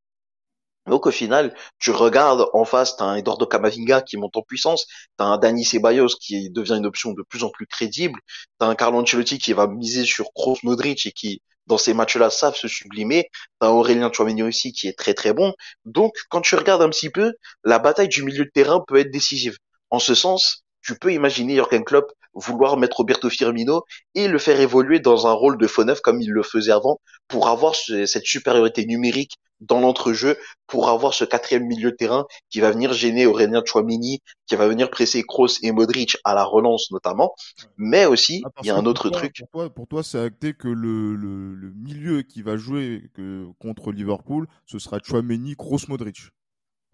Donc 0.87 1.07
au 1.07 1.11
final, 1.11 1.55
tu 1.79 1.90
regardes 1.90 2.46
en 2.53 2.64
face, 2.64 2.96
t'as 2.96 3.05
un 3.05 3.16
Eduardo 3.16 3.46
Camavinga 3.46 4.03
qui 4.03 4.16
monte 4.16 4.37
en 4.37 4.42
puissance, 4.42 4.87
t'as 5.16 5.25
un 5.25 5.38
Dani 5.38 5.64
Ceballos 5.64 6.14
qui 6.20 6.51
devient 6.51 6.77
une 6.77 6.87
option 6.87 7.12
de 7.12 7.22
plus 7.22 7.44
en 7.44 7.51
plus 7.51 7.66
crédible, 7.66 8.20
t'as 8.59 8.66
un 8.66 8.75
Carlo 8.75 9.01
Ancelotti 9.01 9.38
qui 9.38 9.53
va 9.53 9.66
miser 9.66 10.05
sur 10.05 10.27
Kroos 10.35 10.59
Modric 10.62 11.07
et 11.07 11.12
qui 11.12 11.42
dans 11.66 11.79
ces 11.79 11.94
matchs-là 11.94 12.31
savent 12.31 12.57
se 12.57 12.68
sublimer. 12.68 13.29
T'as 13.61 13.70
Aurélien 13.70 14.11
Chouameni 14.12 14.42
aussi 14.42 14.72
qui 14.72 14.87
est 14.88 14.96
très 14.96 15.14
très 15.14 15.33
bon. 15.33 15.53
Donc, 15.85 16.14
quand 16.29 16.40
tu 16.40 16.55
regardes 16.55 16.83
un 16.83 16.90
petit 16.90 17.11
peu, 17.11 17.33
la 17.64 17.79
bataille 17.79 18.09
du 18.09 18.22
milieu 18.22 18.44
de 18.44 18.51
terrain 18.51 18.83
peut 18.87 18.99
être 18.99 19.11
décisive. 19.11 19.57
En 19.90 19.99
ce 19.99 20.14
sens, 20.14 20.64
tu 20.83 20.96
peux 20.96 21.12
imaginer 21.12 21.55
Jürgen 21.55 21.85
Klopp 21.85 22.12
vouloir 22.35 22.77
mettre 22.77 22.99
Roberto 22.99 23.29
Firmino 23.31 23.83
et 24.14 24.29
le 24.29 24.38
faire 24.38 24.61
évoluer 24.61 25.01
dans 25.01 25.27
un 25.27 25.33
rôle 25.33 25.59
de 25.59 25.66
faux 25.66 25.85
neuf 25.85 26.01
comme 26.01 26.20
il 26.20 26.31
le 26.31 26.42
faisait 26.42 26.72
avant 26.72 27.01
pour 27.29 27.49
avoir 27.49 27.75
cette 27.75 28.25
supériorité 28.25 28.85
numérique 28.85 29.37
dans 29.61 29.81
l'entrejeu 29.81 30.37
pour 30.66 30.88
avoir 30.88 31.14
ce 31.14 31.25
quatrième 31.25 31.66
milieu 31.66 31.92
de 31.92 31.97
terrain 31.97 32.27
qui 32.51 32.61
va 32.61 32.71
venir 32.71 32.92
gêner 32.92 33.27
Aurélien 33.27 33.62
Chouamini, 33.64 34.21
qui 34.47 34.57
va 34.57 34.69
venir 34.69 34.90
presser 34.90 35.23
Kroos 35.23 35.59
et 35.62 35.73
Modric 35.73 36.16
à 36.25 36.35
la 36.35 36.45
relance 36.45 36.90
notamment. 36.90 37.35
Mais 37.77 38.07
aussi, 38.07 38.42
ah, 38.45 38.51
il 38.62 38.66
y 38.66 38.71
a 38.71 38.77
un 38.77 38.87
autre 38.87 39.11
truc. 39.11 39.38
Pour 39.38 39.49
toi, 39.49 39.71
pour 39.71 39.87
toi 39.87 40.03
c'est 40.03 40.21
acté 40.21 40.55
que 40.55 40.69
le, 40.69 41.14
le, 41.14 41.55
le, 41.55 41.73
milieu 41.73 42.23
qui 42.23 42.42
va 42.42 42.57
jouer 42.57 43.11
que, 43.14 43.47
contre 43.61 43.92
Liverpool, 43.92 44.47
ce 44.66 44.79
sera 44.79 44.99
Chouameni, 45.03 45.57
Kroos, 45.57 45.88
Modric. 45.88 46.31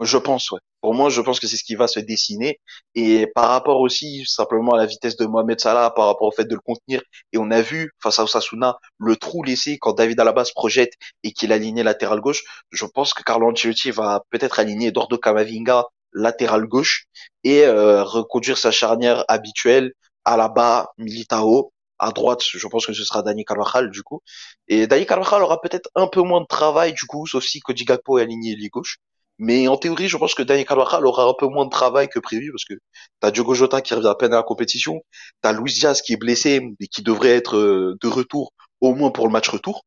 Je 0.00 0.18
pense, 0.18 0.50
ouais. 0.50 0.59
Pour 0.81 0.94
moi, 0.94 1.11
je 1.11 1.20
pense 1.20 1.38
que 1.38 1.46
c'est 1.46 1.57
ce 1.57 1.62
qui 1.64 1.76
va 1.76 1.87
se 1.87 2.00
dessiner. 2.00 2.59
Et 2.96 3.28
par 3.28 3.50
rapport 3.50 3.81
aussi 3.81 4.24
simplement 4.26 4.72
à 4.72 4.78
la 4.78 4.87
vitesse 4.87 5.16
de 5.16 5.26
Mohamed 5.26 5.61
Salah, 5.61 5.90
par 5.90 6.07
rapport 6.07 6.26
au 6.26 6.33
fait 6.33 6.44
de 6.44 6.55
le 6.55 6.61
contenir, 6.61 7.00
et 7.33 7.38
on 7.38 7.50
a 7.52 7.62
vu 7.62 7.92
face 8.02 8.18
à 8.18 8.24
Osasuna 8.24 8.78
le 8.98 9.16
trou 9.16 9.44
laissé 9.44 9.78
quand 9.78 9.92
David 9.92 10.18
Alaba 10.18 10.44
se 10.44 10.52
projette 10.52 10.94
et 11.22 11.33
qu'il 11.33 11.52
alignait 11.52 11.85
latéral 11.85 12.20
gauche. 12.20 12.42
Je 12.72 12.85
pense 12.85 13.14
que 13.14 13.22
Carlo 13.22 13.50
Ancelotti 13.50 13.92
va 13.92 14.22
peut-être 14.31 14.59
aligner 14.59 14.88
Eduardo 14.88 15.18
Camavinga 15.18 15.85
latéral 16.12 16.66
gauche 16.66 17.07
et 17.44 17.64
euh, 17.64 18.02
reconduire 18.02 18.59
sa 18.59 18.70
charnière 18.72 19.24
habituelle 19.28 19.92
à 20.24 20.37
la 20.37 20.48
bas 20.48 20.90
Militao 20.98 21.72
à 21.98 22.11
droite, 22.11 22.42
je 22.42 22.66
pense 22.66 22.85
que 22.87 22.92
ce 22.92 23.05
sera 23.05 23.22
Dani 23.22 23.44
Carvajal 23.44 23.90
du 23.90 24.02
coup. 24.02 24.22
Et 24.66 24.88
Dani 24.88 25.07
Carvajal 25.07 25.42
aura 25.42 25.61
peut-être 25.61 25.88
un 25.94 26.09
peu 26.09 26.20
moins 26.22 26.40
de 26.40 26.46
travail 26.46 26.92
du 26.94 27.05
coup, 27.07 27.26
sauf 27.28 27.44
si 27.44 27.61
Cody 27.61 27.85
Gakpo 27.85 28.18
est 28.18 28.22
aligné 28.22 28.57
les 28.57 28.68
gauche. 28.68 28.96
Mais 29.38 29.66
en 29.68 29.77
théorie, 29.77 30.09
je 30.09 30.16
pense 30.16 30.35
que 30.35 30.42
Daniel 30.42 30.66
Carvajal 30.66 31.07
aura 31.07 31.25
un 31.25 31.35
peu 31.35 31.47
moins 31.47 31.64
de 31.64 31.71
travail 31.71 32.09
que 32.09 32.18
prévu 32.18 32.53
parce 32.53 32.64
que 32.64 32.75
t'as 33.21 33.31
Diogo 33.31 33.55
Jota 33.55 33.81
qui 33.81 33.95
revient 33.95 34.09
à 34.09 34.14
peine 34.14 34.33
à 34.33 34.37
la 34.37 34.42
compétition, 34.42 35.01
t'as 35.40 35.53
Luis 35.53 35.73
Diaz 35.73 36.03
qui 36.03 36.12
est 36.12 36.16
blessé 36.16 36.61
et 36.81 36.87
qui 36.88 37.03
devrait 37.03 37.31
être 37.31 37.57
euh, 37.57 37.97
de 38.01 38.09
retour 38.09 38.53
au 38.81 38.95
moins 38.95 39.11
pour 39.11 39.27
le 39.27 39.33
match 39.33 39.49
retour. 39.49 39.85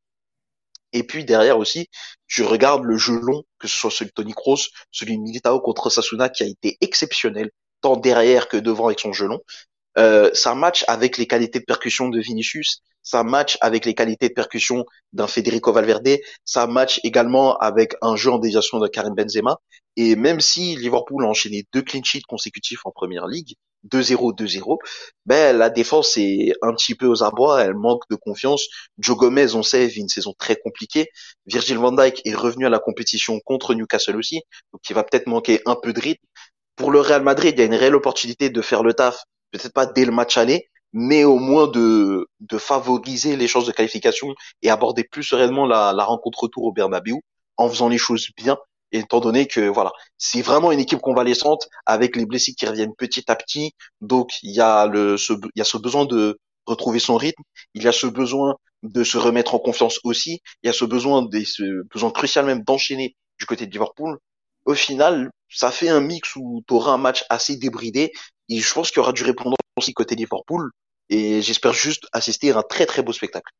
Et 0.94 1.04
puis 1.04 1.26
derrière 1.26 1.58
aussi, 1.58 1.90
tu 2.28 2.44
regardes 2.44 2.84
le 2.84 2.98
jeu 2.98 3.20
long, 3.20 3.44
que 3.60 3.68
ce 3.68 3.78
soit 3.78 3.92
celui 3.92 4.10
de 4.10 4.14
Tony 4.14 4.34
Kroos, 4.34 4.70
celui 4.92 5.18
de 5.18 5.22
Militao 5.22 5.60
contre 5.60 5.90
Sasuna 5.90 6.30
qui 6.30 6.44
a 6.44 6.48
été 6.48 6.78
exceptionnel, 6.82 7.52
tant 7.82 7.98
derrière 7.98 8.48
que 8.48 8.58
devant 8.58 8.88
avec 8.88 9.00
son 9.00 9.14
jeu 9.14 9.28
long. 9.28 9.42
Euh, 9.98 10.32
ça 10.34 10.56
match 10.56 10.84
avec 10.88 11.18
les 11.18 11.28
qualités 11.28 11.60
de 11.60 11.66
percussion 11.66 12.10
de 12.10 12.20
Vinicius, 12.20 12.82
ça 13.06 13.24
match 13.24 13.58
avec 13.62 13.86
les 13.86 13.94
qualités 13.94 14.28
de 14.28 14.34
percussion 14.34 14.84
d'un 15.14 15.28
Federico 15.28 15.72
Valverde, 15.72 16.18
ça 16.44 16.68
match 16.68 17.00
également 17.04 17.56
avec 17.58 17.96
un 18.02 18.16
jeu 18.18 18.32
en 18.32 18.40
déviation 18.40 18.80
de 18.80 18.88
Karim 18.88 19.14
Benzema. 19.14 19.58
Et 19.96 20.18
même 20.18 20.42
si 20.42 20.76
Liverpool 20.76 21.24
a 21.24 21.30
enchaîné 21.30 21.66
deux 21.72 21.84
clean 21.84 22.04
sheets 22.04 22.24
consécutifs 22.28 22.82
en 22.84 22.92
première 22.92 23.28
ligue, 23.28 23.54
2-0, 23.90 24.36
2-0, 24.36 24.78
ben, 25.28 25.56
la 25.56 25.70
défense 25.70 26.18
est 26.18 26.54
un 26.64 26.74
petit 26.74 26.96
peu 26.96 27.06
aux 27.06 27.24
abois, 27.24 27.64
elle 27.64 27.76
manque 27.76 28.02
de 28.10 28.16
confiance. 28.16 28.66
Joe 28.98 29.16
Gomez, 29.16 29.54
on 29.54 29.62
sait, 29.62 29.86
vit 29.86 30.02
une 30.02 30.10
saison 30.10 30.34
très 30.38 30.56
compliquée. 30.56 31.08
Virgil 31.46 31.78
van 31.78 31.92
Dijk 31.92 32.22
est 32.26 32.34
revenu 32.34 32.66
à 32.66 32.70
la 32.70 32.80
compétition 32.80 33.40
contre 33.46 33.76
Newcastle 33.76 34.18
aussi, 34.18 34.42
donc 34.74 34.82
il 34.90 34.94
va 34.94 35.04
peut-être 35.04 35.28
manquer 35.28 35.62
un 35.68 35.76
peu 35.76 35.94
de 35.94 36.00
rythme. 36.00 36.26
Pour 36.76 36.90
le 36.92 37.00
Real 37.00 37.22
Madrid, 37.22 37.54
il 37.56 37.60
y 37.60 37.64
a 37.64 37.66
une 37.66 37.76
réelle 37.76 37.96
opportunité 37.96 38.50
de 38.50 38.62
faire 38.62 38.84
le 38.84 38.94
taf, 38.94 39.24
peut-être 39.52 39.74
pas 39.74 39.86
dès 39.86 40.06
le 40.06 40.12
match 40.12 40.38
aller, 40.38 40.68
mais 40.96 41.26
au 41.26 41.38
moins 41.40 41.68
de, 41.68 42.28
de 42.40 42.58
favoriser 42.58 43.36
les 43.36 43.48
chances 43.48 43.66
de 43.66 43.74
qualification 43.74 44.34
et 44.62 44.70
aborder 44.70 45.04
plus 45.04 45.24
sereinement 45.24 45.66
la, 45.68 45.94
la 45.94 46.06
rencontre 46.06 46.44
retour 46.44 46.64
au 46.64 46.72
Bernabeu 46.72 47.16
en 47.58 47.70
faisant 47.70 47.90
les 47.90 47.98
choses 47.98 48.30
bien 48.38 48.58
étant 48.94 49.20
donné 49.20 49.46
que 49.46 49.68
voilà, 49.68 49.92
c'est 50.18 50.42
vraiment 50.42 50.72
une 50.72 50.80
équipe 50.80 51.00
convalescente 51.00 51.68
avec 51.86 52.16
les 52.16 52.26
blessés 52.26 52.54
qui 52.54 52.66
reviennent 52.66 52.96
petit 52.96 53.30
à 53.30 53.36
petit. 53.36 53.74
Donc 54.00 54.32
il 54.42 54.56
y 54.56 54.62
a 54.62 54.88
le 54.88 55.18
il 55.30 55.50
y 55.58 55.62
a 55.62 55.66
ce 55.66 55.78
besoin 55.78 56.06
de 56.06 56.40
retrouver 56.66 57.00
son 57.00 57.18
rythme, 57.18 57.44
il 57.74 57.84
y 57.84 57.88
a 57.88 57.92
ce 57.92 58.08
besoin 58.08 58.56
de 58.84 59.04
se 59.04 59.18
remettre 59.18 59.54
en 59.56 59.60
confiance 59.60 60.00
aussi, 60.04 60.40
il 60.64 60.68
y 60.68 60.70
a 60.70 60.74
ce 60.74 60.86
besoin 60.86 61.24
des 61.24 61.44
ce 61.46 61.84
besoin 61.92 62.12
crucial 62.12 62.46
même 62.46 62.64
d'enchaîner 62.64 63.16
du 63.38 63.46
côté 63.46 63.66
de 63.66 63.72
Liverpool. 63.72 64.18
Au 64.66 64.74
final, 64.76 65.30
ça 65.50 65.72
fait 65.72 65.90
un 65.90 66.00
mix 66.00 66.36
où 66.38 66.64
tu 66.68 66.74
auras 66.74 66.92
un 66.94 66.98
match 66.98 67.26
assez 67.30 67.58
débridé 67.58 68.12
et 68.50 68.60
je 68.60 68.74
pense 68.74 68.92
qu'il 68.92 69.00
y 69.00 69.02
aura 69.02 69.12
du 69.12 69.24
répondant 69.24 69.58
aussi 69.78 69.94
côté 69.94 70.16
Liverpool 70.16 70.72
et 71.10 71.42
j'espère 71.42 71.74
juste 71.74 72.08
assister 72.12 72.52
à 72.52 72.60
un 72.60 72.64
très 72.64 72.86
très 72.86 73.04
beau 73.04 73.14
spectacle. 73.14 73.52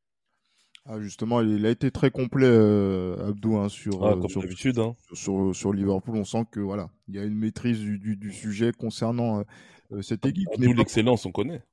Ah 0.88 1.02
justement, 1.02 1.42
il 1.42 1.66
a 1.66 1.72
été 1.72 1.90
très 1.90 2.12
complet, 2.12 2.46
euh, 2.46 3.30
Abdou, 3.30 3.58
hein, 3.58 3.70
sur, 3.70 4.06
ah, 4.06 4.14
euh, 4.14 4.28
sur, 4.28 4.44
hein. 4.44 4.96
sur, 5.14 5.56
sur, 5.56 5.74
Liverpool. 5.74 6.16
On 6.16 6.24
sent 6.24 6.46
que 6.52 6.60
voilà, 6.60 6.92
il 7.08 7.16
y 7.16 7.20
a 7.20 7.24
une 7.24 7.34
maîtrise 7.34 7.80
du, 7.80 7.98
du, 7.98 8.16
du 8.16 8.32
sujet 8.32 8.72
concernant 8.72 9.44
euh, 9.92 10.04
cette 10.04 10.28
équipe. 10.28 10.48
Nous, 10.60 10.74
l'excellence, 10.74 11.26
on 11.26 11.32
connaît. 11.32 11.64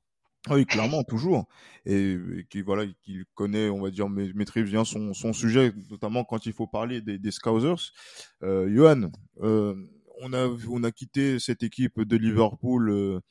Ah 0.49 0.55
oui, 0.55 0.65
clairement, 0.65 1.03
toujours. 1.03 1.45
Et, 1.85 2.17
qui 2.49 2.63
voilà, 2.63 2.85
qu'il 3.03 3.25
connaît, 3.35 3.69
on 3.69 3.83
va 3.83 3.91
dire, 3.91 4.09
maîtrise 4.09 4.65
bien 4.65 4.83
son, 4.83 5.13
son 5.13 5.31
sujet, 5.31 5.71
notamment 5.91 6.23
quand 6.23 6.47
il 6.47 6.53
faut 6.53 6.67
parler 6.67 6.99
des, 6.99 7.19
des 7.19 7.31
Scousers. 7.31 7.91
Euh, 8.41 8.67
Johan, 8.75 9.11
on 9.37 10.33
a 10.33 10.47
on 10.69 10.83
a 10.83 10.91
quitté 10.91 11.37
cette 11.37 11.61
équipe 11.61 12.01
de 12.01 12.17
Liverpool, 12.17 13.21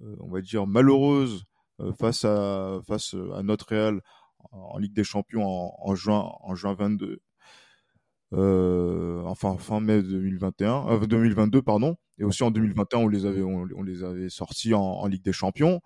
on 0.00 0.28
va 0.28 0.40
dire 0.40 0.66
malheureuse 0.66 1.44
face 1.98 2.24
à 2.24 2.80
face 2.86 3.14
à 3.34 3.42
notre 3.42 3.68
Real 3.68 4.00
en 4.52 4.78
Ligue 4.78 4.94
des 4.94 5.04
Champions 5.04 5.44
en, 5.44 5.94
juin 5.94 6.30
en 6.40 6.54
juin 6.54 6.74
22. 6.74 7.20
enfin 8.32 9.56
fin 9.58 9.80
mai 9.80 10.02
2021 10.02 11.06
2022 11.06 11.62
pardon 11.62 11.96
et 12.18 12.24
aussi 12.24 12.42
en 12.42 12.50
2021 12.50 13.00
on 13.00 13.08
les 13.08 13.26
avait 13.26 13.42
on, 13.42 13.64
les 13.82 14.02
avait 14.02 14.28
sortis 14.28 14.74
en, 14.74 15.06
Ligue 15.06 15.24
des 15.24 15.32
Champions 15.32 15.80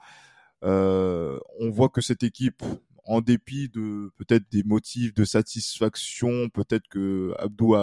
on 0.63 1.71
voit 1.71 1.89
que 1.89 2.01
cette 2.01 2.23
équipe 2.23 2.63
en 3.05 3.21
dépit 3.21 3.69
de 3.69 4.13
peut-être 4.19 4.45
des 4.53 4.63
motifs 4.63 5.15
de 5.15 5.25
satisfaction, 5.25 6.49
peut-être 6.51 6.87
que 6.89 7.35
Abdou 7.39 7.75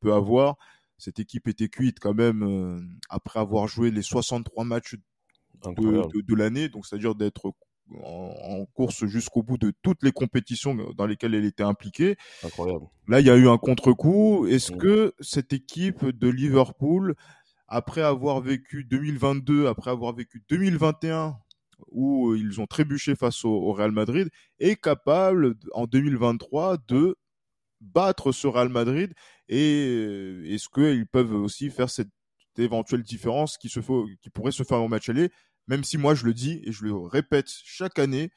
peut 0.00 0.14
avoir, 0.14 0.56
cette 1.02 1.18
équipe 1.18 1.48
était 1.48 1.68
cuite 1.68 1.98
quand 1.98 2.14
même 2.14 2.42
euh, 2.42 2.80
après 3.08 3.40
avoir 3.40 3.66
joué 3.66 3.90
les 3.90 4.02
63 4.02 4.64
matchs 4.64 4.94
de, 5.70 6.34
l'année, 6.34 6.68
donc 6.68 6.86
c'est-à-dire 6.86 7.14
d'être 7.14 7.52
en, 8.02 8.64
course 8.74 9.04
jusqu'au 9.06 9.42
bout 9.42 9.58
de 9.58 9.72
toutes 9.82 10.02
les 10.02 10.12
compétitions 10.12 10.74
dans 10.96 11.06
lesquelles 11.06 11.34
elle 11.34 11.44
était 11.44 11.62
impliquée. 11.62 12.16
Incroyable. 12.42 12.86
Là, 13.08 13.20
il 13.20 13.26
y 13.26 13.30
a 13.30 13.36
eu 13.36 13.48
un 13.48 13.58
contre-coup. 13.58 14.46
Est-ce 14.46 14.72
que 14.72 15.14
cette 15.20 15.52
équipe 15.52 16.04
de 16.04 16.28
Liverpool, 16.28 17.14
après 17.68 18.02
avoir 18.02 18.40
vécu 18.40 18.84
2022, 18.84 19.66
après 19.66 19.90
avoir 19.90 20.14
vécu 20.14 20.42
2021 20.48 21.36
où 21.90 22.34
ils 22.34 22.60
ont 22.60 22.66
trébuché 22.66 23.16
face 23.16 23.44
au, 23.44 23.72
Real 23.72 23.92
Madrid, 23.92 24.28
est 24.60 24.80
capable 24.80 25.56
en 25.72 25.86
2023 25.86 26.78
de 26.88 27.16
battre 27.80 28.32
ce 28.32 28.46
Real 28.46 28.68
Madrid? 28.68 29.12
Et 29.48 29.86
euh, 29.88 30.44
est-ce 30.46 30.68
qu'ils 30.68 31.06
peuvent 31.06 31.34
aussi 31.34 31.70
faire 31.70 31.90
cette 31.90 32.08
éventuelle 32.58 33.02
différence 33.02 33.56
qui, 33.58 33.68
se 33.68 33.80
qui 34.20 34.30
pourrait 34.30 34.52
se 34.52 34.62
faire 34.62 34.82
au 34.82 34.88
match 34.88 35.08
aller, 35.08 35.30
même 35.68 35.84
si 35.84 35.98
moi 35.98 36.14
je 36.14 36.24
le 36.24 36.34
dis 36.34 36.60
et 36.64 36.72
je 36.72 36.84
le 36.84 36.94
répète 36.94 37.48
chaque 37.48 37.98
année, 37.98 38.30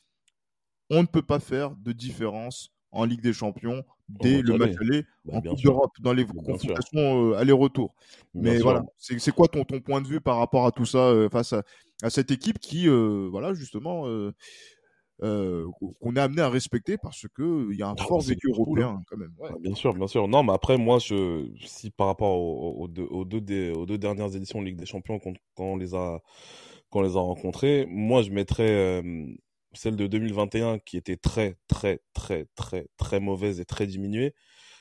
on 0.89 1.01
ne 1.01 1.07
peut 1.07 1.23
pas 1.23 1.39
faire 1.39 1.75
de 1.75 1.91
différence 1.91 2.71
en 2.91 3.05
Ligue 3.05 3.21
des 3.21 3.33
Champions 3.33 3.83
dès 4.07 4.41
le 4.41 4.57
match 4.57 4.75
aller 4.79 5.03
bah, 5.25 5.33
en 5.35 5.41
Coupe 5.41 5.61
d'Europe, 5.61 5.91
dans 5.99 6.13
les 6.13 6.25
confrontations 6.25 7.31
euh, 7.31 7.37
aller-retour. 7.37 7.93
Mais 8.33 8.59
voilà, 8.59 8.83
c'est 8.97 9.31
quoi 9.31 9.47
ton, 9.47 9.63
ton 9.63 9.81
point 9.81 10.01
de 10.01 10.07
vue 10.07 10.21
par 10.21 10.37
rapport 10.37 10.65
à 10.65 10.71
tout 10.71 10.85
ça 10.85 10.99
euh, 10.99 11.29
face 11.29 11.53
à, 11.53 11.63
à, 12.03 12.09
cette 12.09 12.31
équipe 12.31 12.59
qui, 12.59 12.87
euh, 12.87 13.27
voilà, 13.31 13.53
justement, 13.53 14.05
qu'on 15.19 16.15
est 16.15 16.19
amené 16.19 16.41
à 16.41 16.49
respecter 16.49 16.97
parce 16.97 17.25
que 17.33 17.71
il 17.71 17.77
y 17.77 17.83
a 17.83 17.89
un 17.89 17.95
ah, 17.97 18.03
fort 18.03 18.21
vécu 18.21 18.49
européen 18.49 19.01
quand 19.07 19.17
même. 19.17 19.33
Ouais. 19.39 19.49
Bien 19.59 19.75
sûr, 19.75 19.93
bien 19.93 20.07
sûr. 20.07 20.27
Non, 20.27 20.43
mais 20.43 20.53
après, 20.53 20.77
moi, 20.77 20.99
je, 20.99 21.49
si 21.65 21.89
par 21.89 22.07
rapport 22.07 22.37
aux, 22.37 22.87
deux, 22.87 23.07
aux, 23.09 23.25
deux, 23.25 23.71
aux 23.71 23.85
deux 23.85 23.97
dernières 23.97 24.35
éditions 24.35 24.61
de 24.61 24.65
Ligue 24.67 24.77
des 24.77 24.85
Champions, 24.85 25.19
quand, 25.19 25.33
quand 25.55 25.63
on 25.65 25.77
les 25.77 25.95
a, 25.95 26.21
les 27.01 27.17
a 27.17 27.19
rencontrés, 27.19 27.85
moi, 27.89 28.21
je 28.21 28.31
mettrais 28.31 29.01
celle 29.73 29.95
de 29.95 30.07
2021 30.07 30.79
qui 30.79 30.97
était 30.97 31.17
très, 31.17 31.57
très, 31.67 32.01
très, 32.13 32.47
très, 32.55 32.87
très 32.97 33.19
mauvaise 33.19 33.59
et 33.59 33.65
très 33.65 33.87
diminuée. 33.87 34.33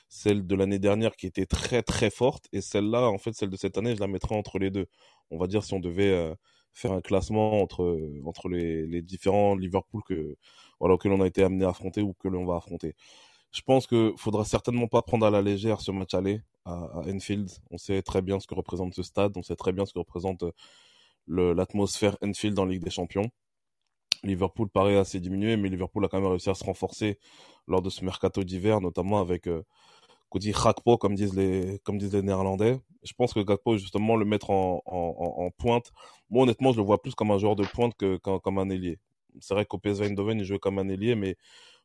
Celle 0.09 0.45
de 0.47 0.55
l'année 0.55 0.79
dernière 0.79 1.15
qui 1.15 1.27
était 1.27 1.45
très, 1.45 1.81
très 1.83 2.09
forte. 2.09 2.47
Et 2.53 2.61
celle-là, 2.61 3.09
en 3.09 3.17
fait, 3.17 3.33
celle 3.33 3.49
de 3.49 3.57
cette 3.57 3.77
année, 3.77 3.95
je 3.95 3.99
la 3.99 4.07
mettrais 4.07 4.35
entre 4.35 4.59
les 4.59 4.71
deux. 4.71 4.87
On 5.31 5.37
va 5.37 5.47
dire 5.47 5.63
si 5.63 5.73
on 5.73 5.79
devait 5.79 6.11
euh, 6.11 6.33
faire 6.73 6.91
un 6.91 7.01
classement 7.01 7.61
entre, 7.61 7.99
entre 8.25 8.49
les, 8.49 9.01
différents 9.01 9.55
Liverpool 9.55 10.01
que, 10.07 10.37
voilà, 10.79 10.97
que 10.97 11.07
l'on 11.07 11.21
a 11.21 11.27
été 11.27 11.43
amené 11.43 11.65
à 11.65 11.69
affronter 11.69 12.01
ou 12.01 12.13
que 12.13 12.27
l'on 12.27 12.45
va 12.45 12.57
affronter. 12.57 12.95
Je 13.51 13.61
pense 13.61 13.87
qu'il 13.87 14.13
faudra 14.17 14.45
certainement 14.45 14.87
pas 14.87 15.01
prendre 15.01 15.25
à 15.25 15.31
la 15.31 15.41
légère 15.41 15.81
ce 15.81 15.91
match 15.91 16.13
aller 16.13 16.41
à, 16.65 17.01
Enfield. 17.07 17.49
On 17.71 17.77
sait 17.77 18.01
très 18.01 18.21
bien 18.21 18.39
ce 18.39 18.47
que 18.47 18.55
représente 18.55 18.93
ce 18.93 19.03
stade, 19.03 19.33
on 19.37 19.41
sait 19.41 19.55
très 19.55 19.71
bien 19.71 19.85
ce 19.85 19.93
que 19.93 19.99
représente 19.99 20.43
l'atmosphère 21.27 22.17
Enfield 22.23 22.57
en 22.59 22.65
Ligue 22.65 22.83
des 22.83 22.89
Champions. 22.89 23.29
Liverpool 24.23 24.69
paraît 24.69 24.97
assez 24.97 25.19
diminué, 25.19 25.57
mais 25.57 25.69
Liverpool 25.69 26.03
a 26.05 26.07
quand 26.07 26.19
même 26.19 26.29
réussi 26.29 26.49
à 26.49 26.55
se 26.55 26.63
renforcer 26.63 27.19
lors 27.67 27.81
de 27.81 27.89
ce 27.89 28.03
mercato 28.03 28.43
d'hiver, 28.43 28.81
notamment 28.81 29.19
avec 29.19 29.47
euh, 29.47 29.63
Cody 30.29 30.51
Gakpo, 30.51 30.97
comme 30.97 31.15
disent 31.15 31.35
les 31.35 31.79
comme 31.83 31.97
disent 31.97 32.13
les 32.13 32.21
Néerlandais. 32.21 32.79
Je 33.03 33.13
pense 33.13 33.33
que 33.33 33.39
Gakpo 33.39 33.77
justement 33.77 34.15
le 34.15 34.25
mettre 34.25 34.49
en, 34.49 34.81
en, 34.85 35.49
pointe. 35.51 35.91
Moi 36.29 36.43
honnêtement, 36.43 36.71
je 36.71 36.77
le 36.77 36.83
vois 36.83 37.01
plus 37.01 37.13
comme 37.15 37.31
un 37.31 37.37
joueur 37.37 37.55
de 37.55 37.65
pointe 37.65 37.93
que 37.95 38.17
comme 38.17 38.57
un 38.57 38.69
ailier. 38.69 38.99
C'est 39.41 39.53
vrai 39.53 39.65
qu'au 39.65 39.77
PSV 39.77 40.07
Eindhoven, 40.07 40.39
il 40.39 40.45
jouait 40.45 40.59
comme 40.59 40.79
un 40.79 40.87
ailier, 40.89 41.15
mais 41.15 41.35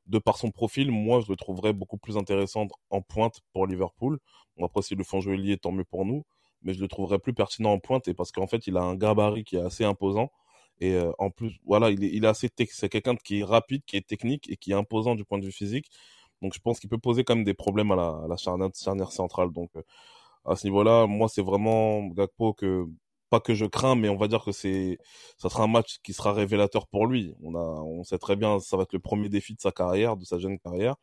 de 0.06 0.18
par 0.18 0.38
son 0.38 0.50
profil, 0.50 0.90
moi, 0.90 1.20
je 1.20 1.30
le 1.30 1.36
trouverais 1.36 1.72
beaucoup 1.72 1.98
plus 1.98 2.16
intéressant 2.16 2.66
en 2.90 3.02
pointe 3.02 3.40
pour 3.52 3.66
Liverpool. 3.66 4.18
Bon, 4.56 4.66
après, 4.66 4.82
s'ils 4.82 4.98
le 4.98 5.04
font 5.04 5.20
jouer 5.20 5.36
lié, 5.36 5.56
tant 5.56 5.72
mieux 5.72 5.84
pour 5.84 6.04
nous. 6.04 6.24
Mais 6.62 6.74
je 6.74 6.80
le 6.80 6.88
trouverais 6.88 7.18
plus 7.18 7.34
pertinent 7.34 7.72
en 7.72 7.78
pointe 7.78 8.08
et 8.08 8.14
parce 8.14 8.32
qu'en 8.32 8.46
fait, 8.46 8.66
il 8.66 8.76
a 8.76 8.82
un 8.82 8.96
gabarit 8.96 9.44
qui 9.44 9.56
est 9.56 9.60
assez 9.60 9.84
imposant 9.84 10.30
et 10.80 10.94
euh, 10.94 11.12
en 11.18 11.30
plus, 11.30 11.58
voilà, 11.66 11.90
il 11.90 12.02
est, 12.04 12.08
il 12.12 12.24
est 12.24 12.28
assez 12.28 12.50
c'est 12.70 12.88
quelqu'un 12.88 13.14
qui 13.16 13.40
est 13.40 13.44
rapide, 13.44 13.82
qui 13.86 13.96
est 13.96 14.06
technique 14.06 14.50
et 14.50 14.56
qui 14.56 14.72
est 14.72 14.74
imposant 14.74 15.14
du 15.14 15.24
point 15.24 15.38
de 15.38 15.44
vue 15.44 15.52
physique. 15.52 15.90
Donc 16.42 16.54
je 16.54 16.60
pense 16.60 16.80
qu'il 16.80 16.88
peut 16.88 16.98
poser 16.98 17.22
quand 17.24 17.36
même 17.36 17.44
des 17.44 17.54
problèmes 17.54 17.92
à 17.92 17.96
la, 17.96 18.08
à 18.24 18.26
la 18.28 18.36
charnière, 18.36 19.12
centrale. 19.12 19.52
Donc 19.52 19.70
euh, 19.76 19.82
à 20.46 20.56
ce 20.56 20.66
niveau-là, 20.66 21.06
moi 21.06 21.28
c'est 21.28 21.42
vraiment 21.42 22.06
Gakpo 22.08 22.54
que 22.54 22.86
pas 23.30 23.40
que 23.40 23.54
je 23.54 23.66
crains, 23.66 23.94
mais 23.96 24.08
on 24.08 24.16
va 24.16 24.28
dire 24.28 24.42
que 24.44 24.52
c'est 24.52 24.98
ça 25.38 25.48
sera 25.50 25.64
un 25.64 25.68
match 25.68 25.98
qui 26.02 26.12
sera 26.14 26.32
révélateur 26.32 26.86
pour 26.88 27.06
lui. 27.06 27.34
On 27.42 27.54
a 27.54 27.60
on 27.60 28.04
sait 28.04 28.18
très 28.18 28.36
bien 28.36 28.58
ça 28.60 28.76
va 28.76 28.84
être 28.84 28.92
le 28.94 29.00
premier 29.00 29.28
défi 29.28 29.54
de 29.54 29.60
sa 29.60 29.72
carrière, 29.72 30.16
de 30.16 30.24
sa 30.24 30.38
jeune 30.38 30.58
carrière. 30.58 30.96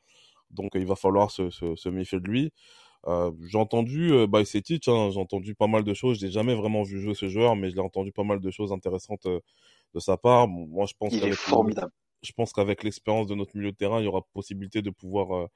Donc 0.52 0.72
il 0.76 0.86
va 0.88 0.96
falloir 0.96 1.32
se, 1.32 1.50
se, 1.52 1.76
se 1.76 1.90
méfier 1.90 2.20
de 2.20 2.28
lui. 2.30 2.52
Euh, 3.08 3.32
j'ai 3.46 3.58
entendu 3.58 4.12
euh, 4.12 4.28
hein, 4.34 4.44
j'ai 5.12 5.20
entendu 5.20 5.56
pas 5.56 5.68
mal 5.68 5.84
de 5.84 5.94
choses. 5.94 6.20
J'ai 6.20 6.30
jamais 6.30 6.56
vraiment 6.56 6.84
vu 6.84 7.00
jouer 7.00 7.16
ce 7.16 7.30
joueur, 7.30 7.56
mais 7.56 7.70
je 7.70 7.76
l'ai 7.76 7.82
entendu 7.82 8.12
pas 8.12 8.24
mal 8.24 8.42
de 8.42 8.52
choses 8.52 8.74
intéressantes 8.74 9.26
euh, 9.28 9.40
de 9.94 10.00
sa 10.00 10.18
part. 10.18 10.48
moi, 10.48 10.86
je 10.86 10.94
pense 11.00 11.14
il 11.14 11.24
est 11.24 11.32
formidable. 11.32 11.92
Je 12.22 12.32
pense 12.34 12.52
qu'avec 12.52 12.84
l'expérience 12.84 13.28
de 13.28 13.36
notre 13.36 13.56
milieu 13.56 13.72
de 13.72 13.78
terrain, 13.78 14.02
il 14.02 14.06
y 14.06 14.08
aura 14.08 14.22
possibilité 14.34 14.82
de 14.82 14.90
pouvoir 14.90 15.36
euh, 15.36 15.48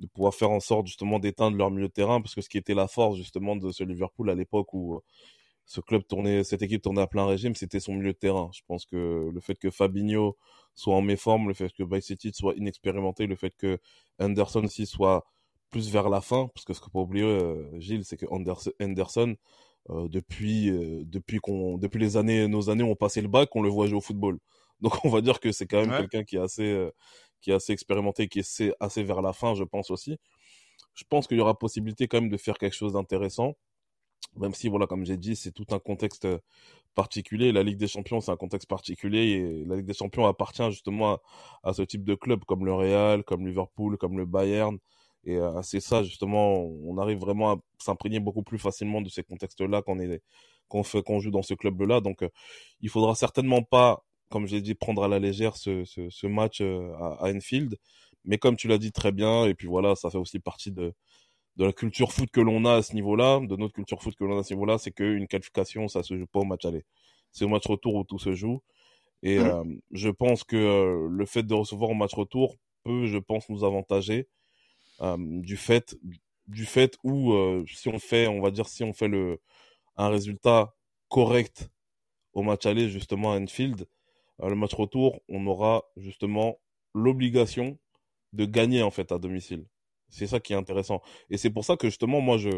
de 0.00 0.06
pouvoir 0.06 0.34
faire 0.34 0.50
en 0.50 0.60
sorte 0.60 0.86
justement 0.86 1.18
d'éteindre 1.18 1.56
leur 1.56 1.70
milieu 1.70 1.88
de 1.88 1.92
terrain, 1.92 2.20
parce 2.20 2.34
que 2.34 2.40
ce 2.42 2.48
qui 2.48 2.58
était 2.58 2.74
la 2.74 2.88
force 2.88 3.16
justement 3.16 3.56
de 3.56 3.70
ce 3.72 3.84
Liverpool 3.84 4.30
à 4.30 4.34
l'époque 4.34 4.74
où 4.74 5.00
ce 5.66 5.80
club 5.80 6.06
tournait, 6.06 6.44
cette 6.44 6.62
équipe 6.62 6.82
tournait 6.82 7.02
à 7.02 7.06
plein 7.06 7.26
régime, 7.26 7.54
c'était 7.54 7.80
son 7.80 7.94
milieu 7.94 8.12
de 8.12 8.18
terrain. 8.18 8.50
Je 8.52 8.62
pense 8.66 8.84
que 8.84 9.30
le 9.32 9.40
fait 9.40 9.54
que 9.56 9.70
Fabinho 9.70 10.36
soit 10.74 10.94
en 10.94 11.02
méforme, 11.02 11.48
le 11.48 11.54
fait 11.54 11.72
que 11.72 11.82
Bajcetic 11.82 12.34
soit 12.34 12.54
inexpérimenté, 12.56 13.26
le 13.26 13.36
fait 13.36 13.54
que 13.56 13.78
Anderson 14.18 14.64
aussi 14.64 14.86
soit 14.86 15.24
plus 15.72 15.90
vers 15.90 16.08
la 16.10 16.20
fin, 16.20 16.48
parce 16.54 16.64
que 16.64 16.74
ce 16.74 16.80
faut 16.80 16.90
pas 16.90 17.00
oublier, 17.00 17.24
euh, 17.24 17.80
Gilles, 17.80 18.04
c'est 18.04 18.16
que 18.16 18.26
Anderson, 18.30 19.36
euh, 19.90 20.06
depuis, 20.08 20.70
euh, 20.70 21.02
depuis, 21.04 21.38
qu'on, 21.38 21.78
depuis 21.78 21.98
les 21.98 22.16
années, 22.16 22.46
nos 22.46 22.70
années 22.70 22.84
ont 22.84 22.94
passé 22.94 23.20
le 23.22 23.28
bac, 23.28 23.48
on 23.56 23.62
le 23.62 23.70
voit 23.70 23.86
jouer 23.86 23.96
au 23.96 24.02
football. 24.02 24.38
Donc 24.80 25.04
on 25.04 25.08
va 25.08 25.20
dire 25.20 25.40
que 25.40 25.50
c'est 25.50 25.66
quand 25.66 25.80
même 25.84 25.96
quelqu'un 25.96 26.24
qui 26.24 26.36
est 26.36 26.40
assez, 26.40 26.90
qui 27.40 27.50
est 27.50 27.54
assez 27.54 27.72
expérimenté, 27.72 28.28
qui 28.28 28.40
est 28.40 28.74
assez, 28.80 29.02
vers 29.02 29.22
la 29.22 29.32
fin, 29.32 29.54
je 29.54 29.64
pense 29.64 29.90
aussi. 29.90 30.18
Je 30.94 31.04
pense 31.08 31.26
qu'il 31.26 31.38
y 31.38 31.40
aura 31.40 31.58
possibilité 31.58 32.08
quand 32.08 32.20
même 32.20 32.30
de 32.30 32.36
faire 32.36 32.58
quelque 32.58 32.74
chose 32.74 32.94
d'intéressant, 32.94 33.54
même 34.36 34.54
si 34.54 34.68
voilà, 34.68 34.86
comme 34.86 35.06
j'ai 35.06 35.16
dit, 35.16 35.36
c'est 35.36 35.52
tout 35.52 35.66
un 35.70 35.78
contexte 35.78 36.26
particulier. 36.94 37.52
La 37.52 37.62
Ligue 37.62 37.78
des 37.78 37.88
Champions, 37.88 38.20
c'est 38.20 38.32
un 38.32 38.36
contexte 38.36 38.68
particulier 38.68 39.20
et 39.20 39.64
la 39.64 39.76
Ligue 39.76 39.86
des 39.86 39.94
Champions 39.94 40.26
appartient 40.26 40.68
justement 40.70 41.14
à, 41.14 41.20
à 41.62 41.72
ce 41.72 41.82
type 41.82 42.04
de 42.04 42.14
club 42.16 42.44
comme 42.44 42.66
le 42.66 42.74
Real, 42.74 43.22
comme 43.24 43.46
Liverpool, 43.46 43.96
comme 43.98 44.18
le 44.18 44.26
Bayern. 44.26 44.78
Et 45.24 45.36
euh, 45.36 45.62
c'est 45.62 45.80
ça, 45.80 46.02
justement, 46.02 46.64
on 46.84 46.98
arrive 46.98 47.18
vraiment 47.18 47.52
à 47.52 47.56
s'imprégner 47.78 48.20
beaucoup 48.20 48.42
plus 48.42 48.58
facilement 48.58 49.00
de 49.00 49.08
ces 49.08 49.22
contextes-là 49.22 49.82
qu'on 49.82 50.00
est, 50.00 50.22
qu'on 50.68 50.82
fait, 50.82 51.02
qu'on 51.02 51.20
joue 51.20 51.30
dans 51.30 51.42
ce 51.42 51.54
club-là. 51.54 52.00
Donc, 52.00 52.22
euh, 52.22 52.28
il 52.80 52.88
faudra 52.88 53.14
certainement 53.14 53.62
pas, 53.62 54.04
comme 54.30 54.46
je 54.46 54.56
l'ai 54.56 54.62
dit, 54.62 54.74
prendre 54.74 55.04
à 55.04 55.08
la 55.08 55.18
légère 55.18 55.56
ce, 55.56 55.84
ce, 55.84 56.10
ce 56.10 56.26
match 56.26 56.60
euh, 56.60 56.92
à, 56.94 57.26
à, 57.26 57.32
Enfield. 57.32 57.76
Mais 58.24 58.38
comme 58.38 58.56
tu 58.56 58.68
l'as 58.68 58.78
dit 58.78 58.92
très 58.92 59.12
bien, 59.12 59.46
et 59.46 59.54
puis 59.54 59.68
voilà, 59.68 59.94
ça 59.96 60.10
fait 60.10 60.18
aussi 60.18 60.38
partie 60.40 60.72
de, 60.72 60.92
de 61.56 61.64
la 61.64 61.72
culture 61.72 62.12
foot 62.12 62.30
que 62.30 62.40
l'on 62.40 62.64
a 62.64 62.74
à 62.76 62.82
ce 62.82 62.94
niveau-là, 62.94 63.40
de 63.40 63.56
notre 63.56 63.74
culture 63.74 64.02
foot 64.02 64.14
que 64.16 64.24
l'on 64.24 64.36
a 64.36 64.40
à 64.40 64.42
ce 64.44 64.54
niveau-là, 64.54 64.78
c'est 64.78 64.92
qu'une 64.92 65.26
qualification, 65.28 65.88
ça 65.88 66.02
se 66.02 66.16
joue 66.16 66.26
pas 66.26 66.40
au 66.40 66.44
match 66.44 66.64
aller. 66.64 66.84
C'est 67.32 67.44
au 67.44 67.48
match 67.48 67.66
retour 67.66 67.94
où 67.94 68.04
tout 68.04 68.18
se 68.18 68.34
joue. 68.34 68.60
Et 69.22 69.38
mmh. 69.38 69.80
je 69.92 70.08
pense 70.10 70.42
que 70.42 71.06
le 71.08 71.26
fait 71.26 71.44
de 71.44 71.54
recevoir 71.54 71.90
au 71.90 71.94
match 71.94 72.12
retour 72.12 72.56
peut, 72.82 73.06
je 73.06 73.18
pense, 73.18 73.48
nous 73.48 73.64
avantager 73.64 74.20
euh, 74.20 74.41
du 75.18 75.56
fait 75.56 75.96
du 76.48 76.64
fait 76.64 76.96
où 77.04 77.32
euh, 77.32 77.64
si 77.66 77.88
on 77.88 77.98
fait, 77.98 78.26
on 78.28 78.40
va 78.40 78.50
dire 78.50 78.68
si 78.68 78.84
on 78.84 78.92
fait 78.92 79.08
le 79.08 79.40
un 79.96 80.08
résultat 80.08 80.74
correct 81.08 81.70
au 82.34 82.42
match 82.42 82.66
aller 82.66 82.88
justement 82.88 83.32
à 83.32 83.40
Enfield, 83.40 83.86
euh, 84.42 84.48
le 84.48 84.56
match 84.56 84.74
retour, 84.74 85.20
on 85.28 85.46
aura 85.46 85.84
justement 85.96 86.58
l'obligation 86.94 87.78
de 88.32 88.44
gagner 88.46 88.82
en 88.82 88.90
fait 88.90 89.12
à 89.12 89.18
domicile. 89.18 89.66
C'est 90.08 90.26
ça 90.26 90.40
qui 90.40 90.52
est 90.54 90.56
intéressant. 90.56 91.02
Et 91.30 91.36
c'est 91.38 91.50
pour 91.50 91.64
ça 91.64 91.76
que 91.76 91.88
justement 91.88 92.20
moi 92.20 92.38
je 92.38 92.50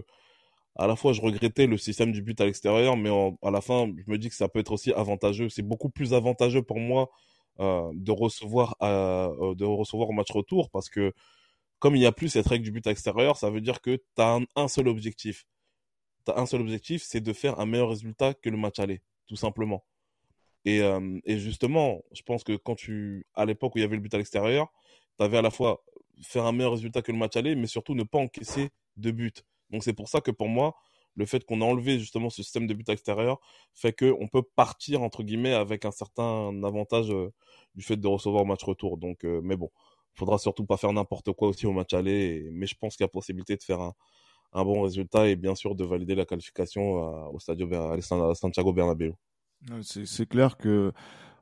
à 0.76 0.86
la 0.86 0.96
fois 0.96 1.12
je 1.12 1.20
regrettais 1.20 1.66
le 1.66 1.76
système 1.78 2.12
du 2.12 2.22
but 2.22 2.40
à 2.40 2.46
l'extérieur, 2.46 2.96
mais 2.96 3.10
à 3.42 3.50
la 3.50 3.60
fin 3.60 3.86
je 3.96 4.10
me 4.10 4.18
dis 4.18 4.28
que 4.28 4.34
ça 4.36 4.48
peut 4.48 4.60
être 4.60 4.72
aussi 4.72 4.92
avantageux. 4.92 5.48
C'est 5.48 5.62
beaucoup 5.62 5.90
plus 5.90 6.14
avantageux 6.14 6.62
pour 6.62 6.80
moi 6.80 7.10
euh, 7.60 7.90
de 7.94 8.12
recevoir 8.12 8.76
euh, 8.82 9.54
de 9.54 9.64
recevoir 9.64 10.10
au 10.10 10.12
match 10.12 10.30
retour 10.32 10.70
parce 10.70 10.88
que 10.88 11.12
comme 11.84 11.96
il 11.96 11.98
n'y 11.98 12.06
a 12.06 12.12
plus 12.12 12.30
cette 12.30 12.46
règle 12.46 12.64
du 12.64 12.70
but 12.70 12.86
extérieur, 12.86 13.36
ça 13.36 13.50
veut 13.50 13.60
dire 13.60 13.82
que 13.82 13.96
tu 13.96 14.22
as 14.22 14.40
un, 14.56 14.68
seul 14.68 14.88
objectif. 14.88 15.46
tu 16.24 16.32
as 16.32 16.38
un 16.38 16.46
seul 16.46 16.62
objectif, 16.62 17.02
c'est 17.02 17.20
de 17.20 17.30
faire 17.34 17.60
un 17.60 17.66
meilleur 17.66 17.90
résultat 17.90 18.32
que 18.32 18.48
le 18.48 18.56
match 18.56 18.78
aller, 18.78 19.02
tout 19.26 19.36
simplement. 19.36 19.84
Et, 20.64 20.80
euh, 20.80 21.20
et 21.26 21.38
justement, 21.38 22.00
je 22.12 22.22
pense 22.22 22.42
que 22.42 22.56
quand 22.56 22.74
tu, 22.74 23.26
à 23.34 23.44
l'époque 23.44 23.74
où 23.74 23.78
il 23.78 23.82
y 23.82 23.84
avait 23.84 23.96
le 23.96 24.00
but 24.00 24.14
à 24.14 24.16
l'extérieur, 24.16 24.72
tu 25.18 25.24
avais 25.24 25.36
à 25.36 25.42
la 25.42 25.50
fois 25.50 25.84
faire 26.22 26.46
un 26.46 26.52
meilleur 26.52 26.72
résultat 26.72 27.02
que 27.02 27.12
le 27.12 27.18
match 27.18 27.36
aller, 27.36 27.54
mais 27.54 27.66
surtout 27.66 27.94
ne 27.94 28.02
pas 28.02 28.16
encaisser 28.16 28.70
de 28.96 29.10
but. 29.10 29.44
Donc 29.68 29.84
c'est 29.84 29.92
pour 29.92 30.08
ça 30.08 30.22
que 30.22 30.30
pour 30.30 30.48
moi, 30.48 30.74
le 31.16 31.26
fait 31.26 31.44
qu'on 31.44 31.60
a 31.60 31.66
enlevé 31.66 31.98
justement 31.98 32.30
ce 32.30 32.42
système 32.42 32.66
de 32.66 32.72
but 32.72 32.88
extérieur 32.88 33.40
fait 33.74 33.92
qu'on 33.92 34.26
peut 34.26 34.42
partir 34.42 35.02
entre 35.02 35.22
guillemets 35.22 35.52
avec 35.52 35.84
un 35.84 35.90
certain 35.90 36.64
avantage 36.64 37.10
euh, 37.10 37.30
du 37.74 37.84
fait 37.84 37.98
de 37.98 38.06
recevoir 38.06 38.46
match 38.46 38.64
retour. 38.64 38.96
Donc, 38.96 39.26
euh, 39.26 39.42
mais 39.44 39.58
bon, 39.58 39.70
faudra 40.14 40.38
surtout 40.38 40.64
pas 40.64 40.76
faire 40.76 40.92
n'importe 40.92 41.32
quoi 41.32 41.48
aussi 41.48 41.66
au 41.66 41.72
match 41.72 41.92
aller. 41.94 42.48
mais 42.52 42.66
je 42.66 42.74
pense 42.78 42.96
qu'il 42.96 43.04
y 43.04 43.06
a 43.06 43.08
possibilité 43.08 43.56
de 43.56 43.62
faire 43.62 43.80
un, 43.80 43.94
bon 44.52 44.82
résultat 44.82 45.28
et 45.28 45.36
bien 45.36 45.54
sûr 45.54 45.74
de 45.74 45.84
valider 45.84 46.14
la 46.14 46.24
qualification 46.24 46.98
euh, 46.98 47.30
au 47.32 47.40
Stadio 47.40 47.68
à 47.74 48.34
Santiago 48.34 48.72
Bernabéu. 48.72 49.14
C'est 49.82 50.28
clair 50.28 50.56
que 50.56 50.92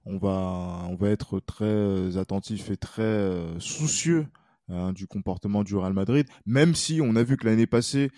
on 0.04 0.16
va 0.18 1.10
être 1.10 1.38
très 1.40 2.16
attentif 2.16 2.70
et 2.70 2.76
très 2.76 3.38
soucieux 3.58 4.26
hein, 4.68 4.92
du 4.92 5.06
comportement 5.06 5.62
du 5.62 5.76
Real 5.76 5.92
Madrid, 5.92 6.26
même 6.46 6.74
si 6.74 7.00
on 7.02 7.14
a 7.16 7.22
vu 7.22 7.36
que 7.36 7.46
l'année 7.46 7.66
passée 7.66 8.10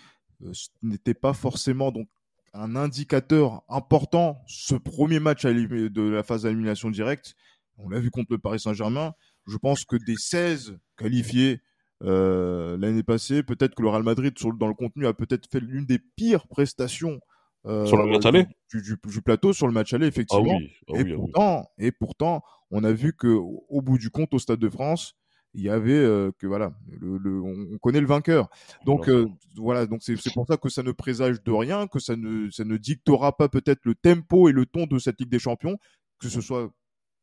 euh, 0.43 0.51
ce 0.53 0.69
n'était 0.81 1.13
pas 1.13 1.33
forcément 1.33 1.91
donc 1.91 2.07
un 2.53 2.75
indicateur 2.75 3.63
important. 3.67 4.41
Ce 4.47 4.75
premier 4.75 5.19
match 5.19 5.45
de 5.45 6.01
la 6.01 6.23
phase 6.23 6.43
d'élimination 6.43 6.89
directe, 6.89 7.35
on 7.77 7.89
l'a 7.89 7.99
vu 7.99 8.11
contre 8.11 8.31
le 8.31 8.37
Paris 8.37 8.59
Saint-Germain. 8.59 9.13
Je 9.47 9.57
pense 9.57 9.85
que 9.85 9.95
des 9.95 10.15
16 10.17 10.77
qualifiés 10.97 11.61
euh, 12.03 12.77
l'année 12.77 13.03
passée, 13.03 13.43
peut-être 13.43 13.75
que 13.75 13.81
le 13.81 13.89
Real 13.89 14.03
Madrid, 14.03 14.33
dans 14.59 14.67
le 14.67 14.73
contenu, 14.73 15.07
a 15.07 15.13
peut-être 15.13 15.47
fait 15.49 15.59
l'une 15.59 15.85
des 15.85 15.99
pires 15.99 16.47
prestations 16.47 17.19
euh, 17.65 17.85
sur 17.85 17.97
le 17.97 18.05
match 18.05 18.25
aller 18.25 18.45
du, 18.71 18.97
plateau 19.23 19.53
sur 19.53 19.67
le 19.67 19.73
match 19.73 19.93
aller, 19.93 20.05
effectivement. 20.05 20.59
Ah 20.89 20.93
ah 20.93 20.99
et, 20.99 21.15
pourtant, 21.15 21.71
et 21.79 21.91
pourtant, 21.91 22.43
on 22.69 22.83
a 22.83 22.91
vu 22.91 23.13
que 23.13 23.27
au 23.27 23.81
bout 23.81 23.97
du 23.97 24.09
compte, 24.09 24.33
au 24.33 24.39
Stade 24.39 24.59
de 24.59 24.69
France, 24.69 25.15
il 25.55 25.63
y 25.63 25.69
avait 25.69 25.93
euh, 25.93 26.31
que 26.37 26.47
voilà, 26.47 26.73
le, 26.99 27.41
on 27.41 27.77
connaît 27.79 28.01
le 28.01 28.07
vainqueur. 28.07 28.49
Donc 28.85 29.09
euh, 29.09 29.27
voilà, 29.55 29.85
donc 29.85 30.01
c'est 30.03 30.15
pour 30.33 30.45
ça 30.47 30.57
que 30.57 30.69
ça 30.69 30.83
ne 30.83 30.91
présage 30.91 31.41
de 31.43 31.51
rien, 31.51 31.87
que 31.87 31.99
ça 31.99 32.15
ne 32.15 32.49
ça 32.51 32.65
ne 32.65 32.77
dictera 32.77 33.35
pas 33.35 33.49
peut-être 33.49 33.85
le 33.85 33.95
tempo 33.95 34.49
et 34.49 34.51
le 34.51 34.65
ton 34.65 34.85
de 34.85 34.99
cette 34.99 35.19
Ligue 35.19 35.29
des 35.29 35.39
Champions, 35.39 35.77
que 36.19 36.29
ce 36.29 36.41
soit 36.41 36.69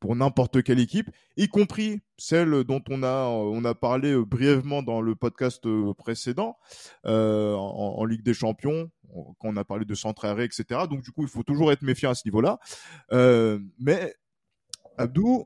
pour 0.02 0.16
n'importe 0.16 0.64
quelle 0.64 0.80
équipe, 0.80 1.08
y 1.36 1.46
compris 1.46 2.00
celle 2.18 2.64
dont 2.64 2.82
on 2.90 3.04
a 3.04 3.26
on 3.28 3.64
a 3.64 3.72
parlé 3.72 4.10
euh, 4.10 4.24
brièvement 4.24 4.82
dans 4.82 5.00
le 5.00 5.14
podcast 5.14 5.62
précédent 5.96 6.56
euh, 7.06 7.54
en, 7.54 8.00
en, 8.00 8.04
Ligue 8.04 8.24
des 8.24 8.34
Champions 8.34 8.90
quand 9.38 9.50
on 9.50 9.56
a 9.56 9.64
parlé 9.64 9.84
de 9.84 9.94
centre 9.94 10.24
arrêt 10.24 10.44
etc. 10.44 10.80
Donc 10.90 11.02
du 11.02 11.12
coup 11.12 11.22
il 11.22 11.28
faut 11.28 11.44
toujours 11.44 11.70
être 11.70 11.82
méfiant 11.82 12.10
à 12.10 12.16
ce 12.16 12.22
niveau-là. 12.24 12.58
Euh, 13.12 13.60
mais 13.78 14.12
Abdou, 14.98 15.44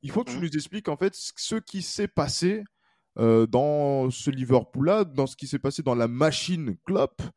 il 0.00 0.10
faut 0.10 0.24
que 0.24 0.30
tu 0.30 0.38
mmh. 0.38 0.44
nous 0.44 0.56
expliques 0.56 0.88
en 0.88 0.96
fait 0.96 1.14
ce 1.14 1.56
qui 1.56 1.82
s'est 1.82 2.08
passé 2.08 2.64
euh, 3.18 3.46
dans 3.46 4.08
ce 4.10 4.30
Liverpool-là, 4.30 5.04
dans 5.04 5.26
ce 5.26 5.36
qui 5.36 5.46
s'est 5.46 5.58
passé 5.58 5.82
dans 5.82 5.94
la 5.94 6.08
machine 6.08 6.76
Klopp 6.86 7.20
euh, 7.20 7.28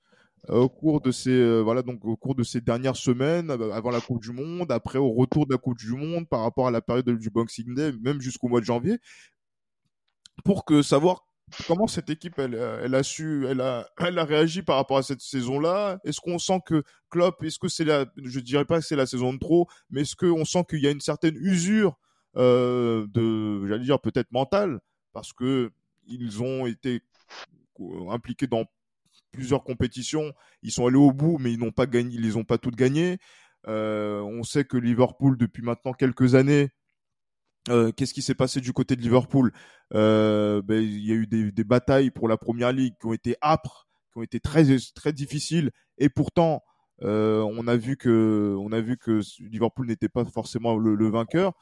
au 0.49 0.69
cours 0.69 1.01
de 1.01 1.11
ces 1.11 1.31
euh, 1.31 1.61
voilà 1.61 1.81
donc 1.81 2.03
au 2.05 2.17
cours 2.17 2.35
de 2.35 2.43
ces 2.43 2.61
dernières 2.61 2.97
semaines 2.97 3.49
avant 3.49 3.91
la 3.91 4.01
Coupe 4.01 4.21
du 4.21 4.31
Monde, 4.31 4.71
après 4.71 4.99
au 4.99 5.11
retour 5.11 5.45
de 5.45 5.53
la 5.53 5.57
Coupe 5.57 5.77
du 5.77 5.93
Monde, 5.93 6.27
par 6.27 6.41
rapport 6.41 6.67
à 6.67 6.71
la 6.71 6.81
période 6.81 7.09
du 7.09 7.29
Boxing 7.29 7.73
Day, 7.73 7.93
même 8.01 8.19
jusqu'au 8.19 8.49
mois 8.49 8.59
de 8.59 8.65
janvier, 8.65 8.99
pour 10.43 10.65
que 10.65 10.81
savoir 10.81 11.25
comment 11.67 11.87
cette 11.87 12.09
équipe 12.09 12.39
elle, 12.39 12.55
elle 12.55 12.95
a 12.95 13.03
su 13.03 13.45
elle 13.47 13.61
a 13.61 13.87
elle 13.99 14.19
a 14.19 14.25
réagi 14.25 14.63
par 14.63 14.77
rapport 14.77 14.97
à 14.97 15.03
cette 15.03 15.21
saison 15.21 15.59
là 15.59 15.99
est-ce 16.03 16.19
qu'on 16.19 16.39
sent 16.39 16.59
que 16.65 16.83
Klopp 17.09 17.43
est-ce 17.43 17.59
que 17.59 17.67
c'est 17.67 17.85
la 17.85 18.05
je 18.23 18.39
dirais 18.39 18.65
pas 18.65 18.79
que 18.79 18.85
c'est 18.85 18.95
la 18.95 19.05
saison 19.05 19.33
de 19.33 19.39
trop 19.39 19.67
mais 19.89 20.01
est-ce 20.01 20.15
qu'on 20.15 20.45
sent 20.45 20.63
qu'il 20.69 20.79
y 20.79 20.87
a 20.87 20.91
une 20.91 21.01
certaine 21.01 21.35
usure 21.35 21.97
euh, 22.35 23.05
de, 23.13 23.67
j'allais 23.67 23.83
dire 23.83 23.99
peut-être 23.99 24.31
mentale, 24.31 24.79
parce 25.13 25.33
que 25.33 25.71
ils 26.07 26.41
ont 26.41 26.65
été 26.65 27.01
impliqués 28.09 28.47
dans 28.47 28.65
plusieurs 29.33 29.63
compétitions. 29.63 30.31
Ils 30.61 30.71
sont 30.71 30.87
allés 30.87 30.95
au 30.95 31.11
bout, 31.11 31.37
mais 31.39 31.51
ils 31.51 31.59
n'ont 31.59 31.71
pas 31.71 31.87
gagné, 31.87 32.15
ils 32.15 32.21
les 32.21 32.37
ont 32.37 32.45
pas 32.45 32.57
toutes 32.57 32.75
gagnées. 32.75 33.17
Euh, 33.67 34.21
on 34.21 34.43
sait 34.43 34.65
que 34.65 34.77
Liverpool, 34.77 35.37
depuis 35.37 35.63
maintenant 35.63 35.93
quelques 35.93 36.35
années, 36.35 36.69
euh, 37.69 37.91
qu'est-ce 37.91 38.13
qui 38.13 38.21
s'est 38.21 38.35
passé 38.35 38.61
du 38.61 38.73
côté 38.73 38.95
de 38.95 39.01
Liverpool? 39.01 39.51
Euh, 39.93 40.61
ben, 40.61 40.81
Il 40.81 41.05
y 41.05 41.11
a 41.11 41.15
eu 41.15 41.27
des, 41.27 41.63
batailles 41.63 42.11
pour 42.11 42.27
la 42.27 42.37
première 42.37 42.71
ligue 42.71 42.95
qui 42.99 43.07
ont 43.07 43.13
été 43.13 43.35
âpres, 43.41 43.87
qui 44.11 44.19
ont 44.19 44.23
été 44.23 44.39
très 44.39 44.65
très 44.95 45.13
difficiles, 45.13 45.71
et 45.97 46.09
pourtant 46.09 46.61
on 47.01 47.67
a 47.67 47.75
vu 47.75 47.97
que 47.97 48.55
on 48.59 48.71
a 48.71 48.79
vu 48.79 48.97
que 48.97 49.19
Liverpool 49.41 49.87
n'était 49.87 50.09
pas 50.09 50.23
forcément 50.23 50.77
le, 50.77 50.95
le 50.95 51.09
vainqueur. 51.09 51.53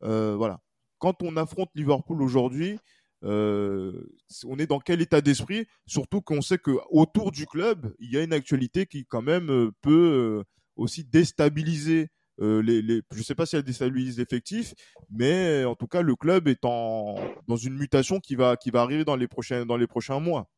Voilà. 0.00 0.60
Quand 0.98 1.22
on 1.22 1.36
affronte 1.36 1.70
Liverpool 1.74 2.22
aujourd'hui, 2.22 2.78
on 3.22 4.58
est 4.58 4.66
dans 4.66 4.80
quel 4.80 5.00
état 5.00 5.20
d'esprit 5.20 5.66
Surtout 5.86 6.20
qu'on 6.20 6.42
sait 6.42 6.58
que 6.58 6.72
autour 6.90 7.32
du 7.32 7.46
club, 7.46 7.94
il 7.98 8.12
y 8.12 8.18
a 8.18 8.22
une 8.22 8.32
actualité 8.32 8.86
qui 8.86 9.04
quand 9.06 9.22
même 9.22 9.50
euh, 9.50 9.70
peut 9.82 10.44
aussi 10.76 11.04
déstabiliser 11.04 12.08
les, 12.38 13.02
je 13.12 13.18
ne 13.18 13.22
sais 13.22 13.34
pas 13.34 13.44
si 13.44 13.56
elle 13.56 13.62
déstabilise 13.62 14.18
l'effectif, 14.18 14.72
mais 15.10 15.62
en 15.66 15.74
tout 15.74 15.86
cas 15.86 16.00
le 16.00 16.16
club 16.16 16.48
est 16.48 16.64
en, 16.64 17.16
dans 17.46 17.56
une 17.56 17.74
mutation 17.74 18.18
qui 18.18 18.34
va 18.34 18.56
qui 18.56 18.70
va 18.70 18.80
arriver 18.80 19.04
dans 19.04 19.16
les 19.16 19.28
prochains 19.28 19.66
dans 19.66 19.76
les 19.76 19.86
prochains 19.86 20.20
mois. 20.20 20.48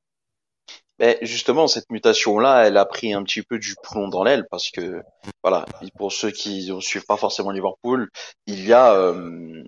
Mais 0.99 1.19
justement, 1.23 1.67
cette 1.67 1.91
mutation-là, 1.91 2.67
elle 2.67 2.77
a 2.77 2.85
pris 2.85 3.13
un 3.13 3.25
petit 3.25 3.43
peu 3.43 3.59
du 3.59 3.75
plomb 3.83 4.07
dans 4.09 4.23
l'aile 4.23 4.47
parce 4.51 4.71
que, 4.71 5.03
voilà, 5.43 5.67
pour 5.97 6.13
ceux 6.13 6.31
qui 6.31 6.71
ne 6.71 6.81
suivent 6.81 7.07
pas 7.07 7.17
forcément 7.17 7.51
Liverpool, 7.51 8.09
il 8.47 8.65
y 8.65 8.73
a, 8.73 8.95
euh, 8.95 9.62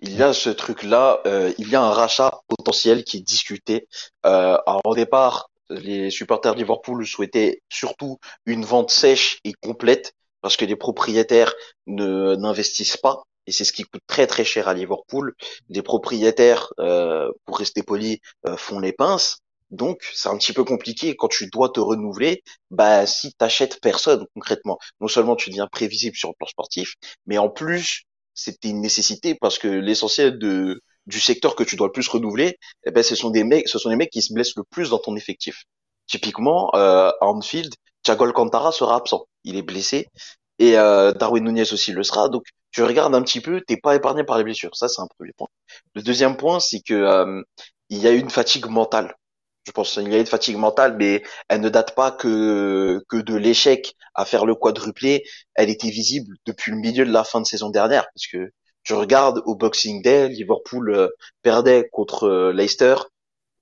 il 0.00 0.16
y 0.16 0.22
a 0.22 0.32
ce 0.32 0.50
truc-là, 0.50 1.20
euh, 1.26 1.52
il 1.58 1.68
y 1.68 1.76
a 1.76 1.82
un 1.82 1.90
rachat 1.90 2.40
potentiel 2.48 3.04
qui 3.04 3.18
est 3.18 3.22
discuté. 3.22 3.88
Euh, 4.26 4.58
alors 4.66 4.82
au 4.84 4.94
départ, 4.94 5.50
les 5.70 6.10
supporters 6.10 6.54
de 6.54 6.60
Liverpool 6.60 7.06
souhaitaient 7.06 7.62
surtout 7.68 8.18
une 8.46 8.64
vente 8.64 8.90
sèche 8.90 9.38
et 9.44 9.52
complète 9.54 10.12
parce 10.40 10.56
que 10.56 10.64
les 10.64 10.76
propriétaires 10.76 11.54
ne 11.86 12.36
n'investissent 12.36 12.98
pas 12.98 13.22
et 13.46 13.52
c'est 13.52 13.64
ce 13.64 13.72
qui 13.72 13.84
coûte 13.84 14.02
très 14.06 14.26
très 14.26 14.44
cher 14.44 14.68
à 14.68 14.74
Liverpool. 14.74 15.34
Les 15.68 15.82
propriétaires, 15.82 16.72
euh, 16.80 17.30
pour 17.44 17.58
rester 17.58 17.82
poli, 17.82 18.20
euh, 18.46 18.56
font 18.56 18.78
les 18.78 18.92
pinces. 18.92 19.38
Donc 19.70 20.02
c'est 20.14 20.28
un 20.28 20.36
petit 20.38 20.52
peu 20.52 20.64
compliqué 20.64 21.16
quand 21.16 21.28
tu 21.28 21.48
dois 21.48 21.68
te 21.70 21.80
renouveler. 21.80 22.42
Bah 22.70 23.06
si 23.06 23.32
t'achètes 23.34 23.80
personne 23.80 24.26
concrètement, 24.34 24.78
non 25.00 25.08
seulement 25.08 25.36
tu 25.36 25.50
deviens 25.50 25.66
prévisible 25.66 26.16
sur 26.16 26.28
le 26.30 26.34
plan 26.38 26.46
sportif, 26.46 26.94
mais 27.26 27.38
en 27.38 27.48
plus 27.48 28.04
c'était 28.34 28.68
une 28.68 28.80
nécessité 28.80 29.34
parce 29.34 29.58
que 29.58 29.68
l'essentiel 29.68 30.38
de 30.38 30.82
du 31.06 31.20
secteur 31.20 31.54
que 31.54 31.64
tu 31.64 31.76
dois 31.76 31.88
le 31.88 31.92
plus 31.92 32.08
renouveler, 32.08 32.58
eh 32.86 32.90
ben 32.90 33.02
ce 33.02 33.14
sont 33.14 33.30
des 33.30 33.44
mecs, 33.44 33.68
ce 33.68 33.78
sont 33.78 33.90
les 33.90 33.96
mecs 33.96 34.10
qui 34.10 34.22
se 34.22 34.32
blessent 34.32 34.56
le 34.56 34.64
plus 34.64 34.90
dans 34.90 34.98
ton 34.98 35.16
effectif. 35.16 35.64
Typiquement, 36.06 36.70
euh, 36.74 37.10
à 37.20 37.26
Anfield, 37.26 37.74
Thiago 38.02 38.24
Alcantara 38.24 38.72
sera 38.72 38.96
absent. 38.96 39.26
Il 39.44 39.56
est 39.56 39.62
blessé 39.62 40.08
et 40.58 40.78
euh, 40.78 41.12
Darwin 41.12 41.44
Nunez 41.44 41.72
aussi 41.72 41.92
le 41.92 42.02
sera. 42.02 42.28
Donc 42.28 42.44
tu 42.70 42.82
regardes 42.82 43.14
un 43.14 43.22
petit 43.22 43.40
peu, 43.40 43.60
t'es 43.66 43.76
pas 43.76 43.94
épargné 43.94 44.24
par 44.24 44.38
les 44.38 44.44
blessures. 44.44 44.74
Ça, 44.76 44.88
c'est 44.88 45.00
un 45.00 45.06
premier 45.06 45.32
point. 45.36 45.48
Le 45.94 46.02
deuxième 46.02 46.36
point, 46.36 46.60
c'est 46.60 46.80
que 46.80 46.94
euh, 46.94 47.42
il 47.90 47.98
y 47.98 48.08
a 48.08 48.12
une 48.12 48.30
fatigue 48.30 48.66
mentale. 48.66 49.14
Je 49.66 49.72
pense 49.72 49.92
qu'il 49.94 50.12
y 50.12 50.14
a 50.14 50.18
une 50.18 50.26
fatigue 50.26 50.56
mentale, 50.56 50.96
mais 50.98 51.22
elle 51.48 51.60
ne 51.60 51.68
date 51.68 51.94
pas 51.94 52.10
que 52.10 53.02
que 53.08 53.16
de 53.16 53.34
l'échec 53.36 53.94
à 54.14 54.24
faire 54.24 54.46
le 54.46 54.54
quadruplé. 54.54 55.24
Elle 55.54 55.70
était 55.70 55.90
visible 55.90 56.36
depuis 56.46 56.70
le 56.72 56.78
milieu 56.78 57.04
de 57.06 57.12
la 57.12 57.24
fin 57.24 57.40
de 57.40 57.46
saison 57.46 57.70
dernière, 57.70 58.04
parce 58.14 58.26
que 58.26 58.52
tu 58.82 58.92
regardes 58.94 59.42
au 59.46 59.56
Boxing 59.56 60.02
Day, 60.02 60.28
Liverpool 60.28 60.90
euh, 60.90 61.08
perdait 61.42 61.88
contre 61.92 62.24
euh, 62.24 62.52
Leicester. 62.52 62.96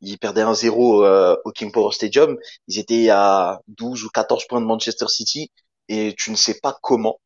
Ils 0.00 0.18
perdaient 0.18 0.42
1-0 0.42 1.38
au 1.44 1.52
King 1.52 1.70
Power 1.72 1.92
Stadium. 1.92 2.36
Ils 2.66 2.80
étaient 2.80 3.08
à 3.10 3.60
12 3.68 4.02
ou 4.04 4.08
14 4.10 4.46
points 4.48 4.60
de 4.60 4.66
Manchester 4.66 5.06
City 5.08 5.52
et 5.88 6.14
tu 6.18 6.32
ne 6.32 6.36
sais 6.36 6.58
pas 6.60 6.76
comment 6.82 7.20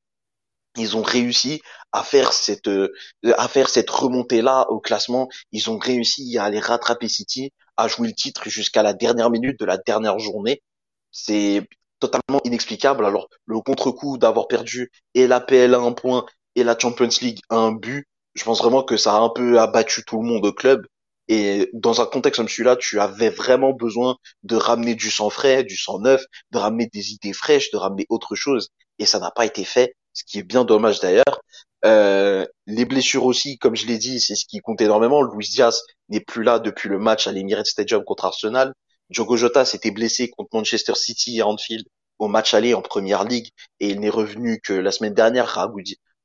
ils 0.76 0.96
ont 0.96 1.02
réussi 1.02 1.62
à 1.92 2.02
faire 2.02 2.32
cette 2.32 2.68
euh, 2.68 2.92
à 3.36 3.48
faire 3.48 3.68
cette 3.68 3.90
remontée 3.90 4.42
là 4.42 4.66
au 4.70 4.80
classement. 4.80 5.28
Ils 5.52 5.70
ont 5.70 5.78
réussi 5.78 6.36
à 6.38 6.44
aller 6.44 6.60
rattraper 6.60 7.08
City, 7.08 7.52
à 7.76 7.88
jouer 7.88 8.08
le 8.08 8.14
titre 8.14 8.48
jusqu'à 8.48 8.82
la 8.82 8.92
dernière 8.92 9.30
minute 9.30 9.58
de 9.58 9.64
la 9.64 9.78
dernière 9.78 10.18
journée. 10.18 10.62
C'est 11.10 11.62
totalement 12.00 12.40
inexplicable. 12.44 13.04
Alors 13.04 13.28
le 13.46 13.60
contre-coup 13.60 14.18
d'avoir 14.18 14.48
perdu 14.48 14.90
et 15.14 15.26
la 15.26 15.40
PL 15.40 15.74
à 15.74 15.80
un 15.80 15.92
point 15.92 16.26
et 16.54 16.64
la 16.64 16.78
Champions 16.78 17.08
League 17.20 17.40
à 17.50 17.56
un 17.56 17.72
but, 17.72 18.06
je 18.34 18.44
pense 18.44 18.60
vraiment 18.60 18.82
que 18.82 18.96
ça 18.96 19.14
a 19.14 19.18
un 19.18 19.30
peu 19.30 19.58
abattu 19.60 20.04
tout 20.04 20.20
le 20.20 20.28
monde 20.28 20.44
au 20.44 20.52
club. 20.52 20.86
Et 21.28 21.70
dans 21.72 22.00
un 22.00 22.06
contexte 22.06 22.38
comme 22.38 22.48
celui-là, 22.48 22.76
tu 22.76 23.00
avais 23.00 23.30
vraiment 23.30 23.72
besoin 23.72 24.16
de 24.44 24.56
ramener 24.56 24.94
du 24.94 25.10
sang 25.10 25.28
frais, 25.28 25.64
du 25.64 25.76
sang 25.76 25.98
neuf, 25.98 26.22
de 26.52 26.58
ramener 26.58 26.88
des 26.92 27.12
idées 27.12 27.32
fraîches, 27.32 27.70
de 27.72 27.78
ramener 27.78 28.06
autre 28.08 28.36
chose. 28.36 28.68
Et 28.98 29.06
ça 29.06 29.18
n'a 29.18 29.32
pas 29.32 29.44
été 29.44 29.64
fait 29.64 29.96
ce 30.12 30.22
qui 30.24 30.38
est 30.38 30.44
bien 30.44 30.64
dommage 30.64 31.00
d'ailleurs. 31.00 31.40
Euh, 31.86 32.46
les 32.66 32.84
blessures 32.84 33.24
aussi, 33.24 33.58
comme 33.58 33.76
je 33.76 33.86
l'ai 33.86 33.98
dit, 33.98 34.20
c'est 34.20 34.34
ce 34.34 34.44
qui 34.44 34.58
compte 34.58 34.80
énormément. 34.80 35.22
Luis 35.22 35.48
Diaz 35.48 35.82
n'est 36.08 36.20
plus 36.20 36.42
là 36.42 36.58
depuis 36.58 36.88
le 36.88 36.98
match 36.98 37.26
à 37.26 37.32
l'Emirates 37.32 37.66
Stadium 37.66 38.02
contre 38.04 38.24
Arsenal. 38.24 38.74
Diogo 39.10 39.36
Jota 39.36 39.64
s'était 39.64 39.92
blessé 39.92 40.28
contre 40.30 40.50
Manchester 40.52 40.94
City 40.96 41.40
à 41.40 41.46
Anfield 41.46 41.86
au 42.18 42.28
match 42.28 42.54
aller 42.54 42.74
en 42.74 42.82
première 42.82 43.24
ligue 43.24 43.50
et 43.80 43.90
il 43.90 44.00
n'est 44.00 44.10
revenu 44.10 44.60
que 44.60 44.72
la 44.72 44.90
semaine 44.90 45.14
dernière 45.14 45.58
à 45.58 45.70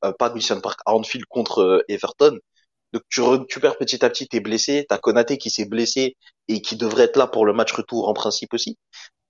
euh, 0.03 0.13
pas 0.17 0.33
Park, 0.63 0.79
à 0.85 0.95
Anfield 0.95 1.25
contre 1.29 1.59
euh, 1.61 1.83
Everton. 1.89 2.39
Donc 2.93 3.03
tu 3.09 3.21
récupères 3.21 3.77
petit 3.77 4.03
à 4.03 4.09
petit 4.09 4.27
tes 4.27 4.39
blessés, 4.39 4.85
t'as 4.89 4.97
Konaté 4.97 5.37
qui 5.37 5.49
s'est 5.49 5.65
blessé 5.65 6.17
et 6.47 6.61
qui 6.61 6.75
devrait 6.75 7.03
être 7.05 7.17
là 7.17 7.27
pour 7.27 7.45
le 7.45 7.53
match 7.53 7.71
retour 7.71 8.09
en 8.09 8.13
principe 8.13 8.53
aussi. 8.53 8.77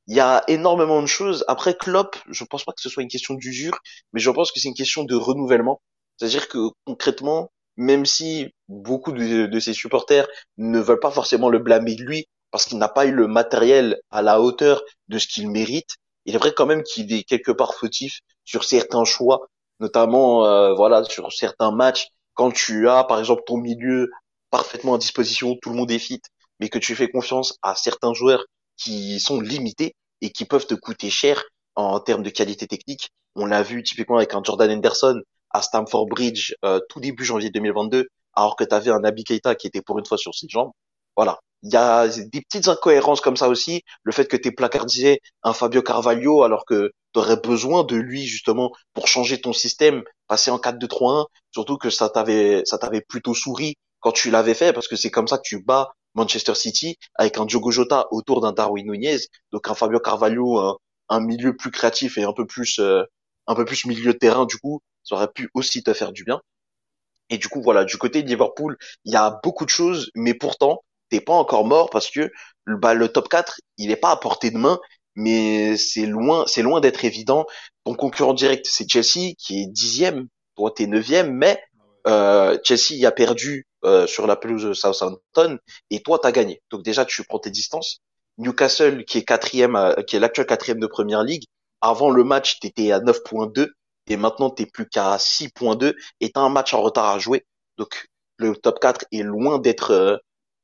Il 0.08 0.16
y 0.16 0.20
a 0.20 0.44
énormément 0.48 1.02
de 1.02 1.08
choses. 1.08 1.46
Après 1.48 1.76
Klopp, 1.76 2.16
je 2.30 2.44
pense 2.46 2.64
pas 2.64 2.72
que 2.74 2.82
ce 2.82 2.90
soit 2.90 3.04
une 3.04 3.10
question 3.10 3.36
d'usure, 3.36 3.80
mais 4.14 4.20
je 4.20 4.30
pense 4.32 4.52
que 4.52 4.60
c'est 4.60 4.68
une 4.68 4.74
question 4.76 5.04
de 5.04 5.16
renouvellement. 5.16 5.82
C'est-à-dire 6.22 6.50
que 6.50 6.70
concrètement, 6.86 7.52
même 7.78 8.06
si 8.06 8.54
beaucoup 8.70 9.12
de, 9.12 9.48
de, 9.48 9.60
ses 9.60 9.74
supporters 9.74 10.28
ne 10.58 10.80
veulent 10.80 11.00
pas 11.00 11.10
forcément 11.10 11.50
le 11.50 11.58
blâmer 11.58 11.96
lui 11.96 12.28
parce 12.52 12.66
qu'il 12.66 12.78
n'a 12.78 12.90
pas 12.90 13.08
eu 13.08 13.12
le 13.12 13.26
matériel 13.26 14.00
à 14.12 14.22
la 14.22 14.40
hauteur 14.40 14.84
de 15.08 15.18
ce 15.18 15.26
qu'il 15.26 15.50
mérite, 15.50 15.96
il 16.26 16.36
est 16.36 16.38
vrai 16.38 16.54
quand 16.56 16.68
même 16.68 16.84
qu'il 16.84 17.12
est 17.12 17.24
quelque 17.24 17.52
part 17.52 17.74
fautif 17.74 18.20
sur 18.46 18.66
certains 18.66 19.04
choix, 19.04 19.48
notamment 19.80 20.46
euh, 20.46 20.76
voilà 20.76 21.04
sur 21.06 21.34
certains 21.34 21.72
matchs 21.72 22.10
quand 22.36 22.52
tu 22.52 22.88
as 22.88 23.04
par 23.04 23.18
exemple 23.18 23.42
ton 23.48 23.58
milieu 23.58 24.12
parfaitement 24.52 24.94
à 24.94 24.98
disposition, 25.00 25.58
tout 25.60 25.72
le 25.72 25.76
monde 25.76 25.90
est 25.90 25.98
fit, 25.98 26.22
mais 26.60 26.70
que 26.70 26.78
tu 26.78 26.94
fais 26.94 27.10
confiance 27.10 27.58
à 27.64 27.74
certains 27.74 28.14
joueurs 28.14 28.46
qui 28.78 29.20
sont 29.20 29.42
limités 29.42 29.96
et 30.22 30.30
qui 30.30 30.46
peuvent 30.46 30.68
te 30.68 30.76
coûter 30.76 31.10
cher 31.10 31.44
en 31.74 32.00
termes 32.00 32.22
de 32.22 32.30
qualité 32.30 32.68
technique. 32.68 33.10
On 33.34 33.48
l'a 33.48 33.64
vu 33.64 33.82
typiquement 33.82 34.18
avec 34.18 34.36
un 34.36 34.44
Jordan 34.44 34.70
Henderson 34.70 35.20
à 35.54 35.62
Stamford 35.62 36.08
Bridge 36.08 36.54
euh, 36.66 36.80
tout 36.90 37.00
début 37.00 37.26
janvier 37.26 37.50
2022, 37.50 38.08
alors 38.34 38.56
que 38.56 38.64
tu 38.64 38.74
avais 38.74 38.92
un 38.92 39.02
Keita 39.02 39.56
qui 39.56 39.68
était 39.68 39.82
pour 39.82 40.00
une 40.00 40.06
fois 40.06 40.18
sur 40.18 40.34
ses 40.36 40.48
jambes. 40.50 40.72
Voilà. 41.16 41.40
Il 41.64 41.72
y 41.72 41.76
a 41.76 42.08
des 42.08 42.42
petites 42.42 42.68
incohérences 42.68 43.22
comme 43.22 43.38
ça 43.38 43.48
aussi. 43.48 43.84
Le 44.04 44.12
fait 44.12 44.26
que 44.26 44.38
tu 44.38 44.52
placardisé 44.52 45.20
un 45.44 45.54
Fabio 45.54 45.84
Carvalho 45.84 46.44
alors 46.44 46.66
que 46.66 46.92
tu 47.14 47.20
aurais 47.20 47.38
besoin 47.38 47.84
de 47.84 47.96
lui 47.96 48.26
justement 48.26 48.72
pour 48.94 49.08
changer 49.08 49.40
ton 49.40 49.54
système, 49.54 50.04
passer 50.28 50.50
en 50.50 50.58
4-2-3-1, 50.58 51.26
surtout 51.52 51.78
que 51.78 51.90
ça 51.90 52.10
t'avait 52.10 52.64
ça 52.66 52.80
t'avait 52.80 53.02
plutôt 53.02 53.36
souri 53.36 53.76
quand 54.00 54.12
tu 54.12 54.32
l'avais 54.32 54.56
fait 54.56 54.74
parce 54.74 54.88
que 54.88 54.96
c'est 54.96 55.12
comme 55.12 55.28
ça 55.28 55.38
que 55.38 55.44
tu 55.46 55.62
bats 55.62 55.92
Manchester 56.16 56.56
City 56.56 56.98
avec 57.16 57.38
un 57.38 57.46
Diogo 57.46 57.70
Jota 57.70 58.08
autour 58.12 58.42
d'un 58.42 58.54
Darwin 58.54 58.90
Nunez, 58.92 59.20
donc 59.52 59.70
un 59.70 59.76
Fabio 59.76 60.00
Carvalho 60.00 60.58
un, 60.58 60.78
un 61.10 61.20
milieu 61.20 61.56
plus 61.56 61.72
créatif 61.72 62.18
et 62.18 62.24
un 62.24 62.34
peu 62.34 62.48
plus 62.48 62.80
euh, 62.80 63.04
un 63.48 63.56
peu 63.56 63.66
plus 63.66 63.86
milieu 63.86 64.14
de 64.14 64.18
terrain 64.18 64.46
du 64.46 64.58
coup, 64.58 64.82
ça 65.04 65.16
aurait 65.16 65.32
pu 65.34 65.50
aussi 65.54 65.84
te 65.84 65.94
faire 65.94 66.12
du 66.12 66.24
bien. 66.24 66.42
Et 67.30 67.38
du 67.38 67.48
coup 67.48 67.62
voilà, 67.62 67.86
du 67.86 67.98
côté 67.98 68.24
de 68.24 68.28
Liverpool, 68.28 68.78
il 69.06 69.14
y 69.14 69.16
a 69.16 69.40
beaucoup 69.44 69.66
de 69.66 69.70
choses 69.70 70.12
mais 70.16 70.34
pourtant 70.34 70.84
t'es 71.12 71.22
pas 71.22 71.34
encore 71.34 71.66
mort 71.66 71.90
parce 71.92 72.10
que 72.10 72.32
bah, 72.66 72.94
le 72.94 73.10
top 73.10 73.30
4, 73.30 73.60
il 73.78 73.92
est 73.92 73.98
pas 73.98 74.12
à 74.12 74.18
portée 74.18 74.50
de 74.50 74.58
main, 74.58 74.80
mais 75.16 75.78
c'est 75.78 76.06
loin, 76.06 76.46
c'est 76.48 76.62
loin 76.62 76.80
d'être 76.80 77.06
évident. 77.06 77.46
Ton 77.84 77.94
concurrent 77.96 78.34
direct, 78.34 78.66
c'est 78.68 78.90
Chelsea 78.90 79.34
qui 79.38 79.62
est 79.62 79.68
dixième, 79.68 80.28
toi 80.56 80.72
t'es 80.76 80.88
neuvième, 80.88 81.34
mais 81.34 81.62
euh, 82.08 82.58
Chelsea 82.64 83.06
a 83.06 83.12
perdu 83.12 83.68
euh, 83.84 84.08
sur 84.08 84.26
la 84.26 84.36
pelouse 84.36 84.64
de 84.64 84.74
Southampton 84.74 85.60
et 85.90 86.02
toi 86.02 86.18
t'as 86.20 86.32
gagné. 86.32 86.62
Donc 86.72 86.84
déjà 86.84 87.06
tu 87.06 87.24
prends 87.24 87.40
tes 87.40 87.52
distances. 87.52 88.00
Newcastle 88.38 89.04
qui 89.06 89.20
est 89.20 89.24
quatrième, 89.24 89.76
euh, 89.76 89.94
qui 90.04 90.16
est 90.16 90.20
l'actuel 90.20 90.46
quatrième 90.48 90.80
de 90.80 90.88
première 90.88 91.24
ligue. 91.24 91.44
Avant 91.82 92.10
le 92.10 92.24
match 92.24 92.60
t'étais 92.60 92.92
à 92.92 93.00
9.2 93.00 93.70
et 94.08 94.18
maintenant 94.18 94.50
t'es 94.50 94.66
plus 94.66 94.88
qu'à 94.88 95.18
6.2 95.18 95.96
et 96.20 96.32
t'as 96.32 96.42
un 96.42 96.50
match 96.50 96.74
en 96.74 96.82
retard 96.82 97.10
à 97.10 97.20
jouer. 97.20 97.46
Donc 97.78 98.08
le 98.38 98.56
top 98.56 98.80
4 98.80 99.06
est 99.12 99.24
loin 99.24 99.60
d'être 99.60 99.92
euh, 99.92 100.18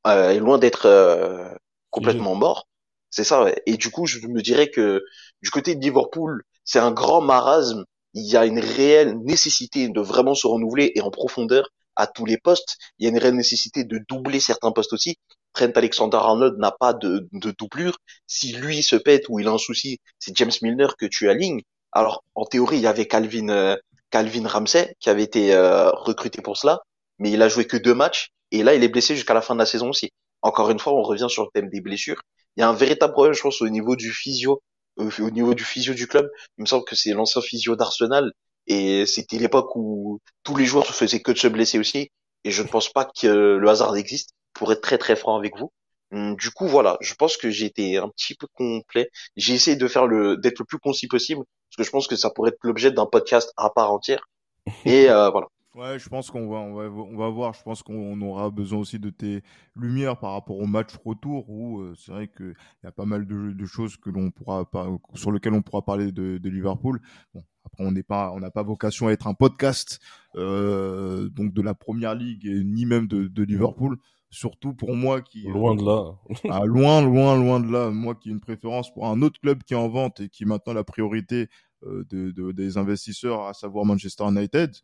euh, 0.06 0.30
est 0.30 0.38
loin 0.38 0.58
d'être 0.58 0.86
euh, 0.86 1.48
complètement 1.90 2.34
mort. 2.34 2.68
C'est 3.10 3.24
ça. 3.24 3.44
Ouais. 3.44 3.62
Et 3.66 3.76
du 3.76 3.90
coup, 3.90 4.06
je 4.06 4.26
me 4.26 4.42
dirais 4.42 4.70
que 4.70 5.02
du 5.42 5.50
côté 5.50 5.74
de 5.74 5.80
Liverpool, 5.80 6.42
c'est 6.64 6.78
un 6.78 6.92
grand 6.92 7.20
marasme. 7.20 7.84
Il 8.14 8.24
y 8.24 8.36
a 8.36 8.46
une 8.46 8.58
réelle 8.58 9.18
nécessité 9.20 9.88
de 9.88 10.00
vraiment 10.00 10.34
se 10.34 10.46
renouveler 10.46 10.92
et 10.94 11.00
en 11.00 11.10
profondeur 11.10 11.70
à 11.96 12.06
tous 12.06 12.26
les 12.26 12.38
postes. 12.38 12.76
Il 12.98 13.04
y 13.04 13.06
a 13.06 13.10
une 13.10 13.18
réelle 13.18 13.34
nécessité 13.36 13.84
de 13.84 14.00
doubler 14.08 14.40
certains 14.40 14.72
postes 14.72 14.92
aussi. 14.92 15.16
Trent 15.52 15.72
Alexander-Arnold 15.74 16.58
n'a 16.58 16.70
pas 16.70 16.92
de, 16.92 17.28
de, 17.32 17.52
doublure. 17.58 17.98
Si 18.26 18.52
lui 18.52 18.82
se 18.82 18.96
pète 18.96 19.28
ou 19.28 19.40
il 19.40 19.48
a 19.48 19.52
un 19.52 19.58
souci, 19.58 19.98
c'est 20.18 20.36
James 20.36 20.52
Milner 20.62 20.88
que 20.98 21.06
tu 21.06 21.28
alignes. 21.28 21.62
Alors, 21.92 22.24
en 22.34 22.44
théorie, 22.44 22.76
il 22.76 22.82
y 22.82 22.86
avait 22.86 23.06
Calvin, 23.06 23.48
euh, 23.48 23.76
Calvin 24.10 24.46
Ramsey 24.46 24.94
qui 25.00 25.10
avait 25.10 25.22
été 25.22 25.54
euh, 25.54 25.90
recruté 25.90 26.42
pour 26.42 26.56
cela, 26.56 26.80
mais 27.18 27.30
il 27.30 27.42
a 27.42 27.48
joué 27.48 27.66
que 27.66 27.76
deux 27.76 27.94
matchs 27.94 28.30
et 28.50 28.62
là, 28.62 28.74
il 28.74 28.82
est 28.82 28.88
blessé 28.88 29.14
jusqu'à 29.14 29.34
la 29.34 29.42
fin 29.42 29.54
de 29.54 29.60
la 29.60 29.66
saison 29.66 29.90
aussi. 29.90 30.10
Encore 30.42 30.70
une 30.70 30.78
fois, 30.78 30.94
on 30.94 31.02
revient 31.02 31.26
sur 31.28 31.42
le 31.44 31.48
thème 31.52 31.68
des 31.68 31.80
blessures. 31.80 32.20
Il 32.56 32.60
y 32.60 32.62
a 32.62 32.68
un 32.68 32.74
véritable 32.74 33.12
problème, 33.12 33.34
je 33.34 33.42
pense, 33.42 33.60
au 33.62 33.68
niveau 33.68 33.96
du 33.96 34.12
physio, 34.12 34.62
au 34.96 35.30
niveau 35.30 35.54
du 35.54 35.64
physio 35.64 35.94
du 35.94 36.06
club. 36.06 36.28
Il 36.58 36.62
me 36.62 36.66
semble 36.66 36.84
que 36.84 36.96
c'est 36.96 37.12
l'ancien 37.12 37.40
physio 37.42 37.76
d'Arsenal. 37.76 38.32
Et 38.66 39.06
c'était 39.06 39.38
l'époque 39.38 39.74
où 39.76 40.20
tous 40.44 40.56
les 40.56 40.66
joueurs 40.66 40.86
se 40.86 40.92
faisaient 40.92 41.20
que 41.20 41.32
de 41.32 41.38
se 41.38 41.48
blesser 41.48 41.78
aussi. 41.78 42.10
Et 42.44 42.50
je 42.50 42.62
ne 42.62 42.68
pense 42.68 42.90
pas 42.92 43.04
que 43.04 43.26
le 43.26 43.68
hasard 43.68 43.96
existe, 43.96 44.30
pour 44.52 44.72
être 44.72 44.80
très 44.80 44.98
très 44.98 45.16
franc 45.16 45.36
avec 45.36 45.56
vous. 45.56 45.72
Hum, 46.10 46.36
du 46.36 46.50
coup, 46.50 46.66
voilà, 46.66 46.96
je 47.00 47.14
pense 47.14 47.36
que 47.36 47.50
j'ai 47.50 47.66
été 47.66 47.98
un 47.98 48.08
petit 48.08 48.34
peu 48.34 48.46
complet. 48.54 49.10
J'ai 49.36 49.54
essayé 49.54 49.76
de 49.76 49.88
faire 49.88 50.06
le, 50.06 50.36
d'être 50.36 50.58
le 50.60 50.64
plus 50.64 50.78
concis 50.78 51.06
possible, 51.08 51.42
parce 51.68 51.76
que 51.76 51.84
je 51.84 51.90
pense 51.90 52.08
que 52.08 52.16
ça 52.16 52.30
pourrait 52.30 52.50
être 52.50 52.58
l'objet 52.62 52.90
d'un 52.90 53.06
podcast 53.06 53.52
à 53.56 53.70
part 53.70 53.92
entière. 53.92 54.28
Et 54.86 55.10
euh, 55.10 55.30
voilà. 55.30 55.48
Ouais, 55.74 55.98
je 55.98 56.08
pense 56.08 56.30
qu'on 56.30 56.48
va, 56.48 56.56
on 56.56 56.74
va, 56.74 56.90
on 56.90 57.16
va 57.16 57.28
voir. 57.28 57.54
Je 57.54 57.62
pense 57.62 57.82
qu'on 57.82 58.20
aura 58.20 58.50
besoin 58.50 58.80
aussi 58.80 58.98
de 58.98 59.10
tes 59.10 59.42
lumières 59.76 60.18
par 60.18 60.32
rapport 60.32 60.58
au 60.58 60.66
match 60.66 60.90
retour 61.04 61.48
où 61.48 61.80
euh, 61.80 61.94
c'est 61.96 62.10
vrai 62.10 62.26
qu'il 62.26 62.54
y 62.82 62.86
a 62.86 62.90
pas 62.90 63.04
mal 63.04 63.26
de, 63.26 63.52
de 63.52 63.66
choses 63.66 63.96
que 63.96 64.10
l'on 64.10 64.30
pourra 64.32 64.68
sur 65.14 65.30
lesquelles 65.30 65.52
on 65.52 65.62
pourra 65.62 65.84
parler 65.84 66.10
de, 66.10 66.38
de 66.38 66.50
Liverpool. 66.50 67.00
Bon, 67.32 67.44
après, 67.64 67.84
on 67.84 67.92
n'est 67.92 68.02
pas, 68.02 68.32
on 68.32 68.40
n'a 68.40 68.50
pas 68.50 68.62
vocation 68.64 69.06
à 69.06 69.12
être 69.12 69.28
un 69.28 69.34
podcast 69.34 70.00
euh, 70.36 71.28
donc 71.28 71.52
de 71.52 71.62
la 71.62 71.74
première 71.74 72.14
ligue 72.14 72.46
et 72.46 72.64
ni 72.64 72.84
même 72.86 73.06
de, 73.06 73.28
de 73.28 73.42
Liverpool. 73.44 73.98
Surtout 74.30 74.74
pour 74.74 74.94
moi 74.94 75.22
qui 75.22 75.42
loin 75.42 75.74
de 75.74 75.84
là, 75.84 76.14
ah, 76.50 76.64
loin, 76.66 77.00
loin, 77.00 77.36
loin 77.36 77.60
de 77.60 77.72
là. 77.72 77.90
Moi 77.90 78.14
qui 78.14 78.28
ai 78.28 78.32
une 78.32 78.40
préférence 78.40 78.92
pour 78.92 79.06
un 79.06 79.22
autre 79.22 79.40
club 79.40 79.62
qui 79.62 79.74
est 79.74 79.76
en 79.76 79.88
vente 79.88 80.20
et 80.20 80.28
qui 80.28 80.44
maintenant 80.44 80.74
la 80.74 80.84
priorité 80.84 81.48
euh, 81.84 82.04
de, 82.10 82.30
de, 82.30 82.52
des 82.52 82.76
investisseurs, 82.76 83.46
à 83.46 83.54
savoir 83.54 83.84
Manchester 83.84 84.24
United 84.24 84.74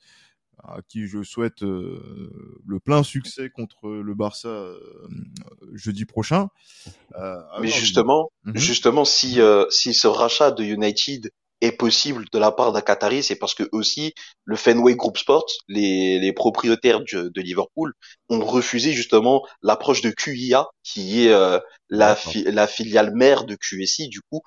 à 0.63 0.81
qui 0.89 1.07
je 1.07 1.23
souhaite 1.23 1.63
euh, 1.63 2.61
le 2.67 2.81
plein 2.81 3.03
succès 3.03 3.51
contre 3.51 3.89
le 3.89 4.15
Barça 4.15 4.49
euh, 4.49 4.79
jeudi 5.73 6.05
prochain. 6.05 6.49
Euh, 7.19 7.37
Mais 7.61 7.69
justement, 7.69 8.31
mhm. 8.45 8.57
justement, 8.57 9.05
si 9.05 9.39
si 9.71 9.95
ce 9.95 10.07
rachat 10.07 10.51
de 10.53 10.63
United 10.63 11.31
est 11.65 11.73
possible 11.73 12.25
de 12.33 12.39
la 12.39 12.53
part 12.53 12.73
d'un 12.73 12.81
Qatari, 12.81 13.23
c'est 13.23 13.37
parce 13.37 13.55
que 13.55 13.65
aussi 13.73 14.15
le 14.45 14.57
Fenway 14.57 14.95
Group 14.97 15.19
Sports, 15.19 15.47
les, 15.69 16.19
les 16.19 16.33
propriétaires 16.33 17.01
de, 17.01 17.29
de 17.29 17.41
Liverpool, 17.41 17.93
ont 18.29 18.41
refusé 18.45 18.93
justement 18.93 19.43
l'approche 19.63 20.01
de 20.03 20.11
QIA, 20.11 20.67
qui 20.83 21.27
est 21.27 21.31
la, 21.91 22.17
la 22.47 22.67
filiale 22.67 23.13
mère 23.15 23.45
de 23.45 23.57
QSI, 23.57 24.09
du 24.09 24.21
coup, 24.31 24.43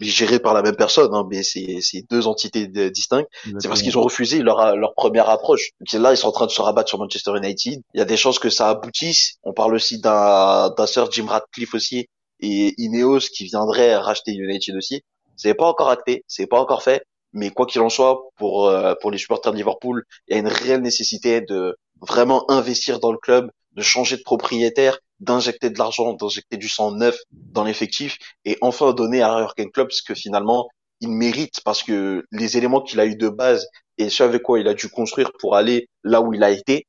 géré 0.00 0.38
par 0.38 0.54
la 0.54 0.62
même 0.62 0.76
personne, 0.76 1.10
hein, 1.14 1.26
mais 1.30 1.42
c'est 1.42 1.80
deux 2.10 2.26
entités 2.26 2.66
distinctes. 2.90 3.28
C'est 3.58 3.68
parce 3.68 3.82
qu'ils 3.82 3.96
ont 3.98 4.02
refusé 4.02 4.42
leur, 4.42 4.76
leur 4.76 4.94
première 4.94 5.28
approche. 5.30 5.70
Donc 5.80 6.00
là, 6.02 6.12
ils 6.12 6.16
sont 6.16 6.28
en 6.28 6.32
train 6.32 6.46
de 6.46 6.50
se 6.50 6.60
rabattre 6.60 6.88
sur 6.88 6.98
Manchester 6.98 7.32
United. 7.36 7.80
Il 7.94 7.98
y 7.98 8.00
a 8.00 8.04
des 8.04 8.16
chances 8.16 8.38
que 8.38 8.50
ça 8.50 8.68
aboutisse. 8.70 9.36
On 9.42 9.52
parle 9.52 9.74
aussi 9.74 10.00
d'un 10.00 10.74
Sir 10.86 11.10
Jim 11.10 11.26
Ratcliffe 11.28 11.74
aussi 11.74 12.06
et 12.40 12.74
Ineos 12.78 13.20
qui 13.34 13.44
viendrait 13.46 13.96
racheter 13.96 14.32
United 14.32 14.76
aussi. 14.76 15.02
C'est 15.36 15.54
pas 15.54 15.66
encore 15.66 15.90
acté, 15.90 16.24
c'est 16.28 16.46
pas 16.46 16.60
encore 16.60 16.82
fait, 16.82 17.04
mais 17.32 17.50
quoi 17.50 17.66
qu'il 17.66 17.80
en 17.82 17.88
soit, 17.90 18.22
pour 18.36 18.68
euh, 18.68 18.94
pour 19.00 19.10
les 19.10 19.18
supporters 19.18 19.52
de 19.52 19.58
Liverpool, 19.58 20.04
il 20.28 20.34
y 20.34 20.36
a 20.36 20.40
une 20.40 20.48
réelle 20.48 20.80
nécessité 20.80 21.40
de 21.40 21.76
vraiment 22.00 22.50
investir 22.50 23.00
dans 23.00 23.12
le 23.12 23.18
club, 23.18 23.50
de 23.72 23.82
changer 23.82 24.16
de 24.16 24.22
propriétaire 24.22 24.98
d'injecter 25.20 25.70
de 25.70 25.78
l'argent, 25.78 26.12
d'injecter 26.12 26.56
du 26.56 26.68
sang 26.68 26.92
neuf 26.92 27.18
dans 27.32 27.64
l'effectif 27.64 28.18
et 28.44 28.58
enfin 28.60 28.92
donner 28.92 29.22
à 29.22 29.38
Jurgen 29.38 29.70
Klopp 29.70 29.92
ce 29.92 30.02
que 30.02 30.14
finalement 30.14 30.68
il 31.00 31.10
mérite 31.10 31.60
parce 31.64 31.82
que 31.82 32.24
les 32.32 32.56
éléments 32.56 32.80
qu'il 32.82 33.00
a 33.00 33.06
eu 33.06 33.16
de 33.16 33.28
base 33.28 33.66
et 33.98 34.08
ce 34.08 34.22
avec 34.22 34.42
quoi 34.42 34.60
il 34.60 34.68
a 34.68 34.74
dû 34.74 34.88
construire 34.88 35.30
pour 35.40 35.56
aller 35.56 35.88
là 36.04 36.20
où 36.20 36.32
il 36.34 36.42
a 36.42 36.50
été, 36.50 36.86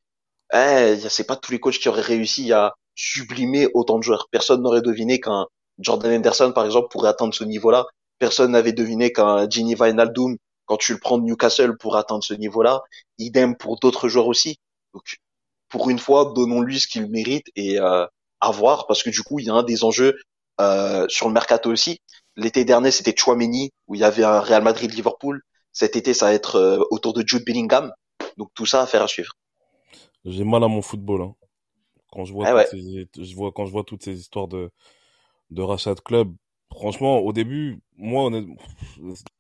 eh, 0.54 0.98
c'est 1.10 1.26
pas 1.28 1.36
tous 1.36 1.52
les 1.52 1.60
coachs 1.60 1.80
qui 1.80 1.90
auraient 1.90 2.02
réussi 2.02 2.52
à 2.54 2.74
sublimer 2.96 3.68
autant 3.74 3.98
de 3.98 4.04
joueurs. 4.04 4.28
Personne 4.32 4.62
n'aurait 4.62 4.82
deviné 4.82 5.20
qu'un 5.20 5.46
Jordan 5.80 6.12
Henderson, 6.14 6.52
par 6.54 6.66
exemple, 6.66 6.88
pourrait 6.90 7.10
atteindre 7.10 7.34
ce 7.34 7.44
niveau-là. 7.44 7.86
Personne 8.20 8.52
n'avait 8.52 8.74
deviné 8.74 9.12
qu'un 9.12 9.50
Ginny 9.50 9.76
Wijnaldum, 9.76 10.38
quand 10.66 10.78
tu 10.78 10.94
le 10.94 11.00
prends 11.00 11.18
de 11.18 11.24
Newcastle, 11.24 11.78
pourrait 11.78 12.00
atteindre 12.00 12.24
ce 12.24 12.34
niveau-là. 12.34 12.82
Idem 13.18 13.56
pour 13.56 13.80
d'autres 13.80 14.10
joueurs 14.10 14.28
aussi. 14.28 14.60
Donc, 14.94 15.18
pour 15.70 15.90
une 15.90 16.00
fois, 16.00 16.34
donnons-lui 16.36 16.80
ce 16.80 16.88
qu'il 16.88 17.08
mérite 17.10 17.48
et 17.56 17.80
euh, 17.80 18.06
à 18.42 18.52
voir 18.52 18.88
parce 18.88 19.04
que 19.04 19.10
du 19.10 19.22
coup, 19.22 19.40
il 19.40 19.46
y 19.46 19.50
a 19.50 19.54
un 19.54 19.64
des 19.64 19.84
enjeux 19.84 20.18
euh, 20.60 21.06
sur 21.10 21.28
le 21.28 21.34
mercato 21.34 21.72
aussi. 21.72 22.00
L'été 22.36 22.66
dernier, 22.66 22.92
c'était 22.92 23.16
Chouameni 23.16 23.72
où 23.88 23.96
il 23.96 24.02
y 24.02 24.04
avait 24.04 24.24
un 24.24 24.40
Real 24.40 24.64
Madrid-Liverpool. 24.64 25.42
Cet 25.72 25.96
été, 25.96 26.14
ça 26.14 26.28
va 26.28 26.34
être 26.34 26.56
euh, 26.56 26.84
autour 26.90 27.14
de 27.14 27.24
Jude 27.26 27.46
Bellingham. 27.46 27.92
Donc 28.38 28.50
tout 28.54 28.66
ça 28.66 28.82
à 28.82 28.88
faire 28.88 29.04
à 29.04 29.08
suivre. 29.08 29.34
J'ai 30.26 30.44
mal 30.44 30.64
à 30.64 30.68
mon 30.68 30.82
football 30.82 31.22
hein. 31.22 31.36
quand 32.12 32.26
je 32.26 32.34
vois, 32.34 32.48
ah 32.48 32.64
toutes 32.64 32.80
ces, 32.80 33.08
je 33.24 33.36
vois 33.36 33.52
quand 33.52 33.66
je 33.66 33.72
vois 33.72 33.84
toutes 33.84 34.04
ces 34.04 34.20
histoires 34.20 34.48
de 34.48 34.70
de 35.50 35.62
rachat 35.62 35.96
de 35.96 36.02
club. 36.02 36.34
Franchement, 36.72 37.20
au 37.20 37.34
début, 37.34 37.80
moi, 37.98 38.30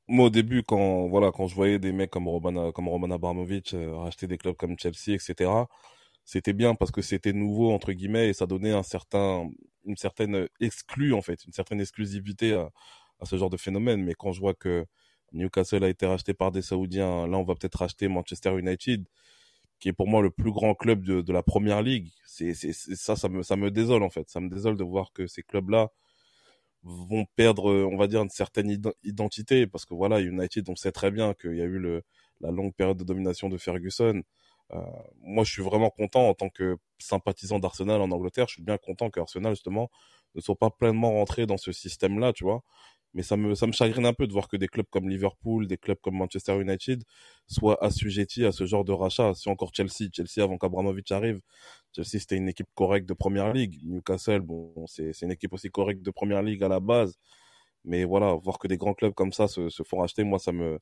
moi 0.08 0.26
au 0.28 0.30
début, 0.30 0.64
quand 0.64 1.08
voilà, 1.08 1.32
quand 1.32 1.48
je 1.48 1.56
voyais 1.56 1.80
des 1.80 1.92
mecs 1.92 2.10
comme 2.10 2.28
Roman, 2.28 2.72
comme 2.72 2.88
Roman 2.88 3.12
Abramovich 3.14 3.74
euh, 3.74 3.96
racheter 3.96 4.28
des 4.28 4.38
clubs 4.38 4.56
comme 4.56 4.78
Chelsea, 4.80 5.14
etc., 5.16 5.66
c'était 6.26 6.54
bien 6.54 6.76
parce 6.76 6.92
que 6.92 7.02
c'était 7.02 7.34
nouveau 7.34 7.72
entre 7.72 7.94
guillemets 7.94 8.30
et 8.30 8.34
ça 8.34 8.48
donnait 8.48 8.72
un 8.74 8.84
certain, 8.84 9.50
une 9.86 9.98
certaine 9.98 10.48
exclue 10.60 11.14
en 11.14 11.22
fait, 11.22 11.46
une 11.46 11.54
certaine 11.54 11.80
exclusivité 11.82 12.54
à, 12.54 12.70
ce 13.26 13.38
genre 13.38 13.50
de 13.50 13.58
phénomène. 13.58 14.04
Mais 14.04 14.14
quand 14.14 14.34
je 14.34 14.42
vois 14.42 14.54
que 14.54 14.86
Newcastle 15.34 15.84
a 15.84 15.90
été 15.90 16.06
racheté 16.06 16.34
par 16.34 16.52
des 16.52 16.62
Saoudiens, 16.62 17.28
là 17.28 17.38
on 17.38 17.44
va 17.44 17.56
peut-être 17.56 17.76
racheter 17.80 18.08
Manchester 18.10 18.58
United 18.58 19.06
qui 19.80 19.90
est 19.90 19.94
pour 19.94 20.08
moi 20.08 20.22
le 20.22 20.32
plus 20.32 20.52
grand 20.52 20.74
club 20.76 21.04
de, 21.06 21.22
de 21.22 21.34
la 21.34 21.44
première 21.44 21.82
ligue. 21.82 22.10
C'est, 22.26 22.54
ça, 22.54 23.16
ça 23.16 23.30
me, 23.30 23.44
ça 23.44 23.56
me 23.56 23.72
désole 23.72 24.04
en 24.04 24.10
fait. 24.10 24.30
Ça 24.30 24.40
me 24.40 24.50
désole 24.50 24.78
de 24.78 24.84
voir 24.84 25.12
que 25.14 25.28
ces 25.28 25.44
clubs-là 25.44 25.92
vont 26.88 27.26
perdre, 27.36 27.72
on 27.92 27.98
va 27.98 28.08
dire, 28.08 28.22
une 28.22 28.30
certaine 28.30 28.70
identité 29.04 29.68
parce 29.68 29.86
que 29.86 29.94
voilà, 29.94 30.20
United, 30.22 30.70
on 30.70 30.76
sait 30.76 30.92
très 30.92 31.12
bien 31.12 31.34
qu'il 31.34 31.56
y 31.56 31.62
a 31.62 31.66
eu 31.66 31.80
le, 31.80 32.04
la 32.42 32.52
longue 32.52 32.74
période 32.74 32.98
de 32.98 33.04
domination 33.04 33.50
de 33.50 33.58
Ferguson. 33.58 34.22
Euh, 34.74 34.82
moi, 35.22 35.44
je 35.44 35.52
suis 35.52 35.64
vraiment 35.64 35.90
content 35.90 36.28
en 36.30 36.34
tant 36.34 36.50
que 36.50 36.78
sympathisant 37.00 37.60
d'Arsenal 37.60 38.02
en 38.02 38.12
Angleterre. 38.12 38.48
Je 38.48 38.56
suis 38.56 38.64
bien 38.64 38.78
content 38.78 39.10
qu'Arsenal 39.10 39.54
justement 39.54 39.90
ne 40.36 40.42
soit 40.42 40.58
pas 40.58 40.70
pleinement 40.70 41.12
rentré 41.12 41.46
dans 41.46 41.58
ce 41.58 41.72
système-là, 41.72 42.34
tu 42.34 42.44
vois 42.44 42.64
mais 43.18 43.24
ça 43.24 43.36
me, 43.36 43.56
ça 43.56 43.66
me 43.66 43.72
chagrine 43.72 44.06
un 44.06 44.14
peu 44.14 44.28
de 44.28 44.32
voir 44.32 44.48
que 44.48 44.58
des 44.58 44.68
clubs 44.68 44.86
comme 44.92 45.10
Liverpool, 45.10 45.66
des 45.66 45.78
clubs 45.78 45.98
comme 46.00 46.16
Manchester 46.18 46.62
United 46.62 47.04
soient 47.48 47.84
assujettis 47.84 48.46
à 48.46 48.52
ce 48.52 48.68
genre 48.68 48.86
de 48.86 48.92
rachat. 48.92 49.34
Si 49.34 49.50
encore 49.50 49.72
Chelsea, 49.74 50.08
Chelsea 50.14 50.44
avant 50.44 50.60
qu'Abramovich 50.60 51.12
arrive, 51.12 51.42
Chelsea 51.96 52.20
c'était 52.20 52.38
une 52.38 52.48
équipe 52.48 52.68
correcte 52.76 53.10
de 53.10 53.16
première 53.16 53.54
ligue. 53.54 53.80
Newcastle, 53.84 54.42
bon, 54.42 54.72
c'est, 54.86 55.20
une 55.24 55.32
équipe 55.32 55.52
aussi 55.52 55.72
correcte 55.72 56.04
de 56.04 56.12
première 56.12 56.44
ligue 56.44 56.64
à 56.64 56.68
la 56.68 56.80
base. 56.80 57.18
Mais 57.86 58.06
voilà, 58.06 58.36
voir 58.36 58.60
que 58.60 58.68
des 58.68 58.78
grands 58.78 58.94
clubs 58.94 59.16
comme 59.16 59.34
ça 59.34 59.48
se, 59.48 59.70
se 59.70 59.82
font 59.82 59.98
racheter, 59.98 60.24
moi 60.24 60.38
ça 60.38 60.52
me, 60.52 60.80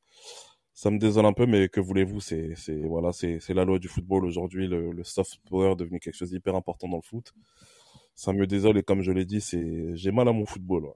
ça 0.74 0.92
me 0.92 1.00
désole 1.00 1.26
un 1.26 1.34
peu, 1.34 1.46
mais 1.46 1.70
que 1.70 1.80
voulez-vous, 1.80 2.20
c'est, 2.20 2.54
c'est, 2.58 2.82
voilà, 2.82 3.14
c'est, 3.14 3.40
c'est 3.40 3.54
la 3.54 3.64
loi 3.64 3.80
du 3.80 3.88
football 3.88 4.26
aujourd'hui. 4.26 4.68
Le, 4.68 5.04
soft 5.06 5.40
power 5.50 5.72
est 5.72 5.76
devenu 5.78 6.02
quelque 6.02 6.16
chose 6.16 6.32
d'hyper 6.32 6.54
important 6.56 6.90
dans 6.90 6.98
le 6.98 7.02
foot. 7.02 7.34
Ça 8.14 8.34
me 8.34 8.46
désole 8.46 8.78
et 8.78 8.84
comme 8.84 9.02
je 9.02 9.14
l'ai 9.14 9.26
dit, 9.26 9.40
c'est, 9.40 9.96
j'ai 9.96 10.12
mal 10.12 10.28
à 10.28 10.34
mon 10.34 10.46
football. 10.46 10.92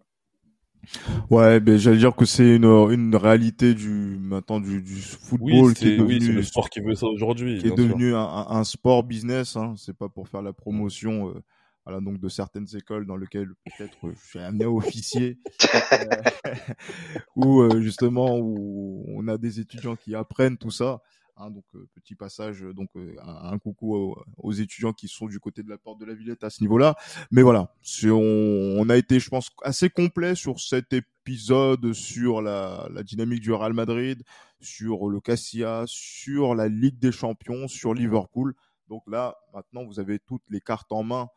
Ouais, 1.30 1.60
ben 1.60 1.78
j'allais 1.78 1.98
dire 1.98 2.16
que 2.16 2.26
c'est 2.26 2.56
une, 2.56 2.66
une 2.66 3.16
réalité 3.16 3.74
du 3.74 4.18
maintenant 4.20 4.60
du, 4.60 4.82
du 4.82 4.96
football 4.96 5.74
qui 5.74 5.90
est 5.90 5.98
devenu 5.98 6.20
oui, 6.20 6.34
le 6.34 6.44
sport 6.44 6.70
qui 6.70 6.80
veut 6.80 6.96
ça 6.96 7.08
aujourd'hui, 7.08 7.60
qui 7.60 7.68
est 7.68 7.76
devenu 7.76 8.16
un, 8.16 8.46
un, 8.50 8.64
sport 8.64 9.04
business. 9.04 9.56
Hein, 9.56 9.76
c'est 9.78 9.96
pas 9.96 10.10
pour 10.10 10.28
faire 10.28 10.42
la 10.42 10.54
promotion. 10.54 11.30
Euh, 11.30 11.44
voilà, 11.86 12.02
donc 12.02 12.20
de 12.20 12.30
certaines 12.30 12.68
écoles 12.76 13.06
dans 13.06 13.16
lesquelles 13.16 13.50
peut-être 13.66 13.98
je 14.04 14.28
suis 14.30 14.40
amené 14.40 14.66
à 14.66 14.70
officier, 14.70 15.40
euh, 15.94 16.22
où 17.36 17.62
euh, 17.62 17.82
justement 17.82 18.38
où 18.38 19.06
on 19.08 19.28
a 19.28 19.38
des 19.38 19.60
étudiants 19.60 19.96
qui 19.96 20.14
apprennent 20.14 20.58
tout 20.58 20.72
ça. 20.72 21.02
Hein, 21.42 21.52
donc 21.52 21.64
euh, 21.76 21.88
petit 21.96 22.16
passage, 22.16 22.64
donc 22.64 22.90
euh, 22.98 23.16
un, 23.24 23.58
coucou 23.60 24.14
aux, 24.38 24.52
étudiants 24.52 24.92
qui 24.92 25.08
sont 25.08 25.26
du 25.26 25.40
côté 25.40 25.64
de 25.64 25.70
la 25.70 25.78
porte 25.78 25.98
de 25.98 26.04
la 26.04 26.14
Villette 26.14 26.44
à 26.44 26.50
ce 26.50 26.62
niveau-là. 26.62 26.98
Mais 27.32 27.44
voilà, 27.44 27.74
on, 28.04 28.76
on, 28.78 28.90
a 28.90 28.98
été, 28.98 29.22
je 29.22 29.30
pense, 29.30 29.50
assez 29.64 29.90
complet 29.90 30.36
sur 30.36 30.60
cet 30.60 30.92
épisode, 30.92 31.94
sur 31.94 32.42
la, 32.42 32.90
dynamique 33.06 33.40
du 33.40 33.54
Real 33.54 33.72
Madrid, 33.72 34.22
sur 34.60 35.08
le 35.08 35.22
Cassia, 35.22 35.86
sur 35.88 36.56
la 36.56 36.68
Ligue 36.68 37.00
des 37.00 37.14
Champions, 37.14 37.70
sur 37.70 37.94
Liverpool. 37.94 38.54
Donc 38.90 39.04
là, 39.08 39.38
maintenant, 39.54 39.86
vous 39.86 40.02
avez 40.02 40.20
toutes 40.20 40.44
les 40.50 40.60
cartes 40.60 40.92
en 40.92 41.04
main 41.04 41.30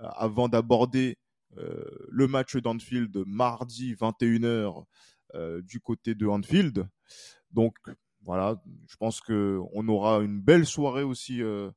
euh, 0.00 0.08
avant 0.16 0.48
d'aborder 0.48 1.16
le 2.10 2.26
match 2.26 2.56
d'Anfield 2.56 3.16
mardi 3.26 3.94
21h 3.94 4.84
du 5.62 5.80
côté 5.80 6.14
de 6.14 6.26
Anfield. 6.26 6.86
Donc 7.50 7.76
voilà, 8.26 8.60
je 8.88 8.96
pense 8.96 9.20
que 9.20 9.60
on 9.72 9.88
aura 9.88 10.18
une 10.18 10.40
belle 10.40 10.66
soirée 10.66 11.04
aussi 11.04 11.42
euh, 11.42 11.70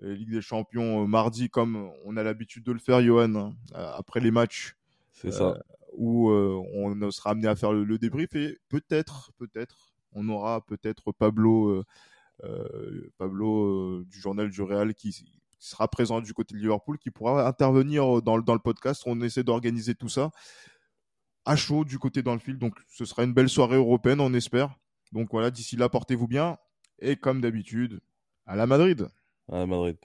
Ligue 0.00 0.30
des 0.30 0.40
Champions 0.40 1.02
euh, 1.02 1.06
mardi, 1.06 1.50
comme 1.50 1.90
on 2.04 2.16
a 2.16 2.22
l'habitude 2.22 2.64
de 2.64 2.72
le 2.72 2.78
faire, 2.78 3.02
Johan, 3.02 3.34
hein, 3.34 3.54
après 3.74 4.20
les 4.20 4.30
matchs. 4.30 4.76
C'est 5.12 5.32
ça. 5.32 5.58
Où 5.98 6.30
on 6.30 7.10
sera 7.10 7.30
amené 7.30 7.48
à 7.48 7.56
faire 7.56 7.72
le, 7.72 7.98
débrief 7.98 8.34
et 8.34 8.58
peut-être, 8.68 9.32
peut-être, 9.38 9.94
on 10.12 10.28
aura 10.28 10.60
peut-être 10.60 11.10
Pablo, 11.10 11.82
Pablo 13.16 14.04
du 14.04 14.20
journal 14.20 14.50
du 14.50 14.60
Real 14.60 14.94
qui, 14.94 15.24
sera 15.58 15.88
présent 15.88 16.20
du 16.20 16.34
côté 16.34 16.54
de 16.54 16.60
Liverpool, 16.60 16.98
qui 16.98 17.10
pourra 17.10 17.48
intervenir 17.48 18.20
dans, 18.20 18.38
dans 18.38 18.52
le 18.52 18.60
podcast. 18.60 19.02
On 19.06 19.22
essaie 19.22 19.42
d'organiser 19.42 19.94
tout 19.94 20.10
ça 20.10 20.30
à 21.46 21.56
chaud 21.56 21.84
du 21.84 21.98
côté 21.98 22.22
dans 22.22 22.34
le 22.34 22.40
fil. 22.40 22.58
Donc 22.58 22.74
ce 22.88 23.06
sera 23.06 23.24
une 23.24 23.32
belle 23.32 23.48
soirée 23.48 23.76
européenne, 23.76 24.20
on 24.20 24.34
espère. 24.34 24.76
Donc 25.12 25.28
voilà, 25.30 25.50
d'ici 25.50 25.76
là, 25.76 25.88
portez-vous 25.88 26.28
bien. 26.28 26.58
Et 26.98 27.16
comme 27.16 27.40
d'habitude, 27.40 28.00
à 28.46 28.56
la 28.56 28.66
Madrid. 28.66 29.08
À 29.50 29.58
la 29.58 29.66
Madrid. 29.66 29.96